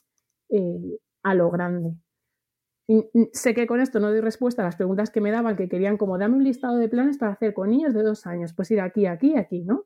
eh, 0.48 0.98
a 1.22 1.34
lo 1.34 1.50
grande. 1.50 1.94
sé 3.32 3.54
que 3.54 3.68
con 3.68 3.80
esto 3.80 4.00
no 4.00 4.10
doy 4.10 4.20
respuesta 4.20 4.62
a 4.62 4.64
las 4.64 4.76
preguntas 4.76 5.10
que 5.10 5.20
me 5.20 5.30
daban, 5.30 5.56
que 5.56 5.68
querían 5.68 5.96
como 5.96 6.18
dame 6.18 6.36
un 6.36 6.44
listado 6.44 6.76
de 6.78 6.88
planes 6.88 7.18
para 7.18 7.32
hacer 7.32 7.54
con 7.54 7.70
niños 7.70 7.94
de 7.94 8.02
dos 8.02 8.26
años, 8.26 8.52
pues 8.52 8.68
ir 8.72 8.80
aquí, 8.80 9.06
aquí, 9.06 9.36
aquí, 9.36 9.62
¿no? 9.62 9.84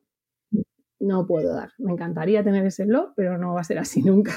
No 1.01 1.25
puedo 1.25 1.53
dar. 1.53 1.71
Me 1.79 1.91
encantaría 1.91 2.43
tener 2.43 2.65
ese 2.65 2.85
blog, 2.85 3.13
pero 3.15 3.37
no 3.37 3.53
va 3.53 3.61
a 3.61 3.65
ser 3.65 3.79
así 3.79 4.01
nunca. 4.03 4.33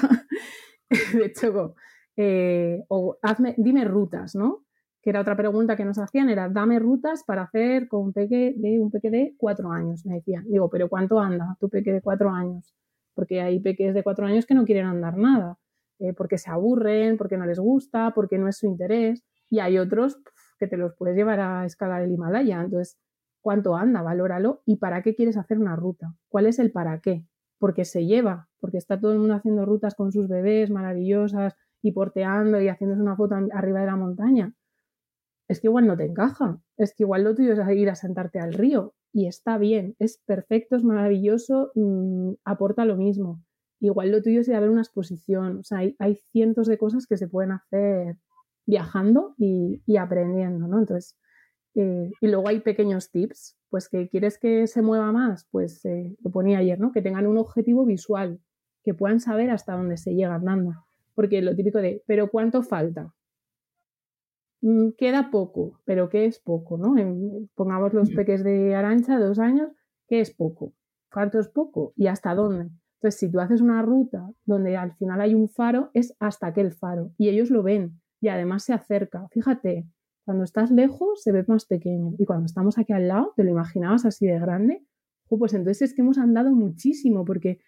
de 1.13 1.25
hecho, 1.25 1.75
eh, 2.17 2.83
o 2.89 3.17
hazme, 3.21 3.55
dime 3.57 3.85
rutas, 3.85 4.35
¿no? 4.35 4.65
Que 5.01 5.11
era 5.11 5.21
otra 5.21 5.37
pregunta 5.37 5.75
que 5.75 5.85
nos 5.85 5.99
hacían, 5.99 6.29
era 6.29 6.49
dame 6.49 6.79
rutas 6.79 7.23
para 7.23 7.43
hacer 7.43 7.87
con 7.87 8.01
un 8.01 8.13
peque 8.13 8.55
de 8.57 8.79
un 8.79 8.89
peque 8.89 9.11
de 9.11 9.35
cuatro 9.37 9.71
años, 9.71 10.05
me 10.05 10.15
decían. 10.15 10.45
Digo, 10.49 10.69
pero 10.69 10.89
¿cuánto 10.89 11.19
anda 11.19 11.55
tu 11.59 11.69
peque 11.69 11.93
de 11.93 12.01
cuatro 12.01 12.29
años? 12.31 12.75
Porque 13.13 13.41
hay 13.41 13.59
peques 13.59 13.93
de 13.93 14.03
cuatro 14.03 14.25
años 14.25 14.45
que 14.45 14.55
no 14.55 14.65
quieren 14.65 14.87
andar 14.87 15.17
nada, 15.17 15.57
eh, 15.99 16.13
porque 16.13 16.37
se 16.37 16.49
aburren, 16.49 17.17
porque 17.17 17.37
no 17.37 17.45
les 17.45 17.59
gusta, 17.59 18.11
porque 18.15 18.37
no 18.37 18.47
es 18.47 18.57
su 18.57 18.65
interés, 18.65 19.23
y 19.49 19.59
hay 19.59 19.77
otros 19.77 20.17
que 20.57 20.67
te 20.67 20.77
los 20.77 20.95
puedes 20.95 21.15
llevar 21.15 21.39
a 21.39 21.65
escalar 21.65 22.01
el 22.01 22.11
Himalaya. 22.11 22.61
Entonces, 22.61 22.97
¿cuánto 23.45 23.75
anda? 23.75 24.01
Valóralo. 24.01 24.63
¿Y 24.65 24.77
para 24.77 25.03
qué 25.03 25.13
quieres 25.13 25.37
hacer 25.37 25.59
una 25.59 25.75
ruta? 25.75 26.15
¿Cuál 26.29 26.47
es 26.47 26.57
el 26.57 26.71
para 26.71 26.99
qué? 26.99 27.27
Porque 27.59 27.85
se 27.85 28.07
lleva, 28.07 28.49
porque 28.59 28.79
está 28.79 28.99
todo 28.99 29.13
el 29.13 29.19
mundo 29.19 29.35
haciendo 29.35 29.65
rutas 29.67 29.93
con 29.93 30.11
sus 30.11 30.27
bebés 30.27 30.71
maravillosas 30.71 31.55
y 31.83 31.91
porteando 31.91 32.59
y 32.59 32.69
haciéndose 32.69 33.03
una 33.03 33.15
foto 33.15 33.35
arriba 33.53 33.81
de 33.81 33.85
la 33.85 33.97
montaña. 33.97 34.55
Es 35.47 35.61
que 35.61 35.67
igual 35.67 35.85
no 35.85 35.95
te 35.95 36.05
encaja, 36.05 36.59
es 36.75 36.95
que 36.95 37.03
igual 37.03 37.23
lo 37.23 37.35
tuyo 37.35 37.53
es 37.53 37.77
ir 37.77 37.87
a 37.91 37.93
sentarte 37.93 38.39
al 38.39 38.51
río 38.51 38.95
y 39.13 39.27
está 39.27 39.59
bien, 39.59 39.95
es 39.99 40.19
perfecto, 40.25 40.75
es 40.75 40.83
maravilloso, 40.83 41.71
mm, 41.75 42.31
aporta 42.45 42.83
lo 42.83 42.97
mismo. 42.97 43.43
Igual 43.79 44.11
lo 44.11 44.23
tuyo 44.23 44.41
es 44.41 44.47
ir 44.47 44.55
a 44.55 44.59
ver 44.59 44.71
una 44.71 44.81
exposición, 44.81 45.59
o 45.59 45.63
sea, 45.63 45.77
hay, 45.79 45.95
hay 45.99 46.15
cientos 46.31 46.65
de 46.65 46.79
cosas 46.79 47.05
que 47.05 47.17
se 47.17 47.27
pueden 47.27 47.51
hacer 47.51 48.17
viajando 48.65 49.35
y, 49.37 49.97
aprendiendo, 49.97 50.67
¿no? 50.67 50.79
Entonces, 50.79 51.15
eh, 51.75 52.09
y 52.21 52.27
luego 52.27 52.47
hay 52.47 52.61
pequeños 52.61 53.11
tips, 53.11 53.57
pues 53.69 53.89
que 53.89 54.07
quieres 54.09 54.39
que 54.39 54.65
se 54.67 54.81
mueva 54.81 55.11
más, 55.11 55.47
pues 55.51 55.83
eh, 55.85 56.15
lo 56.23 56.31
ponía 56.31 56.59
ayer, 56.59 56.79
¿no? 56.79 56.91
Que 56.91 57.01
tengan 57.01 57.27
un 57.27 57.37
objetivo 57.37 57.85
visual, 57.85 58.39
que 58.83 58.93
puedan 58.93 59.19
saber 59.19 59.51
hasta 59.51 59.73
dónde 59.73 59.97
se 59.97 60.15
llega 60.15 60.35
andando. 60.35 60.71
Porque 61.13 61.41
lo 61.41 61.55
típico 61.55 61.79
de, 61.79 62.01
pero 62.07 62.29
¿cuánto 62.29 62.63
falta? 62.63 63.13
Mm, 64.61 64.91
queda 64.97 65.29
poco, 65.31 65.81
pero 65.85 66.09
¿qué 66.09 66.25
es 66.25 66.39
poco? 66.39 66.77
¿no? 66.77 66.95
pongamos 67.55 67.93
los 67.93 68.09
peques 68.11 68.43
de 68.43 68.73
Arancha, 68.73 69.19
dos 69.19 69.37
años, 69.39 69.69
¿qué 70.07 70.21
es 70.21 70.33
poco? 70.33 70.73
¿Cuánto 71.11 71.39
es 71.39 71.49
poco? 71.49 71.93
¿Y 71.95 72.07
hasta 72.07 72.33
dónde? 72.33 72.71
Entonces, 72.95 73.19
si 73.19 73.31
tú 73.31 73.39
haces 73.39 73.61
una 73.61 73.81
ruta 73.81 74.27
donde 74.45 74.77
al 74.77 74.95
final 74.95 75.21
hay 75.21 75.35
un 75.35 75.49
faro, 75.49 75.91
es 75.93 76.15
hasta 76.19 76.47
aquel 76.47 76.71
faro. 76.71 77.11
Y 77.17 77.29
ellos 77.29 77.51
lo 77.51 77.61
ven 77.61 78.01
y 78.21 78.29
además 78.29 78.63
se 78.63 78.73
acerca. 78.73 79.27
Fíjate, 79.29 79.85
cuando 80.25 80.43
estás 80.43 80.71
lejos 80.71 81.21
se 81.21 81.31
ve 81.31 81.45
más 81.47 81.65
pequeño 81.65 82.15
y 82.17 82.25
cuando 82.25 82.47
estamos 82.47 82.77
aquí 82.77 82.93
al 82.93 83.07
lado, 83.07 83.33
te 83.35 83.43
lo 83.43 83.51
imaginabas 83.51 84.05
así 84.05 84.25
de 84.25 84.39
grande. 84.39 84.83
pues 85.29 85.53
entonces 85.53 85.89
es 85.89 85.95
que 85.95 86.01
hemos 86.01 86.17
andado 86.17 86.51
muchísimo 86.51 87.23
porque 87.25 87.59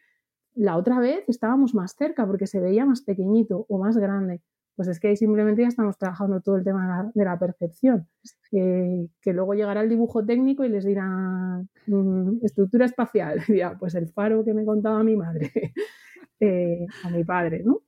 la 0.56 0.76
otra 0.76 1.00
vez 1.00 1.24
estábamos 1.28 1.76
más 1.76 1.96
cerca 1.96 2.26
porque 2.26 2.48
se 2.48 2.60
veía 2.60 2.86
más 2.86 3.02
pequeñito 3.04 3.66
o 3.70 3.78
más 3.78 3.98
grande. 3.98 4.42
Pues 4.76 4.88
es 4.90 5.00
que 5.00 5.16
simplemente 5.16 5.64
ya 5.64 5.68
estamos 5.70 5.98
trabajando 5.98 6.42
todo 6.42 6.56
el 6.58 6.64
tema 6.64 7.12
de 7.14 7.26
la, 7.26 7.40
percepción. 7.40 8.08
que 8.52 9.34
luego 9.34 9.54
llegará 9.54 9.82
el 9.82 9.90
dibujo 9.90 10.26
técnico 10.26 10.64
y 10.64 10.70
les 10.70 10.86
dirán 10.86 11.70
mm, 11.88 12.44
estructura 12.44 12.86
espacial. 12.86 13.40
ya, 13.56 13.78
pues 13.78 13.96
el 13.96 14.08
faro 14.10 14.44
que 14.44 14.54
me 14.54 14.66
contaba 14.66 15.04
mi 15.04 15.16
madre, 15.16 15.52
eh, 16.40 16.86
a 17.04 17.10
mi 17.10 17.24
padre, 17.24 17.64
¿no? 17.64 17.82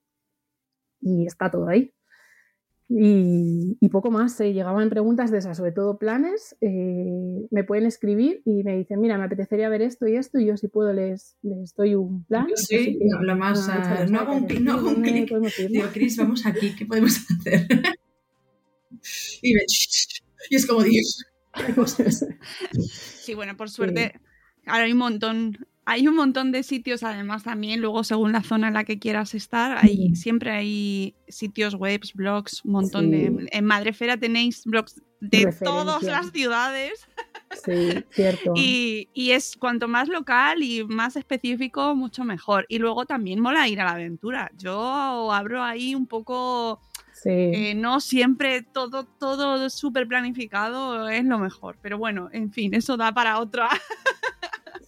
Y 1.02 1.26
está 1.26 1.50
todo 1.50 1.68
ahí. 1.68 1.94
Y, 2.92 3.88
poco 3.90 4.10
más, 4.10 4.34
se 4.36 4.52
llegaban 4.52 4.90
preguntas 4.90 5.30
de 5.30 5.38
esas, 5.38 5.58
sobre 5.58 5.72
todo 5.72 6.00
planes. 6.00 6.56
Eh, 6.60 7.46
me 7.52 7.64
pueden 7.64 7.86
escribir 7.86 8.42
y 8.46 8.64
me 8.64 8.76
dicen, 8.78 9.00
mira, 9.00 9.16
me 9.18 9.26
apetecería 9.26 9.70
ver 9.70 9.84
esto 9.84 10.08
y 10.08 10.16
esto, 10.16 10.40
y 10.40 10.48
yo 10.48 10.58
si 10.58 10.70
puedo 10.70 10.92
les, 10.92 11.38
les 11.44 11.76
doy 11.76 11.94
un 11.94 12.24
plan. 12.24 12.48
sí, 12.56 12.98
lo 13.22 13.36
más, 13.36 13.70
ah, 13.70 14.06
no 14.10 14.20
hago 14.22 14.38
un, 14.38 14.48
no 14.64 15.02
clic. 15.04 15.32
Digo, 15.70 15.88
Cris, 15.94 16.18
vamos 16.18 16.46
aquí, 16.48 16.76
¿qué 16.76 16.88
podemos 16.88 17.16
hacer? 17.30 17.68
y, 19.44 19.54
me, 19.54 19.62
y 20.50 20.56
es 20.56 20.66
como, 20.66 20.82
Dios. 20.82 21.26
Sí, 22.74 23.36
bueno, 23.36 23.56
por 23.56 23.70
suerte, 23.70 24.20
ahora 24.66 24.86
hay 24.86 24.94
un 24.94 24.98
montón 24.98 25.58
hay 25.90 26.08
un 26.08 26.16
montón 26.16 26.52
de 26.52 26.62
sitios, 26.62 27.02
además 27.02 27.44
también, 27.44 27.82
luego 27.82 28.04
según 28.04 28.32
la 28.32 28.44
zona 28.44 28.68
en 28.68 28.76
la 28.76 28.84
que 28.84 29.00
quieras 29.00 29.34
estar, 29.34 29.80
hay, 29.84 30.16
siempre 30.16 30.52
hay 30.52 31.16
sitios 31.28 31.74
webs, 31.74 32.14
blogs, 32.14 32.64
un 32.64 32.74
montón 32.74 33.10
de... 33.10 33.48
En 33.52 33.66
Madrefera 33.66 34.16
tenéis 34.16 34.66
blogs 34.66 35.02
de 35.20 35.52
todas 35.64 36.04
las 36.04 36.30
ciudades. 36.30 37.08
Sí, 37.66 38.06
cierto. 38.12 38.54
y, 38.56 39.10
y, 39.16 39.32
es 39.32 39.58
cuanto 39.58 39.88
más 39.88 40.10
local 40.10 40.62
y 40.62 40.84
más 40.84 41.16
específico, 41.16 41.96
mucho 41.96 42.24
mejor. 42.24 42.68
Y 42.70 42.78
luego 42.78 43.08
también 43.08 43.40
mola 43.40 43.68
ir 43.68 43.82
a 43.82 43.86
la 43.86 43.94
aventura. 43.94 44.52
Yo 44.56 45.34
abro 45.34 45.64
ahí 45.64 45.96
un 45.96 46.06
poco... 46.06 46.82
Sí. 47.14 47.32
Eh, 47.32 47.74
no 47.76 48.00
siempre 48.00 48.62
todo, 48.62 49.06
todo 49.06 49.70
súper 49.72 50.08
planificado 50.08 51.10
es 51.10 51.26
lo 51.26 51.40
mejor. 51.40 51.80
Pero 51.82 51.98
bueno, 51.98 52.30
en 52.32 52.52
fin, 52.54 52.76
eso 52.76 52.96
da 52.96 53.12
para 53.12 53.40
otra. 53.40 53.70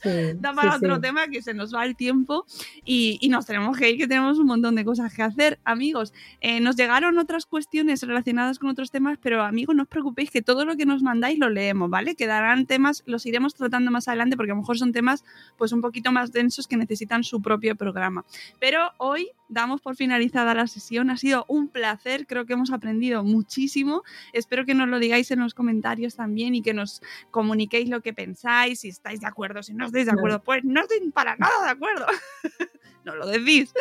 da 0.04 0.54
para 0.54 0.76
otro 0.76 1.00
tema 1.00 1.28
que 1.28 1.42
se 1.42 1.54
nos 1.54 1.74
va 1.74 1.86
el 1.86 1.96
tiempo 1.96 2.46
y, 2.86 3.20
nos 3.32 3.46
tenemos 3.46 3.78
que 3.78 3.90
ir, 3.90 3.98
que 3.98 4.08
tenemos 4.08 4.40
un 4.40 4.48
montón 4.48 4.76
de 4.76 4.84
cosas 4.84 5.14
que 5.14 5.24
hacer. 5.24 5.60
Amigos, 5.64 6.14
eh, 6.42 6.60
nos 6.60 6.76
llegaron 6.76 7.18
otras 7.18 7.46
cuestiones 7.46 8.04
relacionadas 8.04 8.60
con 8.60 8.70
otros 8.70 8.92
temas, 8.92 9.18
pero 9.22 9.44
amigos, 9.44 9.76
no 9.76 9.84
os 9.84 9.90
preocupéis 9.90 10.32
que 10.32 10.42
todo 10.42 10.66
lo 10.66 10.76
que 10.76 10.86
nos 10.86 11.02
mandáis 11.02 11.40
lo 11.40 11.50
leemos, 11.50 11.90
¿vale? 11.90 12.16
Quedarán 12.16 12.66
temas, 12.66 13.04
los 13.06 13.26
iremos 13.26 13.56
tratando 13.56 13.90
más 13.90 14.08
adelante 14.08 14.36
porque 14.36 14.52
a 14.52 14.56
lo 14.56 14.62
mejor 14.62 14.78
son 14.78 14.92
temas 14.92 15.24
pues 15.58 15.72
un 15.72 15.82
poquito 15.82 16.12
más 16.12 16.32
densos 16.32 16.68
que 16.68 16.76
necesitan 16.76 17.24
su 17.24 17.42
propio 17.42 17.76
programa. 17.76 18.26
Pero 18.60 18.92
hoy 18.98 19.30
damos 19.52 19.82
por 19.82 19.96
finalizada 19.96 20.54
la 20.54 20.66
sesión. 20.66 21.10
Ha 21.10 21.18
sido 21.18 21.46
un 21.48 21.68
placer, 21.68 22.26
creo 22.26 22.46
que 22.46 22.54
hemos 22.54 22.72
aprendido 22.72 23.24
muchísimo. 23.24 24.04
Espero 24.34 24.66
que 24.66 24.74
nos 24.74 24.88
lo 24.88 25.00
digáis 25.00 25.30
en 25.32 25.40
los 25.40 25.54
comentarios 25.54 26.16
también 26.16 26.56
y 26.56 26.62
que 26.62 26.74
nos 26.74 27.02
comuniquéis 27.32 27.90
lo 27.90 28.02
que 28.02 28.14
pensáis, 28.14 28.80
si 28.80 28.90
estáis 28.90 29.20
de 29.20 29.28
acuerdo, 29.28 29.62
si 29.62 29.74
no 29.74 29.91
estáis 29.92 30.06
de 30.06 30.12
acuerdo, 30.12 30.42
pues 30.44 30.64
no 30.64 30.82
estoy 30.82 31.00
para 31.12 31.36
nada 31.36 31.66
de 31.66 31.72
acuerdo. 31.72 32.06
no 33.06 33.16
lo 33.16 33.28
decís. 33.28 33.74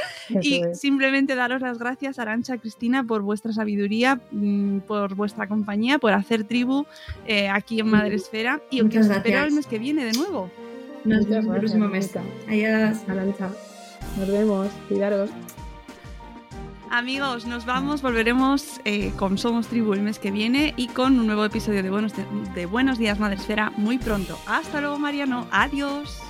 y 0.42 0.62
simplemente 0.74 1.34
daros 1.34 1.60
las 1.60 1.78
gracias, 1.78 2.18
Arancha, 2.18 2.58
Cristina, 2.58 3.04
por 3.04 3.22
vuestra 3.22 3.52
sabiduría, 3.52 4.20
mm, 4.30 4.80
por 4.80 5.14
vuestra 5.14 5.46
compañía, 5.46 5.98
por 5.98 6.12
hacer 6.12 6.44
tribu 6.44 6.86
eh, 7.26 7.48
aquí 7.48 7.80
en 7.80 7.88
Madresfera. 7.88 8.60
Y 8.70 8.80
os 8.82 8.94
espero 8.94 9.44
el 9.44 9.52
mes 9.52 9.66
que 9.66 9.78
viene 9.78 10.04
de 10.04 10.12
nuevo. 10.12 10.50
Nos 11.04 11.26
vemos 11.26 11.54
el 11.54 11.60
próximo 11.60 11.88
mes. 11.88 12.10
Adiós. 12.48 12.98
Arancha. 13.08 13.50
Nos 14.18 14.28
vemos. 14.28 14.68
Cuidaros. 14.88 15.30
Amigos, 16.90 17.46
nos 17.46 17.66
vamos, 17.66 18.02
volveremos 18.02 18.80
eh, 18.84 19.12
con 19.16 19.38
Somos 19.38 19.68
Tribu 19.68 19.92
el 19.92 20.02
mes 20.02 20.18
que 20.18 20.32
viene 20.32 20.74
y 20.76 20.88
con 20.88 21.20
un 21.20 21.26
nuevo 21.26 21.44
episodio 21.44 21.84
de 21.84 21.90
Buenos, 21.90 22.12
de 22.54 22.66
Buenos 22.66 22.98
Días 22.98 23.20
Madresfera 23.20 23.72
muy 23.76 23.96
pronto. 23.96 24.36
Hasta 24.46 24.80
luego, 24.80 24.98
Mariano. 24.98 25.46
Adiós. 25.52 26.29